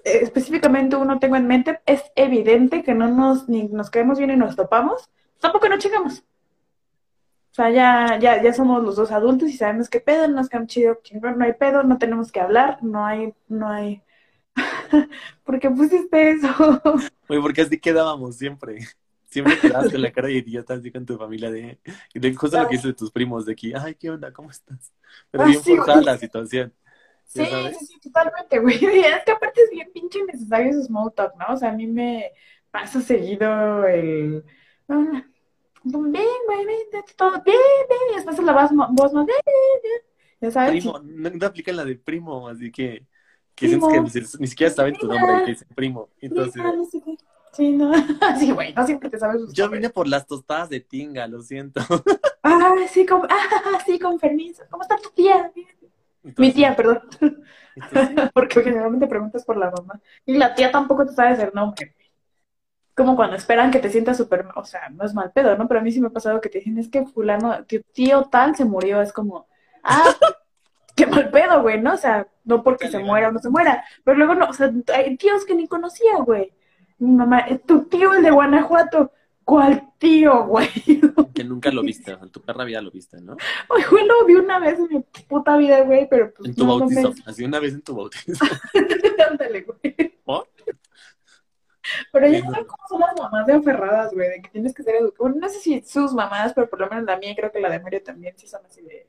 específicamente 0.03 0.95
uno 0.95 1.19
tengo 1.19 1.35
en 1.35 1.47
mente, 1.47 1.79
es 1.85 2.03
evidente 2.15 2.83
que 2.83 2.93
no 2.93 3.07
nos, 3.09 3.47
ni 3.49 3.63
nos 3.67 3.89
quedemos 3.89 4.17
bien 4.17 4.31
y 4.31 4.35
nos 4.35 4.55
topamos, 4.55 5.09
tampoco 5.39 5.69
no 5.69 5.77
chingamos. 5.77 6.23
O 7.51 7.55
sea, 7.57 7.71
ya, 7.71 8.19
ya, 8.19 8.41
ya 8.41 8.53
somos 8.53 8.83
los 8.83 8.95
dos 8.95 9.11
adultos 9.11 9.49
y 9.49 9.53
sabemos 9.57 9.89
qué 9.89 9.99
pedo, 9.99 10.27
nos 10.27 10.47
quedamos 10.49 10.69
chido, 10.69 10.99
chingón, 11.01 11.39
no 11.39 11.45
hay 11.45 11.53
pedo, 11.53 11.83
no 11.83 11.97
tenemos 11.97 12.31
que 12.31 12.39
hablar, 12.39 12.83
no 12.83 13.05
hay, 13.05 13.33
no 13.47 13.67
hay. 13.69 14.03
¿Por 15.43 15.59
qué 15.59 15.69
pusiste 15.69 16.31
eso? 16.31 16.81
Güey, 17.27 17.41
porque 17.41 17.61
así 17.61 17.79
quedábamos 17.79 18.37
siempre. 18.37 18.79
Siempre 19.29 19.59
quedabas 19.59 19.91
con 19.91 20.01
la 20.01 20.11
cara 20.11 20.27
de 20.29 20.35
idiota 20.35 20.75
así 20.75 20.89
con 20.91 21.05
tu 21.05 21.17
familia 21.17 21.51
de, 21.51 21.79
de 22.13 22.33
justo 22.35 22.57
lo 22.57 22.67
que 22.67 22.75
dices 22.75 22.91
de 22.91 22.93
tus 22.93 23.11
primos, 23.11 23.45
de 23.45 23.53
aquí, 23.53 23.73
ay, 23.75 23.95
¿qué 23.95 24.09
onda? 24.09 24.31
¿Cómo 24.31 24.49
estás? 24.51 24.93
Pero 25.29 25.43
Ah, 25.43 25.47
bien 25.47 25.61
sí, 25.61 25.75
forzada 25.75 26.01
la 26.01 26.17
situación. 26.17 26.73
Sí, 27.27 27.45
sí, 27.45 27.85
sí, 27.85 27.99
totalmente, 27.99 28.59
güey. 28.61 28.75
Es 28.75 29.23
que 29.25 29.31
aparte 29.31 29.61
es 29.61 29.69
bien 29.69 29.91
pinche 29.93 30.23
necesario 30.23 30.71
ese 30.71 30.83
small 30.83 31.13
talk, 31.13 31.33
¿no? 31.35 31.53
O 31.53 31.57
sea, 31.57 31.69
a 31.69 31.73
mí 31.73 31.85
me 31.85 32.31
pasa 32.71 33.01
seguido 33.01 33.85
el... 33.85 34.43
Bien, 34.87 36.25
güey, 36.45 36.65
bien, 36.65 37.03
todo 37.15 37.31
bien, 37.43 37.57
bien. 37.89 37.99
Y 38.11 38.15
después 38.15 38.39
la 38.39 38.53
voz, 38.53 38.71
voz 38.91 39.13
más, 39.13 39.25
bien, 39.25 39.37
bien. 39.83 40.01
Ya 40.39 40.51
sabes, 40.51 40.71
Primo, 40.71 40.99
no, 40.99 41.29
no 41.29 41.45
aplican 41.45 41.75
la 41.75 41.85
de 41.85 41.95
primo, 41.95 42.47
así 42.47 42.71
que, 42.71 43.05
que 43.55 43.67
Primo. 43.67 43.89
sientes 43.89 44.13
que 44.13 44.19
ni, 44.37 44.41
ni 44.41 44.47
siquiera 44.47 44.73
saben 44.73 44.95
tu 44.95 45.07
nombre 45.07 45.45
dicen 45.45 45.67
primo. 45.75 46.09
Entonces. 46.19 46.61
Sí, 47.53 47.71
no. 47.71 47.91
Sí, 48.39 48.51
güey, 48.51 48.73
no 48.73 48.85
siempre 48.85 49.09
te 49.09 49.17
sabes 49.17 49.41
yo 49.51 49.69
vine 49.69 49.89
por 49.89 50.07
las 50.07 50.27
tostadas 50.27 50.69
de 50.69 50.79
tinga, 50.79 51.27
lo 51.27 51.41
siento. 51.41 51.81
Ah, 52.43 52.75
sí, 52.91 53.05
con, 53.05 53.23
ah, 53.29 53.79
sí, 53.85 53.97
con 53.97 54.19
permiso. 54.19 54.63
¿Cómo 54.69 54.83
está 54.83 54.97
tu 54.97 55.09
tía? 55.09 55.51
Bien. 55.55 55.67
Mi 56.37 56.51
tía, 56.51 56.75
perdón. 56.75 57.01
entonces, 57.75 58.29
Porque 58.33 58.61
generalmente 58.63 59.07
preguntas 59.07 59.45
por 59.45 59.57
la 59.57 59.71
mamá. 59.71 59.99
Y 60.25 60.37
la 60.37 60.53
tía 60.55 60.71
tampoco 60.71 61.05
te 61.05 61.13
sabe 61.13 61.41
el 61.41 61.51
nombre. 61.53 61.95
Como 62.95 63.15
cuando 63.15 63.35
esperan 63.35 63.69
que 63.69 63.79
te 63.79 63.89
sientas 63.91 64.17
súper, 64.17 64.47
o 64.55 64.65
sea, 64.65 64.89
no 64.89 65.05
es 65.05 65.13
mal 65.13 65.31
pedo, 65.31 65.55
¿no? 65.55 65.67
Pero 65.67 65.79
a 65.79 65.83
mí 65.83 65.91
sí 65.91 66.01
me 66.01 66.07
ha 66.07 66.11
pasado 66.11 66.41
que 66.41 66.49
te 66.49 66.57
dicen, 66.59 66.79
es 66.79 66.89
que 66.89 67.05
fulano, 67.05 67.63
tu 67.65 67.79
tío 67.93 68.23
tal 68.31 68.55
se 68.55 68.65
murió. 68.65 69.01
Es 69.01 69.13
como, 69.13 69.47
ah, 69.83 70.15
qué 70.95 71.05
mal 71.07 71.29
pedo, 71.29 71.61
güey, 71.61 71.79
¿no? 71.81 71.93
O 71.93 71.97
sea, 71.97 72.27
no 72.43 72.63
porque 72.63 72.89
se 72.89 72.99
muera 72.99 73.29
o 73.29 73.31
no 73.31 73.39
se 73.39 73.49
muera. 73.49 73.83
Pero 74.03 74.17
luego 74.17 74.35
no, 74.35 74.47
o 74.49 74.53
sea, 74.53 74.71
hay 74.95 75.15
tíos 75.17 75.45
que 75.45 75.55
ni 75.55 75.67
conocía, 75.67 76.17
güey. 76.25 76.53
Mi 76.99 77.11
mamá, 77.15 77.41
"Eh, 77.47 77.59
tu 77.59 77.83
tío 77.85 78.13
el 78.15 78.23
de 78.23 78.31
Guanajuato. 78.31 79.11
¿Cuál 79.47 79.93
tío, 79.97 80.45
güey? 80.45 80.67
que 81.33 81.43
nunca 81.45 81.71
lo 81.71 81.81
viste, 81.81 82.11
o 82.11 82.17
sea, 82.17 82.25
en 82.25 82.31
tu 82.33 82.41
perra 82.41 82.65
vida 82.65 82.81
lo 82.81 82.91
viste, 82.91 83.21
¿no? 83.21 83.37
Ay, 83.73 83.81
güey, 83.89 84.05
lo 84.05 84.25
vi 84.25 84.35
una 84.35 84.59
vez 84.59 84.77
en 84.77 84.89
mi 84.89 84.99
puta 85.25 85.55
vida, 85.55 85.83
güey, 85.85 86.05
pero 86.09 86.33
pues 86.33 86.49
En 86.49 86.53
tu 86.55 86.65
no, 86.65 86.73
no 86.73 86.79
bautizo, 86.79 87.13
me- 87.13 87.21
así 87.31 87.45
una 87.45 87.59
vez 87.61 87.73
en 87.73 87.81
tu 87.81 87.95
bautizo. 87.95 88.43
Ándale, 89.31 89.61
güey. 89.61 89.95
¿Por? 90.25 90.49
Pero 92.11 92.27
ya 92.27 92.41
saben 92.41 92.65
cómo 92.65 92.83
son 92.89 92.99
las 92.99 93.15
mamás 93.17 93.47
de 93.47 93.53
aferradas, 93.53 94.13
güey, 94.13 94.27
de 94.29 94.41
que 94.41 94.49
tienes 94.49 94.73
que 94.73 94.83
ser 94.83 94.95
educado. 94.95 95.29
Bueno, 95.29 95.37
no 95.39 95.47
sé 95.47 95.59
si 95.59 95.81
sus 95.81 96.13
mamás, 96.13 96.51
pero 96.53 96.69
por 96.69 96.81
lo 96.81 96.89
menos 96.89 97.05
la 97.05 97.17
mía 97.17 97.31
y 97.31 97.35
creo 97.37 97.49
que 97.49 97.61
la 97.61 97.69
de 97.69 97.79
Mario 97.79 98.03
también 98.03 98.37
sí 98.37 98.47
son 98.47 98.65
así 98.65 98.81
de... 98.81 99.07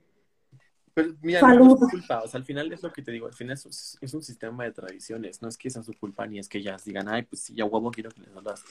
Pero 0.94 1.14
mira, 1.20 1.40
Salud. 1.40 1.76
no 1.80 1.86
es 1.86 1.90
culpa, 1.90 2.22
o 2.22 2.28
sea, 2.28 2.38
al 2.38 2.44
final 2.44 2.72
es 2.72 2.80
lo 2.84 2.92
que 2.92 3.02
te 3.02 3.10
digo, 3.10 3.26
al 3.26 3.32
final 3.34 3.54
es, 3.54 3.64
un- 3.66 3.72
es 4.06 4.14
un 4.14 4.22
sistema 4.22 4.62
de 4.62 4.70
tradiciones, 4.70 5.42
no 5.42 5.48
es 5.48 5.58
que 5.58 5.68
sea 5.68 5.82
su 5.82 5.92
culpa 5.94 6.24
ni 6.28 6.38
es 6.38 6.48
que 6.48 6.58
ellas 6.58 6.84
digan, 6.84 7.08
ay, 7.08 7.22
pues 7.22 7.42
sí, 7.42 7.54
ya 7.56 7.64
huevo 7.64 7.90
quiero 7.90 8.10
que 8.10 8.20
les 8.20 8.36
hablas, 8.36 8.64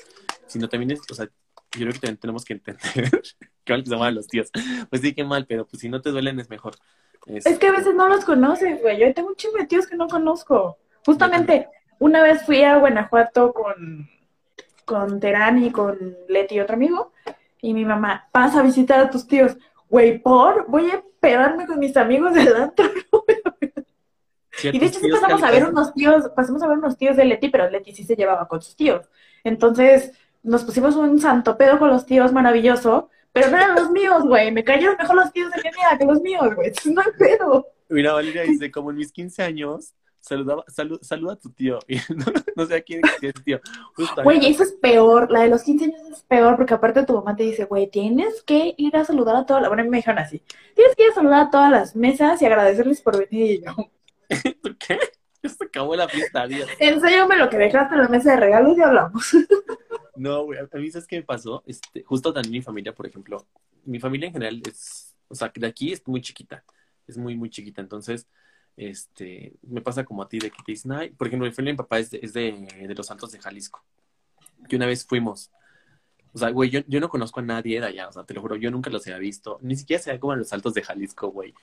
sino 0.45 0.69
también 0.69 0.91
es, 0.91 1.01
o 1.11 1.13
sea, 1.13 1.29
yo 1.73 1.81
creo 1.81 1.93
que 1.93 1.99
también 1.99 2.17
tenemos 2.17 2.45
que 2.45 2.53
entender, 2.53 2.81
que 3.63 3.73
mal 3.73 3.83
que 3.83 3.89
se 3.89 3.95
llaman 3.95 4.15
los 4.15 4.27
tíos, 4.27 4.49
pues 4.89 5.01
sí, 5.01 5.13
qué 5.13 5.23
mal, 5.23 5.45
pero 5.47 5.67
pues 5.67 5.81
si 5.81 5.89
no 5.89 6.01
te 6.01 6.11
duelen 6.11 6.39
es 6.39 6.49
mejor. 6.49 6.75
Es 7.25 7.59
que 7.59 7.67
a 7.67 7.71
veces 7.71 7.93
no 7.93 8.07
los 8.07 8.23
conoces, 8.23 8.81
güey. 8.81 8.99
Yo 8.99 9.13
tengo 9.13 9.29
un 9.29 9.35
chingo 9.35 9.57
de 9.57 9.65
tíos 9.65 9.85
que 9.85 9.97
no 9.97 10.07
conozco. 10.07 10.77
Justamente, 11.05 11.67
una 11.99 12.21
vez 12.21 12.45
fui 12.45 12.63
a 12.63 12.77
Guanajuato 12.77 13.53
con, 13.53 14.09
con 14.85 15.19
Terán 15.19 15.63
y 15.63 15.71
con 15.71 15.97
Leti 16.29 16.55
y 16.55 16.59
otro 16.61 16.75
amigo, 16.75 17.11
y 17.61 17.73
mi 17.73 17.85
mamá, 17.85 18.29
pasa 18.31 18.59
a 18.59 18.63
visitar 18.63 18.99
a 18.99 19.09
tus 19.09 19.27
tíos. 19.27 19.57
Güey, 19.89 20.19
por, 20.19 20.67
voy 20.67 20.89
a 20.91 21.03
pegarme 21.19 21.65
con 21.65 21.79
mis 21.79 21.97
amigos 21.97 22.33
del 22.33 22.55
antro. 22.55 22.85
y 24.63 24.79
de 24.79 24.85
hecho 24.85 24.99
sí 24.99 25.09
pasamos 25.09 25.43
a 25.43 25.51
ver 25.51 25.65
unos 25.65 25.93
tíos, 25.93 26.29
pasamos 26.35 26.61
a 26.63 26.67
ver 26.67 26.77
unos 26.77 26.97
tíos 26.97 27.17
de 27.17 27.25
Leti, 27.25 27.49
pero 27.49 27.69
Leti 27.69 27.93
sí 27.93 28.03
se 28.03 28.15
llevaba 28.15 28.47
con 28.47 28.61
sus 28.61 28.75
tíos. 28.75 29.09
Entonces, 29.43 30.11
nos 30.47 30.63
pusimos 30.63 30.95
un 30.95 31.19
santo 31.19 31.57
pedo 31.57 31.77
con 31.77 31.89
los 31.89 32.05
tíos 32.05 32.31
maravilloso, 32.31 33.09
pero 33.31 33.49
no 33.49 33.57
eran 33.57 33.75
los 33.75 33.91
míos, 33.91 34.23
güey. 34.23 34.51
Me 34.51 34.63
cayeron 34.63 34.95
mejor 34.97 35.15
los 35.17 35.31
tíos 35.31 35.51
de 35.51 35.61
mi 35.61 35.69
amiga 35.69 35.97
que 35.97 36.05
los 36.05 36.21
míos, 36.21 36.55
güey. 36.55 36.71
No 36.85 37.01
hay 37.01 37.11
pedo. 37.17 37.67
Mira, 37.89 38.13
Valeria 38.13 38.43
dice, 38.43 38.71
como 38.71 38.89
en 38.91 38.97
mis 38.97 39.11
15 39.11 39.43
años, 39.43 39.93
saludaba, 40.19 40.63
saluda 41.01 41.33
a 41.33 41.35
tu 41.35 41.49
tío. 41.51 41.79
Y 41.87 41.97
no, 42.55 42.65
sé 42.65 42.75
a 42.75 42.81
quién 42.81 43.01
es 43.21 43.33
tío. 43.43 43.59
Güey, 44.23 44.47
eso 44.47 44.63
es 44.63 44.71
peor. 44.71 45.31
La 45.31 45.41
de 45.41 45.49
los 45.49 45.63
15 45.63 45.85
años 45.85 46.01
es 46.11 46.23
peor 46.23 46.55
porque 46.55 46.73
aparte 46.73 47.05
tu 47.05 47.13
mamá 47.13 47.35
te 47.35 47.43
dice, 47.43 47.65
güey, 47.65 47.89
tienes 47.89 48.41
que 48.41 48.73
ir 48.77 48.95
a 48.95 49.05
saludar 49.05 49.35
a 49.35 49.45
todas 49.45 49.61
las... 49.61 49.69
Bueno, 49.69 49.87
me 49.89 49.97
dijeron 49.97 50.19
así. 50.19 50.41
Tienes 50.73 50.95
que 50.95 51.03
ir 51.03 51.11
a 51.11 51.15
saludar 51.15 51.47
a 51.47 51.49
todas 51.51 51.71
las 51.71 51.95
mesas 51.95 52.41
y 52.41 52.45
agradecerles 52.45 53.01
por 53.01 53.17
venir. 53.17 53.51
Y 53.51 53.63
yo... 53.63 53.75
¿Por 54.61 54.77
qué? 54.77 54.97
Ya 55.43 55.49
se 55.49 55.65
acabó 55.65 55.95
la 55.95 56.07
fiesta, 56.07 56.47
Dios. 56.47 56.69
Enséñame 56.79 57.37
lo 57.37 57.49
que 57.49 57.57
dejaste 57.57 57.95
en 57.95 58.01
la 58.01 58.07
mesa 58.07 58.31
de 58.31 58.37
regalos 58.37 58.77
y 58.77 58.81
hablamos. 58.81 59.31
No, 60.17 60.45
güey, 60.45 60.57
a 60.59 60.77
mí, 60.77 60.89
¿sabes 60.89 61.05
qué 61.07 61.17
me 61.17 61.23
pasó? 61.23 61.63
Este, 61.67 62.01
justo 62.03 62.33
también 62.33 62.53
mi 62.53 62.61
familia, 62.63 62.91
por 62.91 63.05
ejemplo, 63.05 63.45
mi 63.85 63.99
familia 63.99 64.25
en 64.25 64.33
general 64.33 64.63
es, 64.67 65.15
o 65.27 65.35
sea, 65.35 65.51
de 65.53 65.67
aquí 65.67 65.93
es 65.93 66.07
muy 66.07 66.21
chiquita, 66.21 66.63
es 67.05 67.19
muy, 67.19 67.35
muy 67.35 67.51
chiquita, 67.51 67.81
entonces, 67.81 68.27
este, 68.75 69.53
me 69.61 69.79
pasa 69.81 70.03
como 70.05 70.23
a 70.23 70.27
ti 70.27 70.39
de 70.39 70.49
que 70.49 70.57
te 70.65 70.71
dicen, 70.71 70.91
ay, 70.91 71.11
por 71.11 71.27
ejemplo, 71.27 71.47
mi 71.47 71.53
familia 71.53 71.73
de 71.73 71.73
mi 71.73 71.77
papá 71.77 71.99
es 71.99 72.09
de, 72.09 72.19
es 72.23 72.33
de, 72.33 72.95
los 72.95 73.11
Altos 73.11 73.31
de 73.31 73.37
Jalisco, 73.39 73.83
que 74.67 74.75
una 74.75 74.87
vez 74.87 75.05
fuimos, 75.05 75.51
o 76.33 76.39
sea, 76.39 76.49
güey, 76.49 76.71
yo, 76.71 76.79
yo 76.87 76.99
no 76.99 77.09
conozco 77.09 77.39
a 77.39 77.43
nadie 77.43 77.79
de 77.79 77.85
allá, 77.85 78.07
o 78.07 78.11
sea, 78.11 78.23
te 78.23 78.33
lo 78.33 78.41
juro, 78.41 78.55
yo 78.55 78.71
nunca 78.71 78.89
los 78.89 79.05
había 79.05 79.19
visto, 79.19 79.59
ni 79.61 79.75
siquiera 79.75 80.01
se 80.01 80.11
ve 80.13 80.19
como 80.19 80.33
en 80.33 80.39
los 80.39 80.51
Altos 80.51 80.73
de 80.73 80.81
Jalisco, 80.81 81.27
güey. 81.27 81.53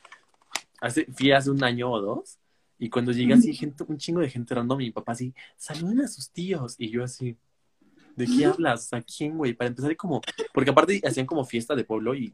Hace, 0.81 1.07
fui 1.07 1.33
hace 1.33 1.51
un 1.51 1.64
año 1.64 1.91
o 1.91 2.01
dos, 2.01 2.39
y 2.79 2.89
cuando 2.91 3.12
llega 3.12 3.37
así 3.37 3.55
gente, 3.55 3.85
un 3.87 3.99
chingo 3.99 4.20
de 4.20 4.31
gente 4.31 4.55
random, 4.55 4.79
mi 4.79 4.91
papá 4.91 5.12
así, 5.12 5.35
saluden 5.57 6.01
a 6.01 6.09
sus 6.09 6.31
tíos, 6.31 6.75
y 6.79 6.91
yo 6.91 7.05
así, 7.05 7.37
¿De 8.16 8.27
qué 8.27 8.47
hablas? 8.47 8.93
¿A 8.93 9.03
quién, 9.03 9.37
güey? 9.37 9.55
Para 9.55 9.68
empezar, 9.68 9.97
como. 9.97 10.20
Porque 10.53 10.70
aparte 10.70 11.01
hacían 11.05 11.27
como 11.27 11.45
fiesta 11.45 11.75
de 11.75 11.85
pueblo 11.85 12.14
y. 12.14 12.33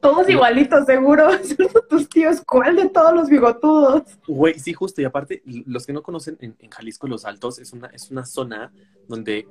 Todos 0.00 0.28
igualitos, 0.28 0.86
seguro. 0.86 1.28
tus 1.90 2.08
tíos. 2.08 2.42
¿Cuál 2.46 2.76
de 2.76 2.88
todos 2.88 3.12
los 3.12 3.28
bigotudos? 3.28 4.02
Güey, 4.26 4.58
sí, 4.58 4.72
justo. 4.72 5.02
Y 5.02 5.04
aparte, 5.04 5.42
los 5.44 5.84
que 5.84 5.92
no 5.92 6.02
conocen 6.02 6.38
en, 6.40 6.70
Jalisco, 6.70 7.06
Los 7.06 7.24
Altos 7.24 7.58
es 7.58 7.72
una, 7.72 7.88
es 7.88 8.10
una 8.10 8.24
zona 8.24 8.72
donde 9.08 9.46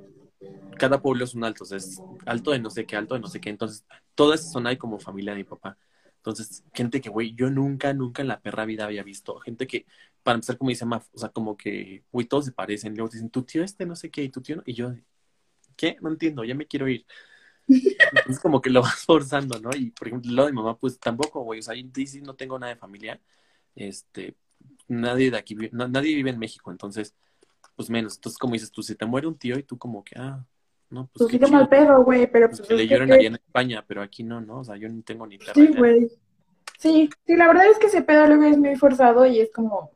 cada 0.76 1.00
pueblo 1.00 1.24
es 1.24 1.34
un 1.34 1.44
alto. 1.44 1.64
O 1.64 1.66
sea, 1.66 1.78
es 1.78 2.02
alto 2.26 2.50
de 2.50 2.58
no 2.58 2.70
sé 2.70 2.86
qué, 2.86 2.96
alto 2.96 3.14
de 3.14 3.20
no 3.20 3.28
sé 3.28 3.40
qué. 3.40 3.50
Entonces, 3.50 3.84
toda 4.14 4.34
esa 4.34 4.50
zona 4.50 4.70
hay 4.70 4.76
como 4.76 4.98
familia 4.98 5.32
de 5.32 5.38
mi 5.38 5.44
papá. 5.44 5.76
Entonces, 6.20 6.64
gente 6.74 7.00
que, 7.00 7.08
güey, 7.08 7.34
yo 7.34 7.50
nunca, 7.50 7.94
nunca 7.94 8.22
en 8.22 8.28
la 8.28 8.40
perra 8.40 8.66
vida 8.66 8.84
había 8.84 9.02
visto. 9.02 9.40
Gente 9.40 9.66
que, 9.66 9.86
para 10.22 10.34
empezar, 10.36 10.58
como 10.58 10.68
dice 10.70 10.84
Maf, 10.84 11.08
o 11.12 11.18
sea, 11.18 11.30
como 11.30 11.56
que, 11.56 12.04
güey, 12.12 12.26
todos 12.26 12.44
se 12.46 12.52
parecen. 12.52 12.94
Luego 12.94 13.10
dicen, 13.10 13.30
tu 13.30 13.42
tío 13.44 13.64
este, 13.64 13.86
no 13.86 13.96
sé 13.96 14.10
qué, 14.10 14.22
y 14.22 14.28
tu 14.28 14.42
tío 14.42 14.56
no. 14.56 14.62
Y 14.66 14.74
yo, 14.74 14.94
¿qué? 15.76 15.96
No 16.02 16.10
entiendo, 16.10 16.44
ya 16.44 16.54
me 16.54 16.66
quiero 16.66 16.88
ir. 16.88 17.06
Es 18.28 18.40
como 18.40 18.60
que 18.60 18.70
lo 18.70 18.82
vas 18.82 19.04
forzando, 19.06 19.60
¿no? 19.60 19.70
Y 19.76 19.90
por 19.92 20.08
ejemplo, 20.08 20.32
lo 20.32 20.46
de 20.46 20.52
mamá, 20.52 20.76
pues 20.78 20.98
tampoco, 21.00 21.42
güey, 21.42 21.60
o 21.60 21.62
sea, 21.62 21.74
sí 22.06 22.20
no 22.22 22.34
tengo 22.36 22.58
nada 22.58 22.74
de 22.74 22.78
familia. 22.78 23.20
Este, 23.74 24.36
nadie 24.88 25.30
de 25.30 25.38
aquí, 25.38 25.56
nadie 25.72 26.14
vive 26.14 26.30
en 26.30 26.38
México, 26.38 26.70
entonces, 26.70 27.14
pues 27.76 27.90
menos. 27.90 28.16
Entonces, 28.16 28.38
como 28.38 28.54
dices 28.54 28.70
tú, 28.72 28.82
si 28.82 28.94
te 28.96 29.06
muere 29.06 29.26
un 29.28 29.38
tío 29.38 29.58
y 29.58 29.62
tú 29.62 29.78
como 29.78 30.04
que, 30.04 30.16
ah, 30.18 30.44
no, 30.90 31.08
pues. 31.12 31.38
Pues 31.38 31.50
mal 31.50 31.68
pedo, 31.68 32.02
güey, 32.04 32.26
pero 32.30 32.48
pues. 32.48 32.60
pues 32.60 32.70
le 32.70 32.86
lloran 32.86 33.12
en 33.12 33.34
España, 33.34 33.84
pero 33.86 34.02
aquí 34.02 34.22
no, 34.24 34.40
¿no? 34.40 34.60
O 34.60 34.64
sea, 34.64 34.76
yo 34.76 34.88
no 34.88 35.02
tengo 35.02 35.26
ni. 35.26 35.38
Sí, 35.54 35.68
güey. 35.68 36.10
Sí, 36.78 37.10
sí, 37.26 37.36
la 37.36 37.46
verdad 37.46 37.66
es 37.66 37.78
que 37.78 37.86
ese 37.86 38.02
pedo 38.02 38.26
luego 38.26 38.44
es 38.44 38.56
muy 38.56 38.74
forzado 38.74 39.26
y 39.26 39.40
es 39.40 39.52
como, 39.52 39.92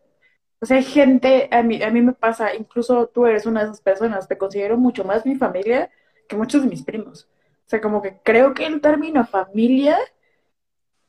o 0.61 0.67
sea, 0.67 0.77
hay 0.77 0.85
gente, 0.85 1.49
a 1.51 1.63
mí, 1.63 1.83
a 1.83 1.91
mí 1.91 2.03
me 2.03 2.13
pasa, 2.13 2.55
incluso 2.55 3.07
tú 3.07 3.27
eres 3.27 3.47
una 3.47 3.61
de 3.61 3.67
esas 3.67 3.81
personas, 3.81 4.29
te 4.29 4.37
considero 4.37 4.77
mucho 4.77 5.03
más 5.03 5.25
mi 5.25 5.35
familia 5.35 5.91
que 6.29 6.37
muchos 6.37 6.63
de 6.63 6.69
mis 6.69 6.83
primos. 6.83 7.27
O 7.67 7.69
sea, 7.69 7.81
como 7.81 8.03
que 8.03 8.19
creo 8.23 8.53
que 8.53 8.67
el 8.67 8.81
término 8.83 9.27
familia 9.27 9.99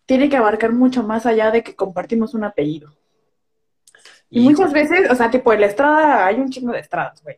tiene 0.06 0.30
que 0.30 0.38
abarcar 0.38 0.72
mucho 0.72 1.04
más 1.04 1.26
allá 1.26 1.52
de 1.52 1.64
que 1.64 1.76
compartimos 1.76 2.34
un 2.34 2.46
apellido. 2.46 2.96
Y, 4.30 4.42
muchas 4.42 4.72
veces, 4.74 5.10
o 5.12 5.16
sea, 5.16 5.30
tipo, 5.30 5.54
en 5.54 5.62
la 5.62 5.68
estrada 5.68 6.26
hay 6.26 6.36
un 6.36 6.50
chingo 6.50 6.72
de 6.72 6.80
estradas, 6.80 7.22
güey. 7.22 7.38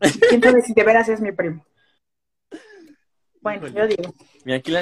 ¿Quién 0.28 0.42
sabe 0.42 0.60
si 0.62 0.74
de 0.74 0.82
veras 0.82 1.08
es 1.08 1.20
mi 1.20 1.32
primo? 1.32 1.64
Bueno, 3.46 3.68
yo 3.68 3.86
digo. 3.86 4.14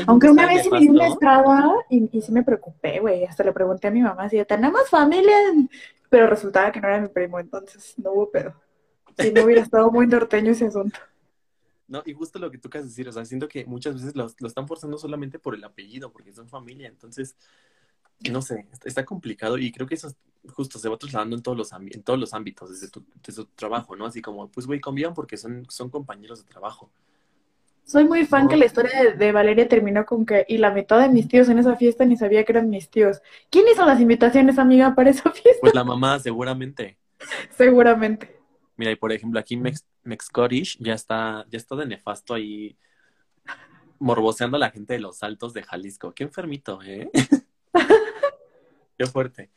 Aunque 0.06 0.30
una 0.30 0.46
vez 0.46 0.70
me 0.70 0.80
di 0.80 0.88
una 0.88 1.08
estrada 1.08 1.74
y, 1.90 2.08
y 2.12 2.22
sí 2.22 2.32
me 2.32 2.42
preocupé, 2.42 3.00
güey. 3.00 3.24
Hasta 3.24 3.44
le 3.44 3.52
pregunté 3.52 3.88
a 3.88 3.90
mi 3.90 4.00
mamá 4.00 4.28
si 4.28 4.42
tenemos 4.44 4.88
familia 4.88 5.36
pero 6.14 6.28
resultaba 6.28 6.70
que 6.70 6.80
no 6.80 6.86
era 6.86 7.00
mi 7.00 7.08
primo, 7.08 7.40
entonces 7.40 7.94
no 7.96 8.12
hubo 8.12 8.30
pedo. 8.30 8.54
Si 9.18 9.32
no 9.32 9.42
hubiera 9.42 9.62
estado 9.62 9.90
muy 9.90 10.06
norteño 10.06 10.52
ese 10.52 10.66
asunto. 10.66 10.96
No, 11.86 12.02
y 12.06 12.14
justo 12.14 12.38
lo 12.38 12.50
que 12.50 12.56
tú 12.56 12.70
quieres 12.70 12.88
decir, 12.88 13.06
o 13.06 13.12
sea, 13.12 13.26
siento 13.26 13.46
que 13.46 13.66
muchas 13.66 13.94
veces 13.94 14.16
lo, 14.16 14.26
están 14.46 14.66
forzando 14.66 14.96
solamente 14.96 15.38
por 15.38 15.54
el 15.54 15.62
apellido, 15.62 16.10
porque 16.10 16.32
son 16.32 16.48
familia, 16.48 16.88
entonces, 16.88 17.36
no 18.30 18.40
sé, 18.40 18.66
está 18.84 19.04
complicado 19.04 19.58
y 19.58 19.70
creo 19.70 19.86
que 19.86 19.96
eso 19.96 20.10
justo 20.48 20.78
se 20.78 20.88
va 20.88 20.96
trasladando 20.96 21.36
en 21.36 21.42
todos 21.42 21.58
los, 21.58 21.72
en 21.72 22.02
todos 22.02 22.18
los 22.18 22.32
ámbitos, 22.32 22.70
desde 22.70 22.88
tu, 22.88 23.04
desde 23.22 23.44
tu 23.44 23.50
trabajo, 23.54 23.94
¿no? 23.96 24.06
Así 24.06 24.22
como, 24.22 24.48
pues, 24.48 24.66
güey, 24.66 24.80
convivan 24.80 25.12
porque 25.12 25.36
son, 25.36 25.66
son 25.68 25.90
compañeros 25.90 26.42
de 26.42 26.50
trabajo. 26.50 26.90
Soy 27.84 28.04
muy 28.04 28.24
fan 28.24 28.48
que 28.48 28.56
la 28.56 28.64
historia 28.64 29.14
de, 29.14 29.32
Valeria 29.32 29.68
terminó 29.68 30.06
con 30.06 30.24
que, 30.24 30.46
y 30.48 30.56
la 30.56 30.70
mitad 30.70 30.98
de 31.00 31.10
mis 31.10 31.28
tíos 31.28 31.48
en 31.50 31.58
esa 31.58 31.76
fiesta 31.76 32.04
ni 32.04 32.16
sabía 32.16 32.42
que 32.44 32.52
eran 32.52 32.70
mis 32.70 32.88
tíos. 32.88 33.20
¿Quién 33.50 33.66
hizo 33.70 33.84
las 33.84 34.00
invitaciones, 34.00 34.58
amiga, 34.58 34.94
para 34.94 35.10
esa 35.10 35.30
fiesta? 35.30 35.60
Pues 35.60 35.74
la 35.74 35.84
mamá, 35.84 36.18
seguramente. 36.18 36.98
seguramente. 37.56 38.40
Mira, 38.76 38.90
y 38.90 38.96
por 38.96 39.12
ejemplo, 39.12 39.38
aquí 39.38 39.56
Mex, 39.56 39.84
Mexcorish 40.02 40.78
ya 40.80 40.94
está, 40.94 41.44
ya 41.50 41.58
está 41.58 41.76
de 41.76 41.86
nefasto 41.86 42.34
ahí 42.34 42.76
morboseando 43.98 44.56
a 44.56 44.60
la 44.60 44.70
gente 44.70 44.94
de 44.94 45.00
los 45.00 45.22
altos 45.22 45.52
de 45.52 45.62
Jalisco. 45.62 46.14
Qué 46.14 46.24
enfermito, 46.24 46.80
¿eh? 46.82 47.10
Qué 48.98 49.06
fuerte. 49.06 49.50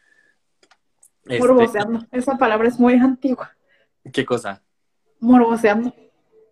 Este, 1.23 1.39
morboseando. 1.39 2.05
Esa 2.11 2.37
palabra 2.37 2.67
es 2.67 2.79
muy 2.79 2.93
antigua. 2.93 3.55
¿Qué 4.11 4.25
cosa? 4.25 4.61
Morboseando. 5.19 5.93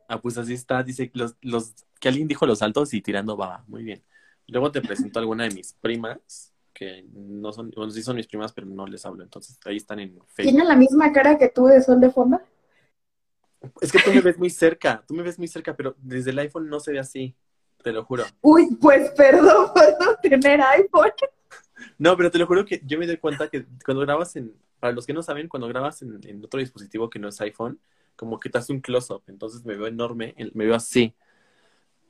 Ah, 0.07 0.21
pues 0.21 0.37
así 0.37 0.53
está, 0.53 0.83
dice 0.83 1.09
los, 1.13 1.35
los, 1.41 1.73
que 1.99 2.09
alguien 2.09 2.27
dijo 2.27 2.45
los 2.45 2.61
altos 2.61 2.93
y 2.93 3.01
tirando 3.01 3.35
baba, 3.35 3.63
muy 3.67 3.83
bien. 3.83 4.03
Luego 4.47 4.71
te 4.71 4.81
presento 4.81 5.19
alguna 5.19 5.45
de 5.45 5.55
mis 5.55 5.73
primas, 5.73 6.53
que 6.73 7.05
no 7.13 7.51
son, 7.51 7.71
bueno, 7.75 7.91
sí 7.91 8.03
son 8.03 8.15
mis 8.15 8.27
primas, 8.27 8.53
pero 8.53 8.67
no 8.67 8.85
les 8.85 9.05
hablo, 9.05 9.23
entonces 9.23 9.57
ahí 9.65 9.77
están 9.77 9.99
en 9.99 10.11
Facebook. 10.27 10.51
¿Tienen 10.51 10.67
la 10.67 10.75
misma 10.75 11.11
cara 11.11 11.37
que 11.37 11.49
tú 11.49 11.65
de 11.65 11.81
sol 11.81 11.99
de 11.99 12.11
fondo? 12.11 12.39
Es 13.81 13.91
que 13.91 13.99
tú 13.99 14.11
me 14.11 14.21
ves 14.21 14.37
muy 14.37 14.49
cerca, 14.49 15.03
tú 15.07 15.15
me 15.15 15.23
ves 15.23 15.39
muy 15.39 15.47
cerca, 15.47 15.75
pero 15.75 15.95
desde 15.97 16.29
el 16.29 16.39
iPhone 16.39 16.69
no 16.69 16.79
se 16.79 16.91
ve 16.91 16.99
así, 16.99 17.35
te 17.81 17.91
lo 17.91 18.03
juro. 18.03 18.25
Uy, 18.41 18.75
pues 18.79 19.09
perdón 19.11 19.71
por 19.73 20.05
no 20.05 20.15
tener 20.21 20.61
iPhone. 20.61 21.11
No, 21.97 22.15
pero 22.15 22.29
te 22.29 22.37
lo 22.37 22.45
juro 22.45 22.65
que 22.65 22.81
yo 22.85 22.99
me 22.99 23.07
doy 23.07 23.17
cuenta 23.17 23.49
que 23.49 23.65
cuando 23.83 24.01
grabas 24.01 24.35
en, 24.35 24.53
para 24.79 24.93
los 24.93 25.05
que 25.05 25.13
no 25.13 25.23
saben, 25.23 25.47
cuando 25.47 25.67
grabas 25.67 26.01
en, 26.03 26.19
en 26.27 26.43
otro 26.43 26.59
dispositivo 26.59 27.09
que 27.09 27.19
no 27.19 27.29
es 27.29 27.41
iPhone, 27.41 27.79
como 28.15 28.39
que 28.39 28.49
te 28.49 28.57
hace 28.57 28.73
un 28.73 28.81
close-up, 28.81 29.23
entonces 29.27 29.65
me 29.65 29.75
veo 29.75 29.87
enorme, 29.87 30.35
me 30.53 30.65
veo 30.65 30.75
así. 30.75 31.15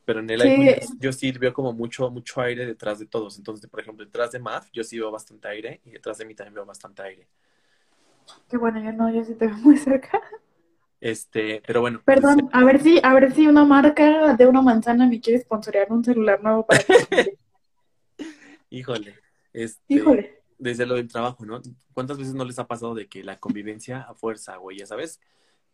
Pero 0.06 0.20
en 0.20 0.30
el 0.30 0.42
iPhone 0.42 0.98
yo 1.00 1.12
sí 1.12 1.32
veo 1.32 1.52
como 1.52 1.74
mucho, 1.74 2.10
mucho 2.12 2.40
aire 2.42 2.66
detrás 2.66 3.00
de 3.00 3.08
todos. 3.08 3.38
Entonces, 3.38 3.68
por 3.70 3.80
ejemplo, 3.80 4.06
detrás 4.06 4.32
de 4.32 4.40
Math 4.40 4.68
yo 4.72 4.84
sí 4.84 5.00
veo 5.00 5.12
bastante 5.12 5.48
aire 5.48 5.82
y 5.84 5.92
detrás 5.92 6.20
de 6.20 6.26
mí 6.26 6.36
también 6.36 6.54
veo 6.54 6.66
bastante 6.66 7.02
aire. 7.02 7.28
Qué 8.50 8.58
bueno, 8.58 8.80
yo 8.80 8.92
no, 8.92 9.12
yo 9.12 9.24
sí 9.24 9.34
te 9.34 9.48
veo 9.48 9.58
muy 9.58 9.78
cerca. 9.78 10.22
Este, 11.02 11.62
pero 11.66 11.82
bueno. 11.82 12.02
Pues, 12.06 12.20
Perdón, 12.20 12.50
a 12.52 12.64
ver 12.64 12.82
si, 12.82 13.00
a 13.04 13.14
ver 13.14 13.34
si 13.34 13.48
una 13.48 13.66
marca 13.66 14.36
de 14.36 14.46
una 14.46 14.62
manzana 14.62 15.08
me 15.08 15.20
quiere 15.20 15.40
sponsorear 15.42 15.92
un 15.92 16.04
celular 16.04 16.42
nuevo 16.42 16.66
para 16.66 16.84
que... 16.84 17.38
Híjole. 18.70 19.16
Este, 19.54 19.94
Híjole. 19.94 20.42
Desde 20.58 20.86
lo 20.86 20.96
del 20.96 21.08
trabajo, 21.08 21.46
¿no? 21.46 21.62
¿Cuántas 21.94 22.18
veces 22.18 22.34
no 22.34 22.46
les 22.46 22.60
ha 22.60 22.68
pasado 22.68 22.96
de 22.96 23.08
que 23.08 23.24
la 23.24 23.40
convivencia 23.40 24.02
a 24.02 24.14
fuerza, 24.14 24.56
güey, 24.58 24.80
ya 24.80 24.86
sabes? 24.86 25.20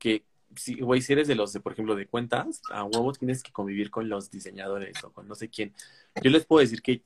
Que 0.01 0.23
si, 0.55 0.81
güey, 0.81 0.99
si 1.01 1.13
eres 1.13 1.27
de 1.27 1.35
los 1.35 1.53
de, 1.53 1.59
por 1.59 1.73
ejemplo, 1.73 1.95
de 1.95 2.07
cuentas, 2.07 2.61
a 2.71 2.83
huevo 2.83 3.13
tienes 3.13 3.43
que 3.43 3.51
convivir 3.51 3.91
con 3.91 4.09
los 4.09 4.31
diseñadores 4.31 5.01
o 5.03 5.11
con 5.11 5.27
no 5.27 5.35
sé 5.35 5.47
quién. 5.47 5.73
Yo 6.21 6.31
les 6.31 6.45
puedo 6.45 6.61
decir 6.61 6.81
que... 6.81 7.03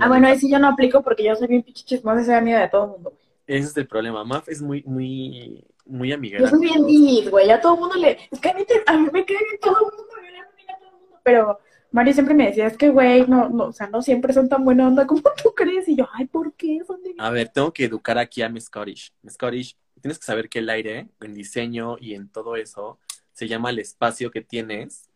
Ah, 0.00 0.08
bueno, 0.08 0.26
ahí 0.26 0.38
sí 0.38 0.50
yo 0.50 0.58
no 0.58 0.68
aplico 0.68 1.02
porque 1.02 1.22
yo 1.22 1.36
soy 1.36 1.46
bien 1.46 1.62
pinche 1.62 1.96
y 1.96 1.98
soy 2.00 2.34
amiga 2.34 2.60
de 2.60 2.68
todo 2.68 2.84
el 2.84 2.90
mundo, 2.92 3.12
Ese 3.46 3.68
es 3.68 3.76
el 3.76 3.86
problema. 3.86 4.24
Maf 4.24 4.48
es 4.48 4.60
muy, 4.62 4.82
muy, 4.84 5.62
muy 5.84 6.10
amigable. 6.10 6.46
Yo 6.46 6.50
soy 6.50 6.60
bien 6.60 6.86
tímid, 6.86 7.28
güey. 7.28 7.50
A 7.50 7.60
todo 7.60 7.74
el 7.74 7.80
mundo 7.80 7.94
le... 7.96 8.18
Es 8.30 8.40
que 8.40 8.48
a 8.48 8.54
mí, 8.54 8.64
a 8.86 8.96
mí 8.96 9.08
me 9.12 9.24
cae 9.24 9.36
bien 9.36 9.60
todo 9.60 9.76
el 9.76 9.96
mundo, 9.96 10.14
yo 10.16 10.22
le 10.22 10.38
amiga 10.38 10.74
a 10.74 10.78
todo 10.78 10.88
el 10.88 11.00
mundo, 11.00 11.20
pero 11.22 11.60
Mario 11.92 12.12
siempre 12.12 12.34
me 12.34 12.46
decía, 12.46 12.66
es 12.66 12.76
que, 12.76 12.88
güey, 12.88 13.26
no, 13.26 13.48
no, 13.50 13.66
o 13.66 13.72
sea, 13.72 13.86
no 13.88 14.02
siempre 14.02 14.32
son 14.32 14.48
tan 14.48 14.64
buena 14.64 14.88
onda 14.88 15.06
como 15.06 15.22
tú 15.42 15.54
crees. 15.54 15.86
Y 15.88 15.96
yo, 15.96 16.08
ay, 16.12 16.26
¿por 16.26 16.52
qué? 16.54 16.80
Son 16.86 17.02
de... 17.02 17.14
A 17.18 17.30
ver, 17.30 17.50
tengo 17.50 17.72
que 17.72 17.84
educar 17.84 18.18
aquí 18.18 18.42
a 18.42 18.48
mi 18.48 18.60
Scottish. 18.60 19.12
Mi 19.22 19.30
Scottish, 19.30 19.76
tienes 19.98 20.18
que 20.18 20.24
saber 20.24 20.48
que 20.48 20.60
el 20.60 20.70
aire, 20.70 21.08
en 21.20 21.34
diseño 21.34 21.96
y 22.00 22.14
en 22.14 22.28
todo 22.28 22.56
eso, 22.56 22.98
se 23.32 23.48
llama 23.48 23.70
el 23.70 23.78
espacio 23.78 24.30
que 24.30 24.42
tienes 24.42 25.10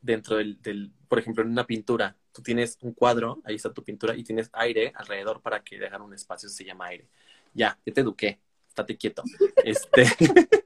dentro 0.00 0.36
del, 0.36 0.60
del, 0.62 0.92
por 1.08 1.18
ejemplo, 1.18 1.42
en 1.42 1.50
una 1.50 1.66
pintura. 1.66 2.16
Tú 2.32 2.42
tienes 2.42 2.78
un 2.80 2.92
cuadro, 2.92 3.40
ahí 3.44 3.56
está 3.56 3.72
tu 3.72 3.84
pintura, 3.84 4.16
y 4.16 4.24
tienes 4.24 4.50
aire 4.52 4.92
alrededor 4.94 5.40
para 5.40 5.62
que 5.62 5.78
dejar 5.78 6.02
un 6.02 6.14
espacio, 6.14 6.48
se 6.48 6.64
llama 6.64 6.86
aire. 6.86 7.08
Ya, 7.54 7.78
ya 7.84 7.92
te 7.92 8.00
eduqué, 8.00 8.40
estate 8.68 8.96
quieto. 8.96 9.22
Este. 9.64 10.06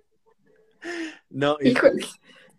no, 1.30 1.56
y, 1.60 1.74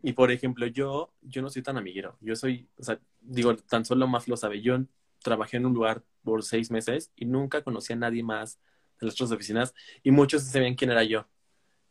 y 0.02 0.14
por 0.14 0.32
ejemplo, 0.32 0.68
yo, 0.68 1.14
yo 1.22 1.42
no 1.42 1.50
soy 1.50 1.62
tan 1.62 1.78
amiguero. 1.78 2.18
Yo 2.22 2.36
soy, 2.36 2.68
o 2.78 2.84
sea, 2.84 3.00
digo, 3.22 3.56
tan 3.56 3.86
solo 3.86 4.08
Maf 4.08 4.28
lo 4.28 4.38
sabe. 4.38 4.62
Yo 4.62 4.78
trabajé 5.24 5.58
en 5.58 5.66
un 5.66 5.74
lugar 5.74 6.04
por 6.24 6.44
seis 6.44 6.72
meses 6.72 7.12
y 7.16 7.26
nunca 7.26 7.64
conocí 7.64 7.94
a 7.94 7.96
nadie 7.96 8.22
más 8.22 8.60
de 9.00 9.06
las 9.08 9.16
otras 9.16 9.32
oficinas 9.32 9.74
y 10.04 10.12
muchos 10.12 10.44
sí 10.44 10.50
sabían 10.52 10.76
quién 10.76 10.92
era 10.92 11.04
yo. 11.04 11.26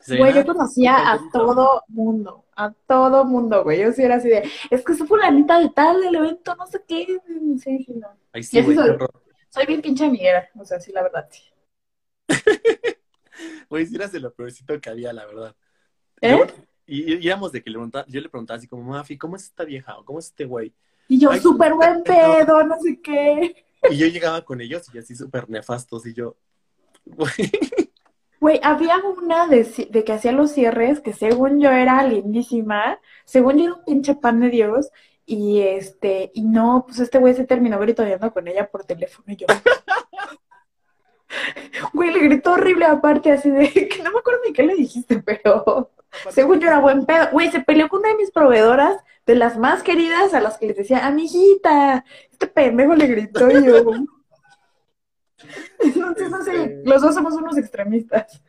Sí 0.01 0.19
Güey, 0.19 0.35
yo 0.35 0.41
"Ah, 0.41 0.45
conocía 0.45 0.97
a 0.97 1.17
fulanito". 1.17 1.39
todo 1.39 1.83
mundo, 1.89 2.45
a 2.57 2.73
todo 2.87 3.25
mundo, 3.25 3.63
güey. 3.65 3.81
Yo 3.83 3.93
sí 3.93 4.03
era 4.03 4.17
así 4.17 4.29
de, 4.29 4.49
es 4.71 4.85
que 4.85 4.93
es 4.93 4.99
fulanita 5.07 5.59
de 5.61 5.71
tal 5.71 6.01
del 6.03 6.15
evento, 6.17 6.55
no 6.57 6.67
sé 6.67 6.83
qué. 6.87 7.07
Sí, 7.63 7.87
no. 7.95 8.09
Ay, 8.33 8.43
sí, 8.43 8.61
güey, 8.61 8.77
soy. 8.77 9.67
bien 9.67 9.81
pinche 9.81 10.05
amiguera, 10.05 10.49
o 10.59 10.65
sea, 10.65 10.79
sí, 10.81 10.93
la 10.93 11.03
verdad, 11.03 11.29
sí. 11.31 11.43
Güey, 13.69 13.87
sí 13.87 13.97
eras 13.97 14.13
de 14.13 14.21
lo 14.21 14.33
peorcito 14.33 14.81
que 14.81 14.91
había, 14.91 15.13
la 15.13 15.27
verdad. 15.27 15.57
¿Eh? 16.21 16.31
Yo- 16.39 16.47
y, 16.87 17.15
y 17.17 17.27
éramos 17.27 17.51
de 17.53 17.63
que 17.63 17.71
le 17.71 17.75
preguntaba, 17.75 18.05
yo 18.09 18.21
le 18.21 18.29
preguntaba 18.29 18.59
así 18.59 18.69
como, 18.69 18.83
Mafi, 18.83 19.17
¿cómo 19.17 19.37
es 19.37 19.45
esta 19.45 19.65
vieja? 19.65 19.97
¿O 19.99 20.05
cómo 20.05 20.19
es 20.19 20.27
este 20.27 20.45
güey? 20.45 20.75
Y 21.09 21.19
yo, 21.19 21.33
súper 21.37 21.73
buen 21.75 22.03
pedo, 22.03 22.63
no 22.65 22.79
sé 22.81 23.01
qué. 23.01 23.65
Y 23.91 23.97
yo 23.97 24.07
llegaba 24.07 24.45
con 24.45 24.61
ellos 24.61 24.87
y 24.95 24.99
así 24.99 25.15
súper 25.15 25.49
nefastos 25.49 26.07
y 26.07 26.15
yo, 26.15 26.37
güey, 28.41 28.61
había 28.63 28.97
una 28.99 29.47
de 29.49 30.05
que 30.05 30.13
hacía 30.13 30.33
los 30.33 30.53
cierres 30.53 31.01
que 31.01 31.13
según 31.13 31.61
yo 31.61 31.71
era 31.71 32.03
lindísima, 32.07 32.99
según 33.25 33.59
yo 33.59 33.65
era 33.65 33.75
un 33.75 33.85
pinche 33.85 34.15
pan 34.15 34.41
de 34.41 34.51
Dios, 34.51 34.91
y 35.27 35.61
este, 35.61 36.31
y 36.35 36.43
no, 36.43 36.85
pues 36.87 37.01
este 37.01 37.19
güey 37.19 37.35
se 37.35 37.45
terminó 37.45 37.79
gritoneando 37.79 38.33
con 38.33 38.47
ella 38.47 38.69
por 38.71 38.85
teléfono 38.85 39.33
y 39.33 39.37
yo. 39.37 39.47
Güey, 41.93 42.13
le 42.13 42.21
gritó 42.21 42.53
horrible 42.53 42.85
aparte, 42.85 43.33
así 43.33 43.51
de 43.51 43.69
que 43.89 44.03
no 44.03 44.13
me 44.13 44.19
acuerdo 44.19 44.41
ni 44.47 44.53
qué 44.53 44.63
le 44.63 44.77
dijiste, 44.77 45.21
pero 45.23 45.91
según 46.31 46.61
yo 46.61 46.69
era 46.69 46.79
buen 46.79 47.07
pedo. 47.07 47.29
Güey, 47.33 47.51
se 47.51 47.61
peleó 47.61 47.89
con 47.89 48.01
una 48.01 48.11
de 48.11 48.17
mis 48.17 48.31
proveedoras, 48.31 48.97
de 49.27 49.35
las 49.35 49.59
más 49.59 49.83
queridas, 49.83 50.35
a 50.35 50.41
las 50.41 50.59
que 50.59 50.67
les 50.67 50.77
decía, 50.77 51.07
amiguita, 51.07 52.05
este 52.31 52.47
pendejo 52.47 52.95
le 52.95 53.07
gritó 53.07 53.51
y 53.51 53.65
yo. 53.65 53.85
Entonces, 55.81 56.33
Este- 56.47 56.83
los 56.85 57.03
dos 57.03 57.15
somos 57.15 57.35
unos 57.35 57.57
extremistas. 57.59 58.43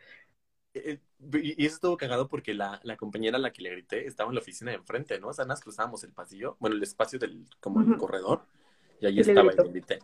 Eh, 0.74 1.00
Y 1.34 1.64
y 1.64 1.66
eso 1.66 1.76
estuvo 1.76 1.98
cagado 1.98 2.28
porque 2.28 2.54
la, 2.54 2.80
la 2.84 2.98
compañera 2.98 3.38
a 3.38 3.40
la 3.40 3.52
que 3.52 3.62
le 3.64 3.72
grité 3.72 4.06
estaba 4.08 4.30
en 4.30 4.36
la 4.36 4.42
oficina 4.42 4.72
de 4.72 4.78
enfrente, 4.78 5.20
¿no? 5.20 5.30
O 5.30 5.34
sea, 5.34 5.46
nos 5.46 5.60
cruzábamos 5.62 6.04
el 6.04 6.12
pasillo, 6.12 6.56
bueno, 6.60 6.76
el 6.76 6.84
espacio 6.84 7.18
del, 7.18 7.46
como 7.60 7.82
el 7.82 7.88
Ujú. 7.88 7.98
corredor, 7.98 8.46
y 9.00 9.08
ahí 9.08 9.20
estaba 9.20 9.52
y 9.54 9.58
le 9.58 9.70
grité. 9.70 10.00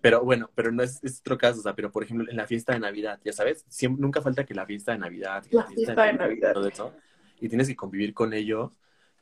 Pero 0.00 0.24
bueno, 0.24 0.50
pero 0.54 0.72
no 0.72 0.82
es, 0.82 1.02
es 1.04 1.20
otro 1.20 1.36
caso, 1.36 1.60
o 1.60 1.62
sea, 1.62 1.74
pero 1.74 1.92
por 1.92 2.02
ejemplo, 2.04 2.28
en 2.30 2.36
la 2.36 2.46
fiesta 2.46 2.72
de 2.72 2.80
Navidad, 2.80 3.20
ya 3.24 3.32
sabes, 3.32 3.64
siempre, 3.68 4.00
nunca 4.00 4.22
falta 4.22 4.44
que 4.44 4.54
la 4.54 4.64
fiesta 4.66 4.92
de 4.92 4.98
Navidad, 4.98 5.44
que 5.44 5.56
La 5.56 5.64
fiesta 5.66 6.04
de 6.06 6.12
Navidad. 6.14 6.54
todo 6.54 6.68
eso, 6.68 6.92
y 7.40 7.48
tienes 7.48 7.68
que 7.68 7.76
convivir 7.76 8.14
con 8.14 8.32
ellos. 8.32 8.70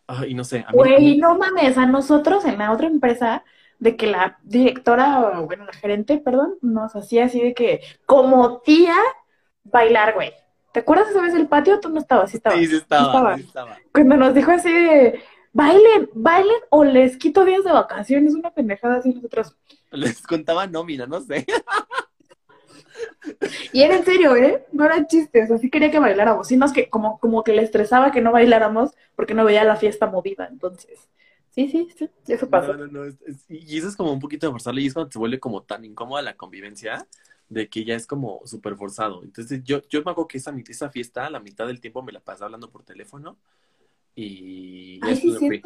Ay, 0.06 0.34
no 0.34 0.44
sé, 0.44 0.64
Güey, 0.72 1.18
no 1.18 1.36
mames, 1.38 1.76
a 1.78 1.86
nosotros 1.86 2.44
en 2.44 2.58
la 2.58 2.72
otra 2.72 2.86
empresa, 2.86 3.44
de 3.81 3.97
que 3.97 4.07
la 4.07 4.39
directora, 4.43 5.41
bueno, 5.41 5.64
la 5.64 5.72
gerente, 5.72 6.18
perdón, 6.18 6.55
nos 6.61 6.95
hacía 6.95 7.24
así 7.24 7.41
de 7.41 7.55
que, 7.55 7.81
como 8.07 8.61
tía, 8.61 8.95
bailar, 9.64 10.14
güey. 10.14 10.33
¿Te 10.72 10.81
acuerdas 10.81 11.11
esa 11.11 11.22
vez 11.22 11.33
del 11.33 11.49
patio? 11.49 11.81
Tú 11.81 11.89
no 11.89 11.99
estabas, 11.99 12.31
sí 12.31 12.37
estabas. 12.37 12.59
sí, 12.61 12.66
sí 12.66 12.76
estaba, 12.76 13.07
estaba. 13.07 13.37
sí 13.37 13.43
estaba. 13.43 13.78
Cuando 13.93 14.16
nos 14.16 14.35
dijo 14.35 14.53
así 14.53 14.72
de, 14.72 15.20
bailen, 15.53 16.11
bailen 16.14 16.61
o 16.68 16.85
les 16.85 17.16
quito 17.16 17.45
días 17.45 17.64
de 17.64 17.72
vacaciones, 17.72 18.35
una 18.35 18.53
pendejada 18.53 18.99
así 18.99 19.12
nosotros. 19.12 19.57
Les 19.91 20.22
contaba 20.22 20.66
nómina, 20.66 21.07
no 21.07 21.20
sé. 21.20 21.45
Y 23.72 23.83
era 23.83 23.97
en 23.97 24.05
serio, 24.05 24.37
¿eh? 24.37 24.66
No 24.72 24.85
eran 24.85 25.07
chistes, 25.07 25.51
así 25.51 25.70
quería 25.70 25.91
que 25.91 25.99
bailáramos. 25.99 26.49
Sino 26.49 26.66
es 26.66 26.72
que 26.72 26.91
como, 26.91 27.18
como 27.18 27.43
que 27.43 27.55
le 27.55 27.62
estresaba 27.62 28.12
que 28.12 28.20
no 28.20 28.31
bailáramos 28.31 28.91
porque 29.16 29.35
no 29.35 29.45
veía 29.45 29.64
la 29.64 29.76
fiesta 29.76 30.07
movida, 30.07 30.49
entonces. 30.51 31.09
Sí, 31.51 31.68
sí, 31.68 31.88
sí, 31.96 32.09
eso 32.28 32.48
pasó. 32.48 32.74
No, 32.74 32.86
no, 32.86 32.92
no. 32.92 33.05
es- 33.05 33.20
es- 33.26 33.44
y 33.48 33.78
eso 33.78 33.88
es 33.88 33.96
como 33.96 34.12
un 34.12 34.20
poquito 34.20 34.46
de 34.46 34.53
forzarle 34.53 34.82
y 34.82 34.86
es 34.86 34.94
cuando 34.94 35.11
se 35.11 35.18
vuelve 35.18 35.40
como 35.40 35.62
tan 35.62 35.84
incómoda 35.84 36.22
la 36.22 36.36
convivencia 36.36 37.07
de 37.48 37.68
que 37.68 37.84
ya 37.84 37.96
es 37.96 38.07
como 38.07 38.40
súper 38.46 38.76
forzado. 38.76 39.24
Entonces 39.24 39.62
yo, 39.64 39.82
yo 39.88 40.03
me 40.05 40.12
acuerdo 40.12 40.28
que 40.28 40.38
esa, 40.38 40.55
esa 40.68 40.90
fiesta, 40.90 41.28
la 41.30 41.40
mitad 41.40 41.66
del 41.66 41.80
tiempo 41.80 42.03
me 42.03 42.12
la 42.12 42.20
pasaba 42.20 42.46
hablando 42.46 42.70
por 42.70 42.84
teléfono 42.84 43.36
y 44.14 45.01
ya 45.01 45.09
Ay, 45.09 45.16
sí, 45.16 45.62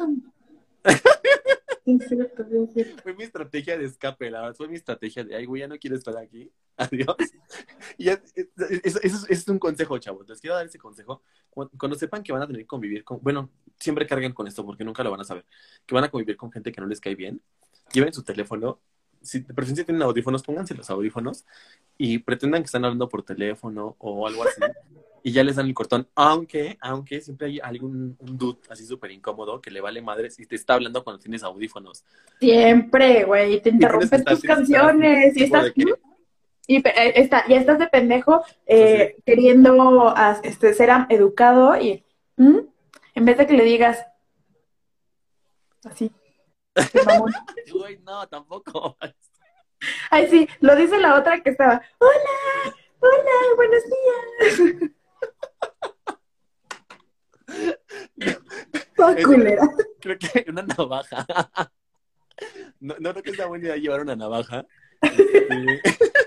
cierto. 1.85 2.45
Cierto. 2.73 3.03
Fue 3.03 3.13
mi 3.13 3.23
estrategia 3.23 3.77
de 3.77 3.85
escape, 3.85 4.31
la 4.31 4.41
verdad, 4.41 4.55
fue 4.55 4.67
mi 4.67 4.75
estrategia 4.75 5.23
de, 5.23 5.35
ay, 5.35 5.45
güey, 5.45 5.61
ya 5.61 5.67
no 5.67 5.77
quiero 5.77 5.95
estar 5.95 6.17
aquí, 6.17 6.51
adiós. 6.77 7.15
Y 7.97 8.09
es- 8.09 8.33
es, 8.35 9.25
es 9.29 9.47
un 9.47 9.59
consejo, 9.59 9.97
chavos, 9.99 10.27
les 10.27 10.41
quiero 10.41 10.55
dar 10.55 10.65
ese 10.65 10.79
consejo. 10.79 11.21
Cuando, 11.49 11.71
cuando 11.77 11.97
sepan 11.97 12.23
que 12.23 12.31
van 12.33 12.41
a 12.41 12.47
tener 12.47 12.61
que 12.63 12.67
convivir 12.67 13.03
con, 13.03 13.19
bueno, 13.21 13.51
siempre 13.79 14.07
carguen 14.07 14.33
con 14.33 14.47
esto 14.47 14.65
porque 14.65 14.83
nunca 14.83 15.03
lo 15.03 15.11
van 15.11 15.21
a 15.21 15.23
saber, 15.23 15.45
que 15.85 15.93
van 15.95 16.03
a 16.03 16.09
convivir 16.11 16.35
con 16.37 16.51
gente 16.51 16.71
que 16.71 16.81
no 16.81 16.87
les 16.87 16.99
cae 16.99 17.15
bien, 17.15 17.41
lleven 17.93 18.13
su 18.13 18.23
teléfono, 18.23 18.81
si 19.25 19.39
de 19.39 19.53
preferencia 19.53 19.85
tienen 19.85 20.03
audífonos, 20.03 20.43
pónganse 20.43 20.75
los 20.75 20.89
audífonos 20.89 21.45
y 21.97 22.19
pretendan 22.19 22.61
que 22.61 22.67
están 22.67 22.85
hablando 22.85 23.09
por 23.09 23.23
teléfono 23.23 23.95
o 23.99 24.27
algo 24.27 24.43
así. 24.43 24.61
Y 25.23 25.31
ya 25.31 25.43
les 25.43 25.55
dan 25.55 25.65
el 25.65 25.73
cortón, 25.73 26.07
aunque, 26.13 26.77
aunque 26.79 27.19
siempre 27.19 27.47
hay 27.47 27.59
algún 27.59 28.15
un 28.19 28.37
dude 28.37 28.59
así 28.69 28.85
súper 28.85 29.11
incómodo 29.11 29.59
que 29.59 29.71
le 29.71 29.81
vale 29.81 30.01
madres 30.01 30.39
y 30.39 30.45
te 30.45 30.55
está 30.55 30.75
hablando 30.75 31.03
cuando 31.03 31.19
tienes 31.19 31.41
audífonos. 31.43 32.05
Siempre, 32.39 33.23
güey, 33.23 33.59
te 33.59 33.69
interrumpen 33.69 34.23
tus 34.23 34.41
canciones 34.41 35.35
y 35.35 35.43
estás, 35.45 35.73
y 36.67 36.77
eh, 36.77 37.13
está, 37.15 37.47
ya 37.47 37.57
estás 37.57 37.79
de 37.79 37.87
pendejo 37.87 38.43
eh, 38.67 39.17
queriendo 39.25 40.13
este, 40.43 40.73
ser 40.75 40.91
educado 41.09 41.75
y 41.79 42.03
¿Mm? 42.37 42.59
en 43.15 43.25
vez 43.25 43.37
de 43.37 43.47
que 43.47 43.53
le 43.53 43.63
digas 43.63 44.05
así, 45.85 46.11
Güey, 47.73 47.97
no, 47.99 48.27
tampoco. 48.27 48.97
Ay, 50.09 50.27
sí, 50.29 50.47
lo 50.61 50.75
dice 50.75 50.99
la 50.99 51.15
otra 51.15 51.41
que 51.41 51.51
estaba, 51.51 51.81
hola, 51.99 52.73
hola, 52.99 53.31
buenos 53.55 53.83
días. 53.85 54.91
Toda 58.95 59.15
culera. 59.23 59.69
Creo 60.01 60.17
que 60.17 60.45
una 60.49 60.63
navaja. 60.63 61.25
No, 62.79 62.95
no 62.99 63.11
creo 63.11 63.23
que 63.23 63.33
sea 63.33 63.45
buena 63.47 63.65
idea 63.65 63.77
llevar 63.77 64.01
una 64.01 64.15
navaja. 64.15 64.65
Este, 65.01 65.81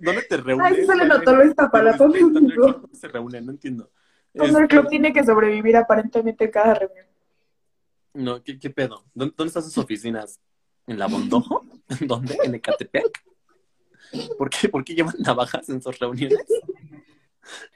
¿Dónde 0.00 0.22
te 0.22 0.36
reúnes? 0.38 0.66
Ay, 0.66 0.74
sí 0.76 0.86
se 0.86 0.96
le 0.96 1.06
notó 1.06 1.34
lo 1.34 1.44
Iztapalapa, 1.44 1.96
¿Dónde 1.98 2.20
me 2.20 2.32
Thunder 2.32 2.56
dijo. 2.56 2.80
Club 2.80 2.90
se 2.92 3.08
reúnen? 3.08 3.46
No 3.46 3.52
entiendo. 3.52 3.90
Thunder 4.34 4.62
Este, 4.62 4.76
Club 4.76 4.88
tiene 4.88 5.12
que 5.12 5.24
sobrevivir 5.24 5.76
aparentemente 5.76 6.44
en 6.46 6.50
cada 6.50 6.74
reunión. 6.74 7.06
No, 8.16 8.42
¿qué, 8.42 8.58
qué 8.58 8.70
pedo? 8.70 9.04
¿Dónde, 9.14 9.34
dónde 9.36 9.48
están 9.48 9.62
sus 9.62 9.76
oficinas? 9.78 10.40
¿En 10.86 10.98
la 10.98 11.06
Bondojo? 11.06 11.64
¿Dónde? 12.00 12.38
¿En 12.44 12.54
Ecatepec? 12.54 13.22
¿Por 14.38 14.50
qué, 14.50 14.68
¿Por 14.68 14.84
qué 14.84 14.94
llevan 14.94 15.14
navajas 15.18 15.68
en 15.68 15.80
sus 15.82 15.98
reuniones? 15.98 16.44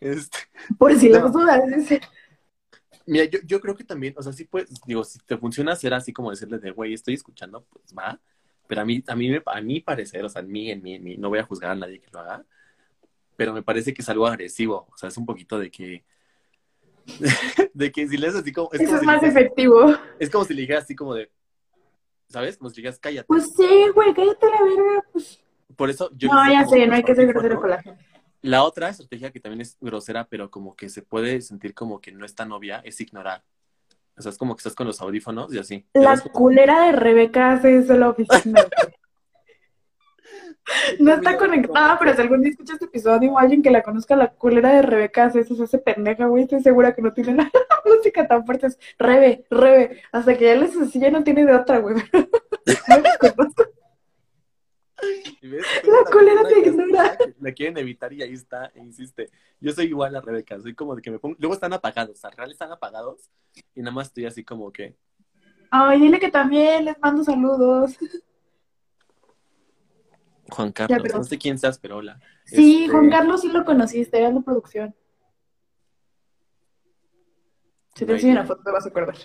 Este, 0.00 0.36
Por 0.78 0.96
si 0.98 1.08
No. 1.10 1.20
las 1.20 1.32
dudas. 1.32 1.62
Mira, 3.06 3.24
yo, 3.26 3.38
yo 3.44 3.60
creo 3.60 3.76
que 3.76 3.84
también, 3.84 4.14
o 4.16 4.22
sea, 4.22 4.32
sí 4.32 4.44
puedes, 4.44 4.68
digo, 4.84 5.04
si 5.04 5.18
te 5.20 5.36
funciona 5.38 5.72
hacer 5.72 5.94
así 5.94 6.12
como 6.12 6.30
decirle 6.30 6.58
de, 6.58 6.72
güey, 6.72 6.92
estoy 6.92 7.14
escuchando, 7.14 7.64
pues 7.70 7.94
va. 7.96 8.20
Pero 8.66 8.80
a 8.80 8.84
mí, 8.84 9.02
a 9.06 9.14
mí, 9.14 9.30
me- 9.30 9.42
a 9.46 9.60
mi 9.60 9.80
parecer, 9.80 10.24
o 10.24 10.28
sea, 10.28 10.42
en 10.42 10.50
mí, 10.50 10.70
en 10.72 10.82
mí, 10.82 10.94
en 10.94 11.04
mí, 11.04 11.16
no 11.16 11.28
voy 11.28 11.38
a 11.38 11.44
juzgar 11.44 11.70
a 11.70 11.74
nadie 11.76 12.00
que 12.00 12.08
lo 12.12 12.18
haga, 12.18 12.44
pero 13.36 13.52
me 13.52 13.62
parece 13.62 13.94
que 13.94 14.02
es 14.02 14.08
algo 14.08 14.26
agresivo, 14.26 14.88
o 14.92 14.96
sea, 14.96 15.08
es 15.08 15.16
un 15.16 15.24
poquito 15.26 15.56
de 15.58 15.70
que, 15.70 16.04
de 17.74 17.92
que 17.92 18.08
si 18.08 18.16
le 18.16 18.28
haces 18.28 18.40
así 18.40 18.52
como, 18.52 18.70
es 18.72 18.80
Eso 18.80 18.90
como, 18.90 18.96
es 18.96 19.00
si 19.00 19.06
más 19.06 19.22
le, 19.22 19.28
efectivo. 19.28 19.94
es 20.18 20.30
como 20.30 20.44
si 20.44 20.54
le 20.54 20.60
dijeras 20.62 20.84
así 20.84 20.94
como 20.94 21.14
de, 21.14 21.30
¿sabes? 22.28 22.56
Como 22.56 22.70
si 22.70 22.76
le 22.76 22.82
dijeras, 22.82 22.98
cállate. 22.98 23.26
Pues 23.26 23.54
sí, 23.56 23.88
güey, 23.94 24.14
cállate 24.14 24.46
la 24.46 24.62
verga. 24.62 25.04
Pues. 25.12 25.42
Por 25.76 25.90
eso 25.90 26.10
yo 26.14 26.28
No, 26.28 26.50
ya 26.50 26.66
sé, 26.66 26.86
no 26.86 26.94
hay 26.94 27.02
que 27.02 27.14
ser 27.14 27.26
grosero 27.26 27.60
con 27.60 27.70
la 27.70 27.82
gente. 27.82 28.04
La 28.42 28.62
otra 28.64 28.88
estrategia 28.88 29.30
que 29.30 29.40
también 29.40 29.60
es 29.60 29.76
grosera, 29.80 30.26
pero 30.28 30.50
como 30.50 30.74
que 30.74 30.88
se 30.88 31.02
puede 31.02 31.40
sentir 31.42 31.74
como 31.74 32.00
que 32.00 32.12
no 32.12 32.24
es 32.24 32.34
tan 32.34 32.52
obvia, 32.52 32.80
es 32.84 33.00
ignorar. 33.00 33.44
O 34.16 34.22
sea, 34.22 34.30
es 34.30 34.38
como 34.38 34.54
que 34.54 34.60
estás 34.60 34.74
con 34.74 34.86
los 34.86 35.00
audífonos 35.00 35.52
y 35.54 35.58
así. 35.58 35.86
La 35.94 36.18
culera 36.20 36.86
de 36.86 36.92
Rebeca 36.92 37.52
hace 37.52 37.78
eso 37.78 37.94
en 37.94 38.00
la 38.00 38.08
oficina. 38.10 38.60
No 40.98 41.14
está 41.14 41.36
conectada, 41.36 41.98
pero 41.98 42.14
si 42.14 42.20
algún 42.20 42.42
día 42.42 42.50
escucha 42.50 42.74
este 42.74 42.86
episodio 42.86 43.32
o 43.32 43.38
alguien 43.38 43.62
que 43.62 43.70
la 43.70 43.82
conozca, 43.82 44.16
la 44.16 44.30
culera 44.30 44.72
de 44.74 44.82
Rebeca 44.82 45.30
se 45.30 45.40
hace 45.40 45.78
pendeja, 45.78 46.26
güey. 46.26 46.44
Estoy 46.44 46.62
segura 46.62 46.94
que 46.94 47.02
no 47.02 47.12
tiene 47.12 47.34
la 47.36 47.50
música 47.84 48.26
tan 48.26 48.44
fuerte. 48.44 48.68
Es 48.68 48.78
Rebe, 48.98 49.44
Rebe. 49.50 50.02
Hasta 50.12 50.36
que 50.36 50.46
ya 50.46 50.54
les 50.56 50.76
así 50.76 51.00
ya 51.00 51.10
no 51.10 51.24
tiene 51.24 51.44
de 51.44 51.54
otra, 51.54 51.78
güey. 51.78 51.96
¿Y 55.40 55.48
ves? 55.48 55.64
La 55.84 56.10
culera 56.10 56.42
te 56.46 56.58
ignora. 56.58 57.16
La 57.40 57.52
quieren 57.52 57.78
evitar 57.78 58.12
y 58.12 58.22
ahí 58.22 58.34
está, 58.34 58.70
e 58.74 58.80
insiste. 58.80 59.30
Yo 59.58 59.72
soy 59.72 59.86
igual 59.86 60.14
a 60.14 60.20
Rebeca, 60.20 60.60
soy 60.60 60.74
como 60.74 60.94
de 60.94 61.00
que 61.00 61.10
me 61.10 61.18
pongo. 61.18 61.36
Luego 61.38 61.54
están 61.54 61.72
apagados, 61.72 62.18
o 62.18 62.20
sea, 62.20 62.30
real 62.30 62.50
están 62.50 62.70
apagados 62.70 63.30
y 63.74 63.80
nada 63.80 63.92
más 63.92 64.08
estoy 64.08 64.26
así 64.26 64.44
como 64.44 64.70
que. 64.70 64.94
Ay, 65.70 66.00
dile 66.00 66.18
que 66.18 66.30
también 66.30 66.84
les 66.84 66.98
mando 66.98 67.24
saludos. 67.24 67.96
Juan 70.50 70.72
Carlos, 70.72 70.98
pero- 71.02 71.18
no 71.18 71.24
sé 71.24 71.38
quién 71.38 71.58
seas, 71.58 71.78
pero 71.78 71.98
hola. 71.98 72.20
Sí, 72.44 72.84
Este, 72.84 72.92
Juan 72.92 73.10
Carlos 73.10 73.40
sí 73.40 73.48
lo 73.48 73.64
conociste, 73.64 74.18
era 74.18 74.30
de 74.30 74.40
producción. 74.40 74.94
Si 77.94 78.06
te 78.06 78.12
enseño 78.12 78.32
una 78.32 78.44
foto 78.44 78.62
te 78.62 78.70
vas 78.70 78.86
a 78.86 78.88
acordar. 78.88 79.16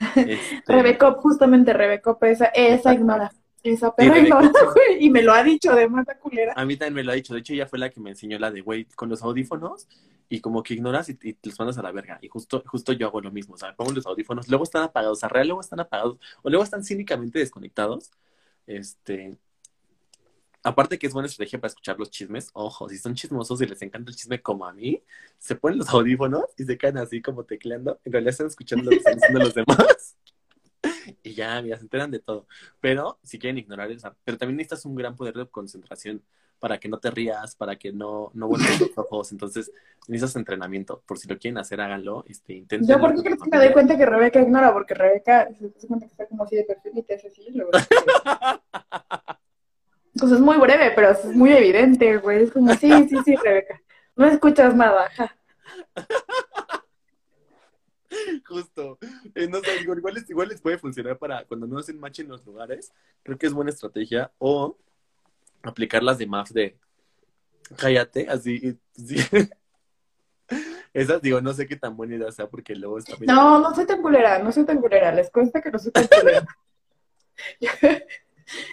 este, 0.14 0.62
Rebecop, 0.66 1.18
justamente 1.18 1.72
Rebecop, 1.72 2.22
esa, 2.24 2.46
esa 2.46 2.94
ignora. 2.94 3.32
Esa 3.64 3.94
perra 3.94 4.14
Rebecop. 4.14 4.42
ignora, 4.44 4.64
güey. 4.74 5.04
Y 5.04 5.10
me 5.10 5.22
lo 5.22 5.32
ha 5.32 5.42
dicho 5.42 5.72
además 5.72 6.04
la 6.06 6.16
culera. 6.18 6.52
A 6.56 6.64
mí 6.64 6.76
también 6.76 6.94
me 6.94 7.02
lo 7.04 7.10
ha 7.10 7.16
dicho. 7.16 7.34
De 7.34 7.40
hecho, 7.40 7.52
ella 7.52 7.66
fue 7.66 7.80
la 7.80 7.90
que 7.90 8.00
me 8.00 8.10
enseñó 8.10 8.38
la 8.38 8.52
de, 8.52 8.60
güey, 8.60 8.84
con 8.94 9.08
los 9.08 9.22
audífonos 9.22 9.88
y 10.28 10.40
como 10.40 10.62
que 10.62 10.74
ignoras 10.74 11.08
y, 11.08 11.18
y 11.22 11.36
los 11.42 11.58
mandas 11.58 11.78
a 11.78 11.82
la 11.82 11.90
verga. 11.90 12.18
Y 12.22 12.28
justo, 12.28 12.62
justo 12.66 12.92
yo 12.92 13.08
hago 13.08 13.20
lo 13.20 13.32
mismo. 13.32 13.54
O 13.54 13.58
sea, 13.58 13.74
pongo 13.74 13.90
los 13.90 14.06
audífonos, 14.06 14.48
luego 14.48 14.62
están 14.62 14.84
apagados. 14.84 15.18
O 15.18 15.20
sea, 15.20 15.28
real, 15.28 15.48
luego 15.48 15.60
están 15.60 15.80
apagados. 15.80 16.18
O 16.42 16.48
luego 16.50 16.62
están 16.62 16.84
cínicamente 16.84 17.40
desconectados. 17.40 18.12
Este. 18.68 19.36
Aparte 20.64 20.98
que 20.98 21.06
es 21.06 21.12
buena 21.12 21.26
estrategia 21.28 21.60
para 21.60 21.68
escuchar 21.68 21.98
los 21.98 22.10
chismes. 22.10 22.50
Ojo, 22.52 22.88
si 22.88 22.98
son 22.98 23.14
chismosos 23.14 23.60
y 23.62 23.66
les 23.66 23.80
encanta 23.82 24.10
el 24.10 24.16
chisme 24.16 24.42
como 24.42 24.66
a 24.66 24.72
mí, 24.72 25.02
se 25.38 25.54
ponen 25.54 25.78
los 25.78 25.88
audífonos 25.90 26.44
y 26.56 26.64
se 26.64 26.76
quedan 26.76 26.98
así 26.98 27.22
como 27.22 27.44
tecleando. 27.44 28.00
En 28.04 28.12
realidad 28.12 28.30
están 28.32 28.48
escuchando 28.48 28.84
lo 28.84 28.90
que 28.90 28.96
están 28.96 29.14
diciendo 29.14 29.40
los 29.40 29.54
demás. 29.54 30.16
Y 31.24 31.34
ya, 31.34 31.60
mira, 31.60 31.76
se 31.76 31.82
enteran 31.82 32.10
de 32.10 32.20
todo. 32.20 32.46
Pero 32.80 33.18
si 33.24 33.38
quieren 33.38 33.58
ignorar 33.58 33.90
esa, 33.90 34.14
pero 34.24 34.38
también 34.38 34.58
necesitas 34.58 34.84
un 34.84 34.94
gran 34.94 35.16
poder 35.16 35.34
de 35.34 35.46
concentración 35.48 36.22
para 36.60 36.78
que 36.78 36.88
no 36.88 36.98
te 36.98 37.10
rías, 37.10 37.56
para 37.56 37.76
que 37.76 37.92
no, 37.92 38.30
no 38.34 38.46
vuelvas 38.46 38.80
los 38.80 38.90
ojos. 38.96 39.32
Entonces, 39.32 39.72
necesitas 40.06 40.36
entrenamiento. 40.36 41.02
Por 41.04 41.18
si 41.18 41.26
lo 41.28 41.36
quieren 41.38 41.58
hacer, 41.58 41.80
háganlo. 41.80 42.24
Este, 42.28 42.52
intenten. 42.54 42.88
Yo, 42.88 43.00
¿por 43.00 43.14
qué 43.14 43.22
crees 43.22 43.42
que 43.42 43.50
me 43.50 43.58
doy 43.58 43.72
cuenta 43.72 43.96
que 43.96 44.06
Rebeca 44.06 44.40
ignora? 44.40 44.72
Porque 44.72 44.94
Rebeca 44.94 45.48
se 45.58 45.86
cuenta 45.88 46.06
que 46.06 46.12
está 46.12 46.26
como 46.26 46.44
así 46.44 46.54
de 46.56 46.64
perfil 46.64 46.92
y 46.96 47.02
te 47.02 47.14
hace 47.14 47.26
así. 47.28 47.48
luego- 47.50 47.70
Pues 50.18 50.32
es 50.32 50.40
muy 50.40 50.56
breve, 50.56 50.92
pero 50.94 51.10
es 51.10 51.24
muy 51.24 51.52
evidente, 51.52 52.16
güey. 52.18 52.44
Es 52.44 52.52
como, 52.52 52.74
sí, 52.74 52.90
sí, 53.08 53.16
sí, 53.24 53.36
Rebeca. 53.36 53.80
No 54.16 54.26
escuchas 54.26 54.74
nada. 54.74 55.06
ajá. 55.06 55.36
Justo. 58.46 58.98
Eh, 59.34 59.46
no 59.48 59.60
sé, 59.60 59.78
digo, 59.78 59.94
igual, 59.94 60.14
les, 60.14 60.28
igual 60.30 60.48
les 60.48 60.60
puede 60.60 60.78
funcionar 60.78 61.18
para 61.18 61.44
cuando 61.44 61.66
no 61.66 61.78
hacen 61.78 62.00
match 62.00 62.20
en 62.20 62.28
los 62.28 62.44
lugares. 62.44 62.92
Creo 63.22 63.38
que 63.38 63.46
es 63.46 63.52
buena 63.52 63.70
estrategia. 63.70 64.32
O 64.38 64.76
aplicar 65.62 66.02
las 66.02 66.18
de 66.18 66.26
MAF 66.26 66.50
de 66.50 66.76
cállate, 67.76 68.28
así. 68.28 68.78
sí. 68.94 69.16
Esas, 70.94 71.20
digo, 71.20 71.40
no 71.42 71.52
sé 71.52 71.66
qué 71.66 71.76
tan 71.76 71.96
buena 71.96 72.16
idea 72.16 72.32
sea 72.32 72.48
porque 72.48 72.74
luego 72.74 72.98
está 72.98 73.14
No, 73.20 73.60
no 73.60 73.74
soy 73.74 73.86
tan 73.86 74.00
culera, 74.00 74.38
no 74.38 74.50
soy 74.50 74.64
tan 74.64 74.80
culera. 74.80 75.12
Les 75.12 75.30
cuesta 75.30 75.60
que 75.60 75.70
no 75.70 75.78
soy 75.78 75.92
tan 75.92 76.06
culera. 76.06 76.46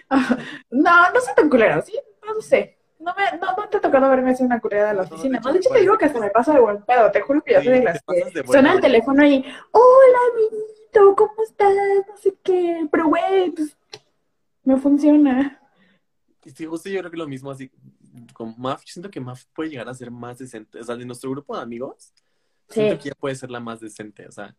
no, 0.70 1.12
no 1.12 1.22
soy 1.22 1.36
tan 1.36 1.50
culera, 1.50 1.82
sí, 1.82 1.94
no 2.26 2.42
sé. 2.42 2.78
No, 3.00 3.14
me, 3.16 3.38
no, 3.38 3.56
no 3.56 3.70
te 3.70 3.78
ha 3.78 3.82
tocado 3.82 4.10
verme 4.10 4.32
hacer 4.32 4.46
una 4.46 4.60
culera 4.60 4.88
de 4.90 4.94
la 4.96 5.02
oficina. 5.04 5.40
No, 5.40 5.52
de 5.52 5.60
hecho 5.60 5.70
te 5.70 5.80
digo 5.80 5.98
que 5.98 6.06
hasta 6.06 6.20
me 6.20 6.30
pasa 6.30 6.54
de 6.54 6.60
buen 6.60 6.82
pedo. 6.84 7.12
Te 7.12 7.22
juro 7.22 7.42
que 7.44 7.54
yo 7.54 7.60
Sí, 7.60 7.66
soy 7.68 7.80
de 7.80 7.84
las 7.84 8.02
que 8.02 8.44
suena 8.46 8.74
el 8.74 8.82
teléfono 8.82 9.26
y, 9.26 9.46
hola, 9.72 10.18
amiguito, 10.34 11.16
¿cómo 11.16 11.44
estás? 11.44 11.76
No 12.08 12.18
sé 12.18 12.36
qué. 12.42 12.88
Pero, 12.90 13.08
güey, 13.08 13.52
pues, 13.52 13.78
no 14.64 14.78
funciona. 14.78 15.62
Y 16.44 16.50
sí, 16.52 16.66
justo 16.66 16.90
yo 16.90 17.00
creo 17.00 17.12
que 17.12 17.18
lo 17.18 17.28
mismo 17.28 17.52
así 17.52 17.70
con 18.34 18.56
Maf, 18.58 18.82
yo 18.82 18.94
siento 18.94 19.10
que 19.10 19.20
Maf 19.20 19.46
puede 19.54 19.70
llegar 19.70 19.90
a 19.90 19.94
ser 19.94 20.10
más 20.10 20.38
decente. 20.38 20.80
O 20.80 20.84
sea, 20.84 20.96
de 20.96 21.06
nuestro 21.06 21.30
grupo 21.32 21.56
de 21.56 21.64
amigos, 21.64 22.14
siento 22.70 22.98
que 22.98 23.10
ella 23.10 23.18
puede 23.20 23.36
ser 23.36 23.52
la 23.52 23.60
más 23.60 23.80
decente. 23.80 24.28
O 24.28 24.32
sea, 24.32 24.56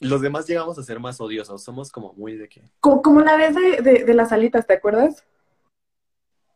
los 0.00 0.20
demás 0.20 0.46
llegamos 0.46 0.78
a 0.78 0.82
ser 0.82 1.00
más 1.00 1.20
odiosos. 1.20 1.62
Somos 1.62 1.90
como 1.92 2.12
muy 2.14 2.36
de 2.36 2.48
que. 2.48 2.62
Como, 2.80 3.02
como 3.02 3.20
la 3.20 3.36
vez 3.36 3.54
de, 3.54 3.82
de, 3.82 4.04
de 4.04 4.14
las 4.14 4.32
alitas, 4.32 4.66
¿te 4.66 4.74
acuerdas? 4.74 5.24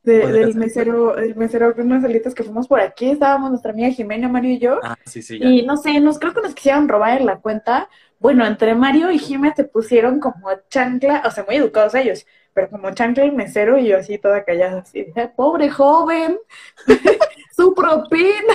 De- 0.03 0.21
¿Cuál 0.21 0.33
de 0.33 0.39
del 0.41 0.55
mesero, 0.55 1.19
el 1.19 1.37
mesero 1.37 1.75
con 1.75 1.87
unas 1.87 2.05
alitas 2.05 2.35
que 2.35 2.43
fuimos 2.43 2.67
por 2.67 2.81
aquí, 2.81 3.11
estábamos 3.11 3.51
nuestra 3.51 3.73
amiga 3.73 3.91
Jimena, 3.91 4.29
Mario 4.29 4.51
y 4.53 4.59
yo. 4.59 4.81
Ah, 4.83 4.97
sí, 5.05 5.23
sí, 5.23 5.39
ya. 5.39 5.49
Y 5.49 5.63
no 5.63 5.77
sé, 5.77 6.01
nos 6.01 6.19
creo 6.19 6.33
que 6.33 6.41
nos 6.41 6.55
quisieron 6.55 6.89
robar 6.89 7.21
en 7.21 7.27
la 7.27 7.39
cuenta. 7.41 7.89
Bueno, 8.19 8.47
entre 8.47 8.75
Mario 8.75 9.11
y 9.11 9.19
Jimé 9.19 9.53
te 9.55 9.65
pusieron 9.65 10.19
como 10.19 10.49
chancla, 10.71 11.23
o 11.27 11.31
sea, 11.31 11.45
muy 11.45 11.57
educados 11.57 11.95
ellos, 11.95 12.27
pero 12.55 12.71
como 12.71 12.91
chancla 12.93 13.23
el 13.25 13.33
mesero 13.33 13.79
y 13.79 13.89
yo 13.89 13.99
así 13.99 14.19
toda 14.19 14.45
callada, 14.45 14.81
así, 14.81 15.05
de, 15.15 15.29
pobre 15.29 15.71
joven, 15.71 16.39
su 17.57 17.75
propina. 17.75 18.55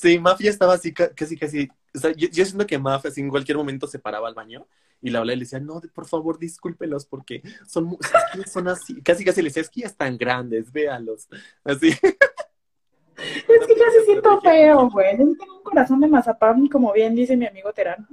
Sí, 0.00 0.18
Maf 0.18 0.40
ya 0.40 0.48
estaba 0.50 0.74
así, 0.74 0.94
ca- 0.94 1.14
casi, 1.14 1.36
casi. 1.36 1.68
O 1.94 1.98
sea, 1.98 2.12
yo, 2.12 2.28
yo 2.28 2.44
siento 2.46 2.66
que 2.66 2.78
Maf 2.78 3.04
así 3.04 3.20
en 3.20 3.28
cualquier 3.28 3.58
momento 3.58 3.86
se 3.86 3.98
paraba 3.98 4.28
al 4.28 4.34
baño 4.34 4.66
y 5.02 5.10
la 5.10 5.18
hablaba 5.18 5.34
y 5.34 5.38
le 5.38 5.44
decía, 5.44 5.60
no, 5.60 5.80
por 5.92 6.06
favor, 6.06 6.38
discúlpelos 6.38 7.04
porque 7.04 7.42
son, 7.66 7.98
son 8.46 8.68
así. 8.68 9.02
Casi, 9.02 9.24
casi 9.24 9.42
le 9.42 9.48
decía, 9.48 9.60
es 9.62 9.68
que 9.68 9.82
ya 9.82 9.86
están 9.88 10.16
grandes, 10.16 10.72
véalos. 10.72 11.28
Así. 11.64 11.88
Es 11.88 13.66
que 13.66 13.74
ya 13.78 13.90
se 13.92 14.04
siento 14.06 14.40
feo, 14.40 14.88
güey. 14.88 15.18
Yo 15.18 15.24
tengo 15.38 15.58
un 15.58 15.62
corazón 15.62 16.00
de 16.00 16.08
mazapán, 16.08 16.66
como 16.68 16.92
bien 16.92 17.14
dice 17.14 17.36
mi 17.36 17.46
amigo 17.46 17.70
Terán. 17.72 18.06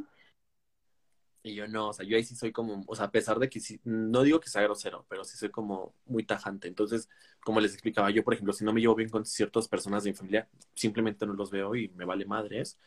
Y 1.48 1.56
yo 1.56 1.68
no, 1.68 1.90
o 1.90 1.94
sea, 1.94 2.06
yo 2.06 2.18
ahí 2.18 2.24
sí 2.24 2.36
soy 2.36 2.52
como, 2.52 2.84
o 2.86 2.96
sea, 2.96 3.06
a 3.06 3.12
pesar 3.12 3.40
de 3.40 3.50
que 3.50 3.62
sí, 3.62 3.80
no 3.86 4.24
digo 4.24 4.40
que 4.40 4.50
sea 4.50 4.62
grosero, 4.64 5.06
pero 5.08 5.24
sí 5.24 5.38
soy 5.38 5.50
como 5.50 5.94
muy 6.06 6.24
tajante. 6.24 6.68
Entonces, 6.68 7.10
como 7.42 7.62
les 7.62 7.74
explicaba, 7.74 8.10
yo, 8.10 8.24
por 8.24 8.34
ejemplo, 8.34 8.52
si 8.52 8.66
no 8.66 8.74
me 8.74 8.82
llevo 8.82 8.96
bien 8.96 9.10
con 9.10 9.26
ciertas 9.26 9.68
personas 9.70 10.04
de 10.04 10.12
mi 10.12 10.16
familia, 10.16 10.48
simplemente 10.76 11.26
no 11.26 11.34
los 11.34 11.50
veo 11.50 11.74
y 11.76 11.88
me 11.96 12.04
vale 12.04 12.26
madres. 12.26 12.78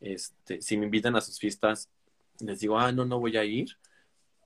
Este, 0.00 0.60
si 0.60 0.76
me 0.76 0.84
invitan 0.84 1.16
a 1.16 1.22
sus 1.22 1.38
fiestas, 1.38 1.88
les 2.40 2.60
digo, 2.60 2.78
ah, 2.78 2.92
no, 2.92 3.06
no 3.06 3.18
voy 3.18 3.38
a 3.38 3.44
ir. 3.44 3.70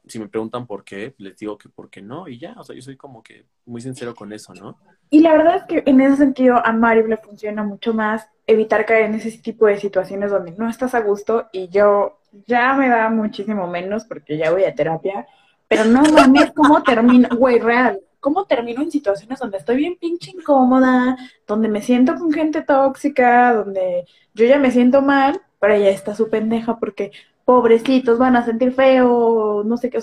Si 0.06 0.18
me 0.20 0.28
preguntan 0.28 0.66
por 0.66 0.84
qué, 0.84 1.14
les 1.18 1.36
digo 1.38 1.58
que 1.58 1.68
por 1.68 1.90
qué 1.90 2.00
no, 2.00 2.28
y 2.28 2.38
ya, 2.38 2.54
o 2.58 2.62
sea, 2.62 2.76
yo 2.76 2.82
soy 2.82 2.96
como 2.96 3.22
que 3.22 3.46
muy 3.64 3.80
sincero 3.80 4.14
con 4.14 4.32
eso, 4.32 4.54
¿no? 4.54 4.78
Y 5.10 5.20
la 5.20 5.32
verdad 5.32 5.56
es 5.56 5.64
que 5.64 5.82
en 5.90 6.00
ese 6.00 6.16
sentido 6.16 6.64
a 6.64 6.72
Mario 6.72 7.06
le 7.06 7.16
funciona 7.16 7.64
mucho 7.64 7.94
más 7.94 8.28
evitar 8.46 8.84
caer 8.84 9.06
en 9.06 9.14
ese 9.14 9.36
tipo 9.38 9.66
de 9.66 9.78
situaciones 9.78 10.30
donde 10.30 10.52
no 10.52 10.68
estás 10.68 10.94
a 10.94 11.00
gusto 11.00 11.48
y 11.52 11.68
yo 11.68 12.20
ya 12.46 12.74
me 12.74 12.88
da 12.88 13.08
muchísimo 13.10 13.66
menos 13.66 14.04
porque 14.04 14.36
ya 14.36 14.50
voy 14.50 14.64
a 14.64 14.74
terapia, 14.74 15.26
pero 15.68 15.84
no 15.84 16.02
mames 16.02 16.52
cómo 16.52 16.82
termino, 16.82 17.28
güey, 17.36 17.58
real, 17.58 18.00
cómo 18.20 18.46
termino 18.46 18.82
en 18.82 18.90
situaciones 18.90 19.38
donde 19.38 19.58
estoy 19.58 19.76
bien 19.76 19.96
pinche 19.96 20.30
incómoda, 20.30 21.16
donde 21.46 21.68
me 21.68 21.82
siento 21.82 22.14
con 22.14 22.32
gente 22.32 22.62
tóxica, 22.62 23.54
donde 23.54 24.06
yo 24.34 24.46
ya 24.46 24.58
me 24.58 24.70
siento 24.70 25.02
mal, 25.02 25.40
pero 25.60 25.74
ella 25.74 25.90
está 25.90 26.14
su 26.14 26.28
pendeja 26.30 26.78
porque 26.78 27.12
pobrecitos 27.44 28.18
van 28.18 28.36
a 28.36 28.44
sentir 28.44 28.72
feo, 28.72 29.62
no 29.64 29.76
sé 29.76 29.90
qué, 29.90 29.98
o 29.98 30.00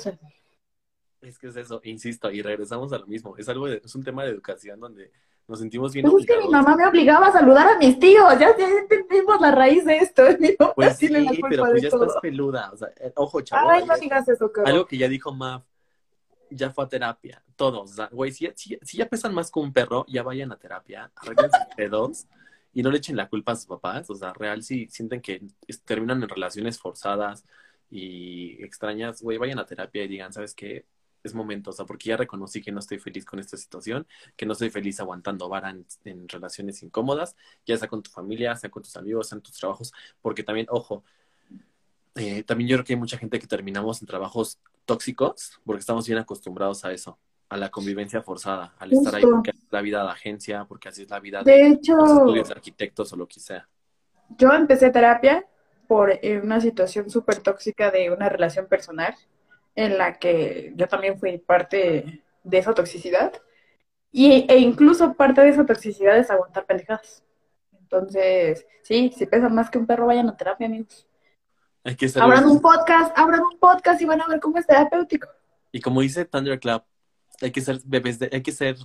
Es 1.21 1.39
que 1.39 1.47
es 1.47 1.55
eso, 1.55 1.82
insisto, 1.84 2.32
y 2.32 2.41
regresamos 2.41 2.93
a 2.93 2.99
lo 2.99 3.07
mismo. 3.07 3.36
Es 3.38 3.49
algo 3.49 3.67
de, 3.67 3.82
es 3.84 3.95
un 3.95 4.03
tema 4.03 4.23
de 4.23 4.32
educación 4.32 4.79
donde 4.79 5.11
nos 5.47 5.59
sentimos 5.59 5.91
bien 5.93 6.09
Pues 6.09 6.21
es 6.23 6.27
que 6.27 6.37
mi 6.37 6.43
obligados. 6.45 6.65
mamá 6.65 6.77
me 6.77 6.87
obligaba 6.87 7.27
a 7.27 7.31
saludar 7.31 7.67
a 7.67 7.77
mis 7.77 7.99
tíos, 7.99 8.39
ya, 8.39 8.55
ya 8.57 8.67
entendimos 8.69 9.41
la 9.41 9.51
raíz 9.51 9.83
de 9.85 9.97
esto, 9.97 10.23
mi 10.39 10.49
mamá 10.57 10.73
Pues 10.75 10.97
sí, 10.97 11.07
tiene 11.07 11.21
la 11.23 11.31
culpa 11.31 11.47
pero 11.49 11.63
pues 11.65 11.81
ya 11.81 11.89
todo. 11.89 12.05
estás 12.05 12.21
peluda. 12.21 12.71
O 12.71 12.77
sea, 12.77 12.87
eh, 12.99 13.11
ojo, 13.15 13.41
chavo. 13.41 13.69
Ay, 13.69 13.85
no 13.85 13.97
digas 13.97 14.27
eso, 14.29 14.51
cabrón. 14.51 14.73
algo 14.73 14.85
que 14.85 14.97
ya 14.97 15.07
dijo 15.09 15.33
Mav, 15.33 15.63
ya 16.49 16.69
fue 16.71 16.83
a 16.85 16.87
terapia. 16.87 17.43
Todos, 17.55 17.95
güey, 18.11 18.31
si, 18.31 18.49
si- 18.55 18.77
si 18.81 18.97
ya 18.97 19.07
pesan 19.07 19.33
más 19.33 19.51
que 19.51 19.59
un 19.59 19.71
perro, 19.73 20.05
ya 20.07 20.23
vayan 20.23 20.51
a 20.51 20.57
terapia, 20.57 21.11
arreglen 21.15 21.51
sus 21.51 21.65
pedos 21.75 22.27
y 22.73 22.81
no 22.83 22.89
le 22.91 22.97
echen 22.99 23.15
la 23.17 23.27
culpa 23.27 23.51
a 23.51 23.55
sus 23.55 23.65
papás. 23.65 24.09
O 24.09 24.15
sea, 24.15 24.33
real, 24.33 24.63
si 24.63 24.87
sienten 24.87 25.21
que 25.21 25.41
terminan 25.85 26.23
en 26.23 26.29
relaciones 26.29 26.79
forzadas 26.79 27.43
y 27.89 28.63
extrañas, 28.63 29.21
güey, 29.21 29.37
vayan 29.37 29.59
a 29.59 29.65
terapia 29.65 30.03
y 30.03 30.07
digan, 30.07 30.31
¿sabes 30.31 30.53
qué? 30.55 30.85
Es 31.24 31.34
momento, 31.34 31.69
o 31.69 31.74
sea, 31.74 31.86
porque 31.86 32.09
ya 32.09 32.17
reconocí 32.17 32.61
que 32.61 32.72
no 32.72 32.80
estoy 32.80 32.99
feliz 32.99 33.26
con 33.26 33.39
esta 33.39 33.57
situación, 33.57 34.07
que 34.36 34.45
no 34.45 34.53
estoy 34.53 34.69
feliz 34.69 34.99
aguantando 34.99 35.47
vara 35.49 35.69
en, 35.69 35.86
en 36.05 36.28
relaciones 36.28 36.82
incómodas, 36.84 37.36
ya 37.65 37.78
sea 37.78 37.88
con 37.88 38.01
tu 38.01 38.09
familia, 38.09 38.55
sea 38.55 38.72
con 38.72 38.84
tus 38.84 38.95
amigos, 38.97 39.30
sea 39.30 39.36
en 39.36 39.41
tus 39.41 39.53
trabajos, 39.53 39.93
porque 40.22 40.43
también, 40.43 40.67
ojo, 40.69 41.03
eh, 42.15 42.43
también 42.43 42.67
yo 42.69 42.78
creo 42.78 42.86
que 42.86 42.93
hay 42.93 42.99
mucha 42.99 43.17
gente 43.17 43.39
que 43.39 43.47
terminamos 43.47 44.01
en 44.01 44.07
trabajos 44.07 44.59
tóxicos 44.86 45.59
porque 45.65 45.80
estamos 45.80 46.05
bien 46.07 46.19
acostumbrados 46.19 46.84
a 46.84 46.91
eso, 46.91 47.17
a 47.47 47.55
la 47.55 47.69
convivencia 47.69 48.22
forzada, 48.22 48.74
al 48.80 48.91
estar 48.91 49.15
ahí 49.15 49.24
porque 49.24 49.51
así 49.51 49.61
es 49.65 49.72
la 49.72 49.82
vida 49.82 50.03
de 50.03 50.09
agencia, 50.09 50.65
porque 50.65 50.89
así 50.89 51.03
es 51.03 51.09
la 51.09 51.19
vida 51.19 51.43
de 51.43 51.51
De 51.51 51.67
hecho, 51.67 51.95
los 51.95 52.11
estudios 52.11 52.47
de 52.49 52.53
arquitectos 52.53 53.13
o 53.13 53.15
lo 53.15 53.28
que 53.28 53.39
sea. 53.39 53.67
yo 54.38 54.51
empecé 54.51 54.89
terapia 54.89 55.45
por 55.88 56.11
eh, 56.11 56.41
una 56.43 56.59
situación 56.59 57.09
súper 57.09 57.39
tóxica 57.39 57.91
de 57.91 58.11
una 58.11 58.28
relación 58.28 58.67
personal 58.67 59.15
en 59.76 59.97
la 59.97 60.19
que 60.19 60.74
yo 60.76 60.88
también 60.88 61.19
fui 61.19 61.38
parte 61.38 62.24
de 62.43 62.57
esa 62.57 62.74
toxicidad. 62.74 63.34
Y, 64.11 64.45
e 64.49 64.57
incluso 64.57 65.13
parte 65.13 65.41
de 65.41 65.49
esa 65.49 65.65
toxicidad 65.65 66.17
es 66.17 66.30
aguantar 66.30 66.65
pendejadas. 66.65 67.24
Entonces, 67.80 68.65
sí, 68.84 69.13
si 69.15 69.26
pesan 69.26 69.55
más 69.55 69.69
que 69.69 69.78
un 69.78 69.88
perro, 69.88 70.05
vayan 70.05 70.30
a 70.30 70.36
terapia, 70.36 70.67
amigos. 70.67 71.07
Hay 71.84 71.95
que 71.95 72.07
ser 72.09 72.22
Abran 72.22 72.45
un 72.45 72.61
podcast, 72.61 73.17
abran 73.17 73.41
un 73.41 73.57
podcast 73.57 74.01
y 74.01 74.05
van 74.05 74.22
a 74.22 74.28
ver 74.28 74.39
cómo 74.39 74.57
es 74.57 74.67
terapéutico. 74.67 75.28
Y 75.72 75.82
como 75.82 76.01
dice 76.01 76.26
Thunderclap, 76.26 76.86
hay 77.41 77.51
que 77.51 77.61
ser 77.61 77.80
bebés 77.86 78.19
de, 78.19 78.30
hay 78.32 78.43
que 78.43 78.51
ser, 78.51 78.76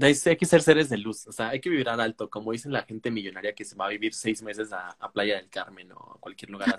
hay 0.00 0.36
que 0.36 0.46
ser 0.46 0.62
seres 0.62 0.88
de 0.90 0.98
luz, 0.98 1.26
o 1.26 1.32
sea, 1.32 1.48
hay 1.50 1.60
que 1.60 1.70
vibrar 1.70 2.00
alto, 2.00 2.28
como 2.28 2.52
dicen 2.52 2.72
la 2.72 2.82
gente 2.82 3.10
millonaria 3.10 3.54
que 3.54 3.64
se 3.64 3.76
va 3.76 3.86
a 3.86 3.88
vivir 3.88 4.12
seis 4.12 4.42
meses 4.42 4.72
a, 4.72 4.90
a 4.98 5.10
Playa 5.10 5.36
del 5.36 5.48
Carmen 5.48 5.90
o 5.92 6.14
a 6.16 6.20
cualquier 6.20 6.50
lugar. 6.50 6.74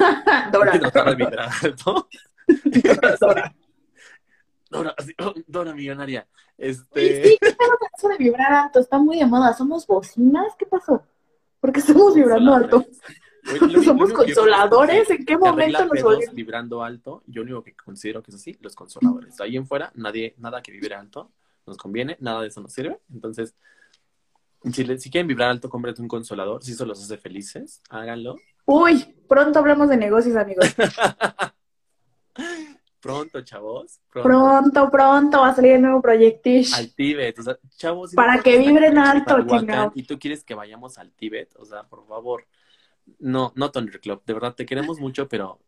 Dora. 0.51 0.73
Hay 0.73 0.79
que 0.79 0.89
tratar 0.89 1.09
de 1.09 1.15
vibrar 1.15 1.49
alto. 1.61 2.09
Dora. 4.69 4.95
Oh, 5.19 5.33
Dora 5.47 5.73
millonaria. 5.73 6.27
Este, 6.57 7.23
sí, 7.23 7.37
¿qué 7.39 7.55
con 7.55 7.67
eso 7.97 8.07
de 8.09 8.17
vibrar 8.17 8.51
alto? 8.53 8.79
Está 8.79 8.97
muy 8.97 9.19
de 9.19 9.25
moda. 9.25 9.53
¿Somos 9.53 9.85
bocinas? 9.85 10.53
¿Qué 10.57 10.65
pasó? 10.65 11.05
¿Por 11.59 11.71
qué 11.71 11.79
estamos 11.79 12.15
vibrando 12.15 12.53
alto? 12.53 12.85
Oye, 13.51 13.59
lo 13.73 13.83
¿Somos 13.83 14.09
lo 14.09 14.15
consoladores? 14.15 15.07
que 15.07 15.13
¿En 15.13 15.25
qué 15.25 15.37
momento 15.37 15.85
nos 15.85 16.01
volvimos? 16.01 16.33
vibrando 16.33 16.83
alto? 16.83 17.23
Yo 17.27 17.43
único 17.43 17.63
que 17.63 17.75
considero 17.75 18.23
que 18.23 18.31
es 18.31 18.35
así, 18.35 18.57
los 18.61 18.75
consoladores. 18.75 19.39
Ahí 19.41 19.57
en 19.57 19.67
fuera, 19.67 19.91
nadie, 19.95 20.33
nada 20.37 20.61
que 20.61 20.71
vibre 20.71 20.95
alto 20.95 21.31
nos 21.65 21.77
conviene, 21.77 22.17
nada 22.19 22.41
de 22.41 22.47
eso 22.47 22.59
nos 22.59 22.73
sirve. 22.73 22.99
Entonces, 23.13 23.55
si, 24.73 24.83
le- 24.83 24.97
si 24.97 25.09
quieren 25.09 25.27
vibrar 25.27 25.49
alto, 25.49 25.69
cómprate 25.69 26.01
un 26.01 26.07
consolador. 26.07 26.63
Si 26.63 26.71
eso 26.71 26.85
los 26.85 27.01
hace 27.01 27.17
felices, 27.17 27.81
háganlo. 27.89 28.35
Uy, 28.65 29.15
pronto 29.29 29.59
hablamos 29.59 29.87
de 29.89 29.97
negocios, 29.97 30.35
amigos. 30.35 30.65
Pronto, 33.03 33.41
chavos. 33.41 33.99
Pronto. 34.09 34.29
Pronto, 34.29 34.89
pronto 34.89 35.41
va 35.41 35.49
a 35.49 35.53
salir 35.53 35.73
el 35.73 35.81
nuevo 35.81 36.01
proyectish. 36.01 36.73
Al 36.73 36.95
Tíbet, 36.95 37.37
o 37.37 37.43
sea, 37.43 37.57
chavos. 37.75 38.11
si 38.11 38.15
Para 38.15 38.37
no 38.37 38.43
que 38.43 38.57
vibren 38.57 38.97
alto, 38.97 39.45
chingado. 39.45 39.91
Y 39.93 40.03
tú 40.03 40.17
quieres 40.17 40.45
que 40.45 40.55
vayamos 40.55 40.97
al 40.97 41.11
Tíbet, 41.11 41.53
o 41.57 41.65
sea, 41.65 41.83
por 41.83 42.07
favor. 42.07 42.47
No, 43.19 43.51
no 43.55 43.69
Thunderclub, 43.71 44.23
de 44.25 44.33
verdad 44.33 44.55
te 44.55 44.65
queremos 44.65 45.01
mucho, 45.01 45.27
pero 45.27 45.59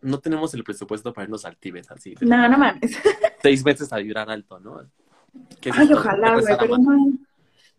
no 0.00 0.18
tenemos 0.18 0.54
el 0.54 0.64
presupuesto 0.64 1.12
para 1.12 1.24
irnos 1.24 1.44
al 1.44 1.58
Tíbet 1.58 1.90
así. 1.90 2.14
No, 2.22 2.48
no 2.48 2.56
mames. 2.56 2.96
Seis 3.42 3.62
veces 3.62 3.92
a 3.92 3.98
vibrar 3.98 4.30
alto, 4.30 4.58
¿no? 4.58 4.80
¿Qué 5.60 5.68
es 5.68 5.76
Ay, 5.76 5.84
esto? 5.84 5.98
ojalá, 5.98 6.36
¿Qué 6.36 6.40
güey, 6.40 6.56
pero 6.58 6.78
no. 6.78 7.12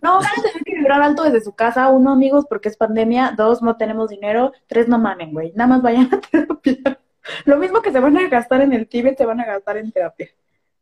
No, 0.01 0.15
van 0.17 0.25
a 0.27 0.41
tener 0.41 0.63
que 0.63 0.75
vibrar 0.75 1.01
alto 1.01 1.23
desde 1.23 1.41
su 1.41 1.53
casa. 1.53 1.89
Uno, 1.89 2.11
amigos, 2.11 2.45
porque 2.47 2.69
es 2.69 2.77
pandemia. 2.77 3.33
Dos, 3.35 3.63
no 3.63 3.75
tenemos 3.75 4.09
dinero. 4.11 4.53
Tres, 4.67 4.87
no 4.87 4.99
mamen, 4.99 5.33
güey. 5.33 5.51
Nada 5.55 5.67
más 5.67 5.81
vayan 5.81 6.13
a 6.13 6.21
terapia. 6.31 6.99
Lo 7.45 7.57
mismo 7.57 7.81
que 7.81 7.91
se 7.91 7.99
van 7.99 8.17
a 8.17 8.27
gastar 8.27 8.61
en 8.61 8.73
el 8.73 8.87
Tíbet, 8.87 9.17
se 9.17 9.25
van 9.25 9.39
a 9.39 9.45
gastar 9.45 9.77
en 9.77 9.91
terapia. 9.91 10.29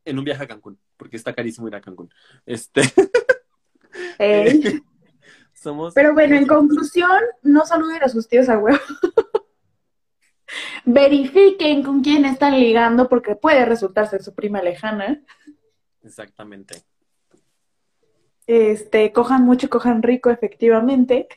En 0.05 0.17
un 0.17 0.25
viaje 0.25 0.43
a 0.43 0.47
Cancún, 0.47 0.79
porque 0.95 1.17
está 1.17 1.33
carísimo 1.33 1.67
ir 1.67 1.75
a 1.75 1.81
Cancún. 1.81 2.09
Este, 2.45 2.81
somos... 5.53 5.93
Pero 5.93 6.13
bueno, 6.13 6.35
en 6.35 6.47
conclusión, 6.47 7.21
no 7.43 7.65
saluden 7.65 8.03
a 8.03 8.09
sus 8.09 8.27
tíos 8.27 8.49
a 8.49 8.57
huevo. 8.57 8.79
Verifiquen 10.85 11.83
con 11.83 12.01
quién 12.01 12.25
están 12.25 12.59
ligando 12.59 13.09
porque 13.09 13.35
puede 13.35 13.65
resultarse 13.65 14.19
su 14.23 14.33
prima 14.33 14.61
lejana. 14.61 15.21
Exactamente. 16.01 16.83
Este, 18.45 19.11
cojan 19.11 19.43
mucho, 19.43 19.69
cojan 19.69 20.01
rico, 20.01 20.29
efectivamente. 20.29 21.27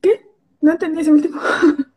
¿Qué? 0.00 0.26
No 0.62 0.72
entendí 0.72 1.02
ese 1.02 1.12
último. 1.12 1.40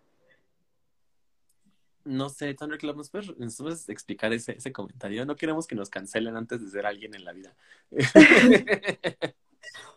No 2.08 2.30
sé, 2.30 2.54
Thunderclub, 2.54 2.96
¿nos 2.96 3.10
puedes, 3.10 3.36
nos 3.36 3.58
puedes 3.58 3.90
explicar 3.90 4.32
ese, 4.32 4.52
ese 4.52 4.72
comentario? 4.72 5.26
No 5.26 5.36
queremos 5.36 5.66
que 5.66 5.74
nos 5.74 5.90
cancelen 5.90 6.38
antes 6.38 6.62
de 6.62 6.70
ser 6.70 6.86
alguien 6.86 7.16
en 7.16 7.26
la 7.26 7.34
vida. 7.34 7.56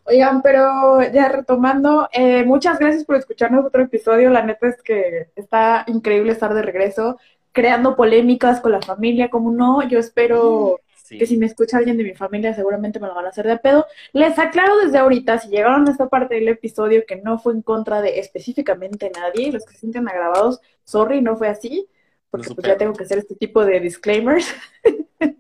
Oigan, 0.05 0.41
pero 0.41 1.03
ya 1.13 1.29
retomando, 1.29 2.09
eh, 2.13 2.45
muchas 2.45 2.79
gracias 2.79 3.05
por 3.05 3.17
escucharnos 3.17 3.67
otro 3.67 3.83
episodio. 3.83 4.31
La 4.31 4.43
neta 4.43 4.69
es 4.69 4.83
que 4.83 5.33
está 5.37 5.85
increíble 5.87 6.33
estar 6.33 6.55
de 6.55 6.63
regreso, 6.63 7.19
creando 7.53 7.95
polémicas 7.95 8.63
con 8.63 8.73
la 8.73 8.81
familia, 8.81 9.29
como 9.29 9.53
no. 9.53 9.87
Yo 9.87 9.99
espero 9.99 10.81
Sí. 11.09 11.17
que 11.17 11.27
si 11.27 11.39
me 11.39 11.47
escucha 11.47 11.79
alguien 11.79 11.97
de 11.97 12.05
mi 12.05 12.15
familia 12.15 12.53
seguramente 12.55 13.01
me 13.01 13.07
lo 13.07 13.15
van 13.15 13.25
a 13.25 13.31
hacer 13.31 13.47
de 13.47 13.57
pedo. 13.57 13.87
Les 14.13 14.39
aclaro 14.39 14.77
desde 14.77 14.99
ahorita, 14.99 15.39
si 15.39 15.49
llegaron 15.49 15.89
a 15.89 15.91
esta 15.91 16.09
parte 16.09 16.35
del 16.35 16.49
episodio 16.49 17.05
que 17.07 17.17
no 17.17 17.39
fue 17.39 17.55
en 17.55 17.63
contra 17.63 18.03
de 18.03 18.19
específicamente 18.19 19.11
nadie, 19.15 19.51
los 19.51 19.65
que 19.65 19.73
se 19.73 19.81
sienten 19.81 20.07
agravados, 20.07 20.61
sorry, 20.85 21.23
no 21.23 21.35
fue 21.35 21.49
así, 21.49 21.89
porque 22.31 22.51
No 22.51 22.55
pues 22.57 22.67
ya 22.67 22.77
tengo 22.77 22.93
que 22.93 23.05
hacer 23.05 23.17
este 23.17 23.37
tipo 23.37 23.65
de 23.65 23.81
disclaimers. 23.81 24.55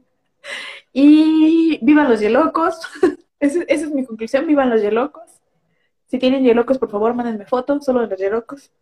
y 0.94 1.78
vivan 1.84 2.08
los 2.08 2.20
yelocos. 2.20 2.80
Esa 3.38 3.62
es 3.68 3.90
mi 3.90 4.06
conclusión, 4.06 4.46
vivan 4.46 4.70
los 4.70 4.80
yelocos. 4.80 5.30
Si 6.06 6.18
tienen 6.18 6.44
yelocos, 6.44 6.78
por 6.78 6.90
favor, 6.90 7.12
mándenme 7.12 7.44
fotos, 7.44 7.84
solo 7.84 8.00
de 8.00 8.06
los 8.06 8.18
yelocos. 8.18 8.72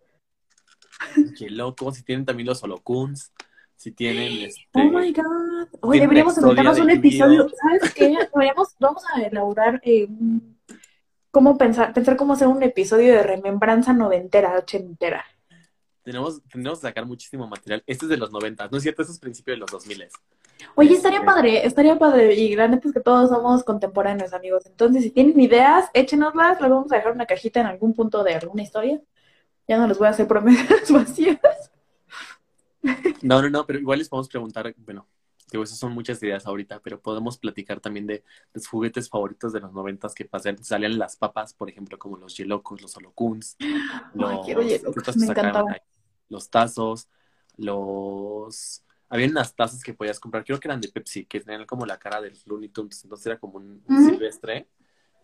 Loco, 1.51 1.93
si 1.93 2.05
tienen 2.05 2.25
también 2.25 2.47
los 2.47 2.63
holocuns, 2.63 3.33
si 3.75 3.91
tienen 3.91 4.33
este... 4.47 4.69
Oh 4.75 4.85
my 4.85 5.13
god. 5.13 5.46
Oye, 5.81 5.93
Tiene 6.01 6.07
deberíamos 6.07 6.39
inventarnos 6.39 6.79
un 6.81 6.91
episodio. 6.91 7.49
¿Sabes 7.49 7.95
qué? 7.95 8.17
Deberíamos, 8.33 8.75
vamos 8.79 9.03
a 9.15 9.21
elaborar 9.23 9.81
eh, 9.85 10.09
cómo 11.31 11.57
pensar, 11.59 11.93
pensar 11.93 12.17
cómo 12.17 12.33
hacer 12.35 12.49
un 12.49 12.63
episodio 12.63 13.13
de 13.15 13.23
remembranza 13.23 13.93
noventera, 13.93 14.57
ochentera. 14.59 15.25
Tenemos, 16.03 16.41
tenemos 16.51 16.79
que 16.79 16.87
sacar 16.87 17.05
muchísimo 17.05 17.49
material. 17.49 17.83
Este 17.87 18.05
es 18.05 18.09
de 18.11 18.17
los 18.17 18.31
90, 18.31 18.69
¿no 18.69 18.77
es 18.77 18.83
cierto? 18.83 19.03
Este 19.03 19.13
es 19.13 19.19
principio 19.19 19.55
de 19.55 19.59
los 19.59 19.71
2000. 19.71 20.09
Oye, 20.77 20.89
Este- 20.95 20.97
estaría 21.09 21.25
padre, 21.25 21.67
estaría 21.67 21.99
padre. 21.99 22.35
Y 22.35 22.55
la 22.55 22.69
neta 22.69 22.87
es 22.89 22.95
que 22.95 23.01
todos 23.01 23.29
somos 23.29 23.65
contemporáneos, 23.65 24.33
amigos. 24.33 24.67
Entonces, 24.67 25.03
si 25.03 25.11
tienen 25.11 25.39
ideas, 25.41 25.91
échenoslas. 25.95 26.61
Las 26.61 26.71
vamos 26.71 26.93
a 26.93 26.97
dejar 26.97 27.13
una 27.13 27.27
cajita 27.27 27.61
en 27.61 27.67
algún 27.67 27.93
punto 27.93 28.23
de 28.23 28.35
alguna 28.35 28.63
historia. 28.63 29.01
Ya 29.67 29.79
no 29.79 29.89
les 29.89 29.99
voy 29.99 30.07
a 30.07 30.11
hacer 30.11 30.29
promesas 30.29 30.91
vacías. 30.93 31.41
No, 33.23 33.43
no, 33.43 33.51
no, 33.51 33.67
pero 33.67 33.81
igual 33.81 33.99
les 33.99 34.09
podemos 34.09 34.29
preguntar, 34.29 34.73
bueno, 34.79 35.09
digo, 35.51 35.65
esas 35.65 35.79
son 35.79 35.93
muchas 35.93 36.23
ideas 36.23 36.47
ahorita, 36.47 36.81
pero 36.81 37.01
podemos 37.01 37.39
platicar 37.39 37.81
también 37.81 38.07
de 38.07 38.25
los 38.53 38.67
juguetes 38.67 39.09
favoritos 39.09 39.53
de 39.53 39.61
los 39.61 39.73
noventas 39.73 40.15
que 40.15 40.25
pasan, 40.25 40.63
salían 40.63 40.99
las 40.99 41.17
papas, 41.17 41.55
por 41.55 41.71
ejemplo, 41.71 41.99
como 41.99 42.17
los 42.17 42.37
yelocos, 42.37 42.83
los 42.83 42.97
holocuns, 42.97 43.57
los, 44.15 44.47
los 46.29 46.51
tazos, 46.51 47.09
los... 47.57 48.83
Había 49.09 49.29
unas 49.29 49.55
tazas 49.55 49.85
que 49.85 49.95
podías 49.95 50.19
comprar, 50.19 50.45
creo 50.45 50.59
que 50.59 50.67
eran 50.67 50.81
de 50.81 50.89
Pepsi, 50.89 51.27
que 51.27 51.41
tenían 51.41 51.65
como 51.65 51.87
la 51.87 51.97
cara 51.97 52.21
de 52.21 52.31
los 52.31 52.45
Looney 52.45 52.71
Tunes, 52.71 53.05
entonces 53.05 53.27
era 53.27 53.39
como 53.39 53.59
un, 53.59 53.85
silvestre 53.87 54.69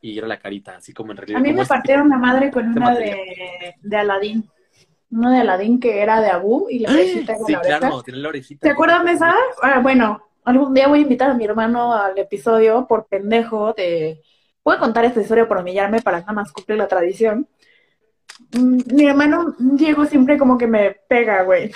y 0.01 0.16
era 0.16 0.29
la 0.29 0.39
carita, 0.39 0.77
así 0.77 0.93
como 0.93 1.11
en 1.11 1.16
realidad. 1.16 1.41
A 1.41 1.43
mí 1.43 1.53
me 1.53 1.62
este 1.62 1.75
partieron 1.75 2.09
la 2.09 2.16
madre 2.16 2.53
con 2.53 2.68
una 2.68 2.95
de, 2.95 3.75
de 3.81 3.97
Aladín. 3.97 4.49
Una 5.13 5.33
de 5.33 5.41
Aladín 5.41 5.79
que 5.79 6.01
era 6.01 6.21
de 6.21 6.29
Abu 6.31 6.67
y 6.71 6.79
la 6.81 6.91
orejita 6.91 7.35
era 7.35 7.45
Sí, 7.45 7.53
la 7.53 7.61
claro, 7.61 8.03
tiene 8.03 8.21
la 8.21 8.29
orejita. 8.31 8.61
¿Te 8.67 8.71
acuerdan 8.71 9.05
de 9.05 9.13
esa? 9.13 9.35
Ah, 9.63 9.81
bueno, 9.81 10.23
algún 10.45 10.73
día 10.75 10.89
voy 10.89 11.01
a 11.01 11.03
invitar 11.03 11.31
a 11.31 11.35
mi 11.35 11.45
hermano 11.45 11.95
al 11.95 12.19
episodio 12.19 12.87
por 12.87 13.07
pendejo 13.07 13.73
de... 13.75 14.23
Voy 14.65 14.77
a 14.77 14.79
contar 14.79 15.05
esta 15.05 15.21
historia 15.21 15.47
por 15.47 15.59
humillarme 15.59 16.01
para 16.01 16.21
nada 16.21 16.33
más 16.33 16.53
cumplir 16.53 16.79
la 16.79 16.89
tradición. 16.89 17.47
Mm, 18.53 18.79
Mi 18.95 19.07
hermano 19.07 19.55
Diego 19.59 20.07
siempre 20.07 20.39
como 20.39 20.57
que 20.57 20.67
me 20.67 20.97
pega, 21.09 21.43
güey. 21.43 21.71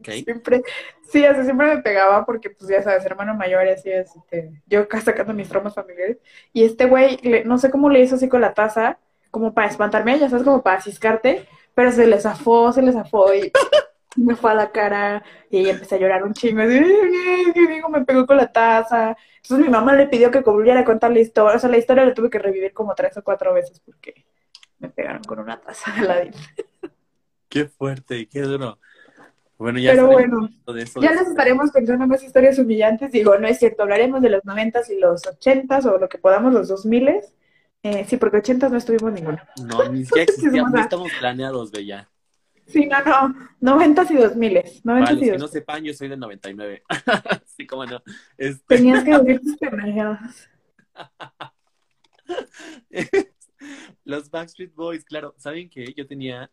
Ok. 0.00 0.10
Siempre, 0.24 0.62
sí, 1.10 1.24
así 1.24 1.44
siempre 1.44 1.76
me 1.76 1.82
pegaba 1.82 2.26
porque, 2.26 2.50
pues 2.50 2.68
ya 2.68 2.82
sabes, 2.82 3.06
hermano 3.06 3.34
mayor 3.34 3.66
así 3.68 3.90
es, 3.90 4.14
este, 4.14 4.52
yo 4.66 4.80
acá 4.80 5.00
sacando 5.00 5.32
mis 5.32 5.48
traumas 5.48 5.74
familiares. 5.74 6.18
Y 6.52 6.64
este 6.64 6.84
güey, 6.84 7.18
no 7.46 7.56
sé 7.56 7.70
cómo 7.70 7.88
le 7.88 8.00
hizo 8.02 8.16
así 8.16 8.28
con 8.28 8.42
la 8.42 8.52
taza, 8.52 8.98
como 9.30 9.54
para 9.54 9.68
espantarme, 9.68 10.18
ya 10.18 10.28
sabes, 10.28 10.44
como 10.44 10.62
para 10.62 10.82
ciscarte, 10.82 11.48
pero 11.74 11.92
se 11.92 12.06
le 12.06 12.20
zafó, 12.20 12.72
se 12.72 12.82
le 12.82 12.92
zafó 12.92 13.32
y 13.34 13.50
me 14.16 14.36
fue 14.36 14.50
a 14.52 14.54
la 14.54 14.70
cara 14.70 15.22
y 15.50 15.58
ella 15.58 15.72
empecé 15.72 15.96
a 15.96 15.98
llorar 15.98 16.22
un 16.24 16.34
chingo. 16.34 16.62
Así, 16.62 16.76
"Ay, 16.78 17.52
que 17.52 17.68
mi 17.68 17.76
hijo 17.76 17.88
me 17.88 18.04
pegó 18.04 18.26
con 18.26 18.36
la 18.36 18.50
taza. 18.50 19.16
Entonces 19.42 19.66
mi 19.66 19.70
mamá 19.72 19.94
le 19.94 20.06
pidió 20.06 20.30
que 20.30 20.40
volviera 20.40 20.80
a 20.80 20.84
contar 20.84 21.10
la 21.12 21.20
historia. 21.20 21.56
O 21.56 21.58
sea, 21.58 21.68
la 21.70 21.76
historia 21.78 22.04
la 22.04 22.14
tuve 22.14 22.30
que 22.30 22.38
revivir 22.38 22.72
como 22.72 22.94
tres 22.94 23.16
o 23.16 23.22
cuatro 23.22 23.52
veces 23.52 23.80
porque 23.80 24.24
me 24.78 24.88
pegaron 24.88 25.22
con 25.24 25.38
una 25.38 25.60
taza 25.60 25.92
de 25.92 26.00
Aladdin. 26.00 26.32
Qué 27.48 27.66
fuerte, 27.66 28.26
qué 28.28 28.40
duro. 28.40 28.78
Bueno, 29.58 29.78
ya 29.78 29.92
Pero 29.92 30.06
bueno. 30.08 30.38
hablando 30.38 30.72
de 30.72 30.82
eso 30.82 31.00
Ya 31.00 31.12
les 31.12 31.28
estaremos 31.28 31.70
contando 31.70 32.04
más 32.08 32.22
historias 32.24 32.58
humillantes. 32.58 33.12
Digo, 33.12 33.38
no 33.38 33.46
es 33.46 33.60
cierto, 33.60 33.84
hablaremos 33.84 34.20
de 34.22 34.30
los 34.30 34.44
noventas 34.44 34.90
y 34.90 34.98
los 34.98 35.24
ochentas 35.26 35.86
o 35.86 35.96
lo 35.98 36.08
que 36.08 36.18
podamos, 36.18 36.52
los 36.52 36.66
dos 36.66 36.84
miles. 36.84 37.32
Eh, 37.84 38.04
sí, 38.08 38.16
porque 38.16 38.38
ochentas 38.38 38.72
no 38.72 38.78
estuvimos 38.78 39.12
ninguno. 39.12 39.38
No, 39.62 39.88
ni 39.92 40.04
siquiera 40.06 40.24
existíamos, 40.32 40.80
estamos 40.80 41.12
planeados, 41.20 41.70
Bella. 41.70 42.10
Sí, 42.66 42.86
no, 42.86 42.98
no, 43.04 43.34
noventas 43.60 44.10
y 44.10 44.14
dos 44.16 44.34
miles. 44.36 44.80
Para 44.82 45.00
Noventas 45.00 45.18
los 45.20 45.30
que 45.32 45.38
no 45.38 45.48
sepan, 45.48 45.84
yo 45.84 45.92
soy 45.92 46.08
del 46.08 46.18
99. 46.20 46.82
sí, 47.44 47.66
cómo 47.66 47.84
no. 47.84 48.02
Este, 48.38 48.76
Tenías 48.76 49.04
que 49.04 49.10
decir 49.18 49.40
tus 49.42 49.56
pendejadas. 49.58 50.48
los 54.04 54.30
Backstreet 54.30 54.74
Boys, 54.74 55.04
claro. 55.04 55.34
¿Saben 55.36 55.68
qué? 55.68 55.92
Yo 55.94 56.06
tenía... 56.06 56.50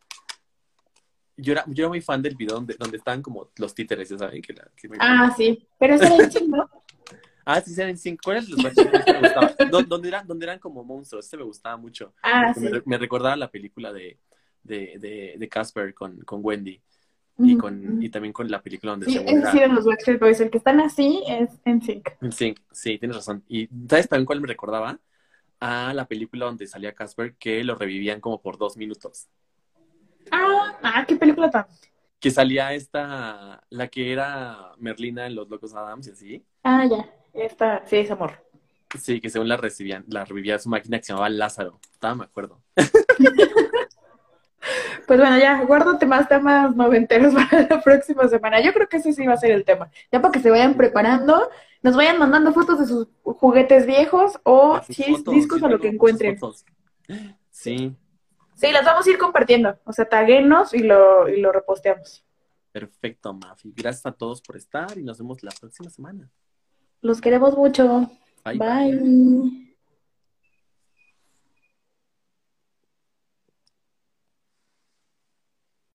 yo 1.38 1.54
era, 1.54 1.64
yo 1.68 1.84
era 1.86 1.90
muy 1.90 2.02
fan 2.02 2.22
del 2.22 2.36
video 2.36 2.56
donde, 2.56 2.76
donde 2.78 2.98
estaban 2.98 3.22
como 3.22 3.50
los 3.58 3.74
títeres, 3.74 4.10
ya 4.10 4.18
saben 4.18 4.42
que, 4.42 4.54
la, 4.54 4.70
que 4.76 4.90
me- 4.90 4.98
Ah, 5.00 5.34
sí. 5.36 5.66
Pero 5.80 5.96
eso 5.96 6.04
era 6.04 6.30
¿no? 6.48 6.70
Ah, 7.46 7.62
sí, 7.62 7.80
eran 7.80 7.98
cinco. 7.98 8.22
¿Cuáles 8.24 8.50
los 8.50 8.62
Boys 8.62 8.76
que 8.76 9.12
me 9.14 9.20
gustaba? 9.20 9.54
Dó- 9.72 9.84
Donde 9.84 10.08
eran, 10.08 10.28
donde 10.28 10.46
eran 10.46 10.60
como 10.60 10.84
monstruos, 10.84 11.26
este 11.26 11.38
me 11.38 11.44
gustaba 11.44 11.78
mucho. 11.78 12.14
Ah, 12.22 12.54
sí. 12.54 12.60
me, 12.62 12.70
re- 12.70 12.84
me 12.86 12.98
recordaba 12.98 13.36
la 13.36 13.50
película 13.50 13.92
de 13.92 14.18
de, 14.64 14.98
de, 15.00 15.36
de 15.38 15.50
Casper 15.50 15.94
con, 15.94 16.20
con 16.22 16.42
Wendy 16.44 16.80
y 17.40 17.58
con 17.58 17.98
y 18.04 18.10
también 18.10 18.32
con 18.34 18.50
la 18.52 18.62
película 18.62 18.92
donde 18.92 19.08
Sí, 19.08 19.14
se 19.14 19.20
sí 19.52 19.58
eran 19.58 19.74
los 19.74 19.86
Backstreet 19.86 20.20
Boys. 20.20 20.40
El 20.42 20.52
que 20.52 20.60
están 20.60 20.80
así 20.80 21.24
es 21.28 21.50
en 21.66 21.82
sync. 21.82 22.10
Sí, 22.32 22.54
sí, 22.72 23.00
tienes 23.00 23.18
razón. 23.18 23.44
Y 23.48 23.68
¿sabes 23.90 24.08
también 24.08 24.26
cuál 24.28 24.42
me 24.42 24.48
recordaba? 24.48 25.00
A 25.60 25.94
la 25.94 26.08
película 26.08 26.46
donde 26.46 26.68
salía 26.68 26.94
Casper 26.94 27.36
que 27.36 27.64
lo 27.64 27.74
revivían 27.76 28.20
como 28.22 28.42
por 28.42 28.58
dos 28.60 28.78
minutos. 28.78 29.28
Ah, 30.32 30.78
ah, 30.84 31.06
qué 31.08 31.16
película 31.16 31.50
tan. 31.50 31.66
Que 32.20 32.30
salía 32.30 32.74
esta, 32.76 33.64
la 33.70 33.88
que 33.88 34.12
era 34.14 34.74
Merlina 34.78 35.26
en 35.26 35.34
Los 35.36 35.50
Locos 35.50 35.74
Adams 35.74 36.08
y 36.08 36.12
así. 36.12 36.46
Ah, 36.64 36.86
ya. 36.86 37.10
Esta, 37.34 37.84
sí, 37.86 37.98
es 37.98 38.12
amor. 38.12 38.34
Sí, 39.00 39.22
que 39.22 39.30
según 39.30 39.48
la 39.48 39.58
recibían, 39.58 40.04
la 40.08 40.26
revivía 40.26 40.60
su 40.60 40.70
máquina 40.70 40.98
que 40.98 41.06
se 41.06 41.14
llamaba 41.14 41.30
Lázaro. 41.30 41.80
Estaba, 41.92 42.16
me 42.16 42.24
acuerdo. 42.26 42.62
Pues 45.08 45.20
bueno, 45.20 45.38
ya, 45.40 45.64
guárdate 45.66 46.06
más 46.06 46.30
temas 46.30 46.76
noventeros 46.76 47.34
para 47.50 47.68
la 47.68 47.82
próxima 47.82 48.28
semana. 48.28 48.62
Yo 48.62 48.72
creo 48.74 48.88
que 48.88 48.98
ese 48.98 49.12
sí 49.12 49.26
va 49.26 49.34
a 49.34 49.38
ser 49.38 49.52
el 49.52 49.66
tema. 49.66 49.90
Ya 50.12 50.22
para 50.22 50.32
que 50.32 50.40
se 50.40 50.50
vayan 50.50 50.76
preparando, 50.76 51.50
nos 51.82 51.96
vayan 51.96 52.20
mandando 52.20 52.54
fotos 52.54 52.80
de 52.80 52.86
sus 52.86 53.08
juguetes 53.24 53.86
viejos 53.86 54.40
o 54.44 54.76
fotos, 54.76 54.88
discos 55.34 55.60
sí 55.60 55.66
o 55.66 55.68
lo 55.68 55.80
que 55.80 55.88
encuentren. 55.90 56.40
Sí, 57.50 57.96
Sí, 58.62 58.72
las 58.72 58.86
vamos 58.86 59.08
a 59.08 59.10
ir 59.10 59.18
compartiendo. 59.18 59.80
O 59.86 59.92
sea, 59.92 60.06
taguenos 60.06 60.76
y 60.76 60.84
lo, 60.84 61.28
y 61.28 61.42
lo 61.42 61.52
reposteamos. 61.52 62.24
perfecto, 62.72 63.34
Mafi. 63.34 63.74
Gracias 63.76 64.06
a 64.06 64.12
todos 64.12 64.40
por 64.40 64.56
estar 64.56 65.00
y 65.00 65.04
nos 65.04 65.18
vemos 65.18 65.42
la 65.42 65.52
próxima 65.60 65.90
semana. 65.90 66.30
Los 67.02 67.22
queremos 67.22 67.56
mucho. 67.58 68.10
bye. 68.44 68.58
Bye. 68.58 69.68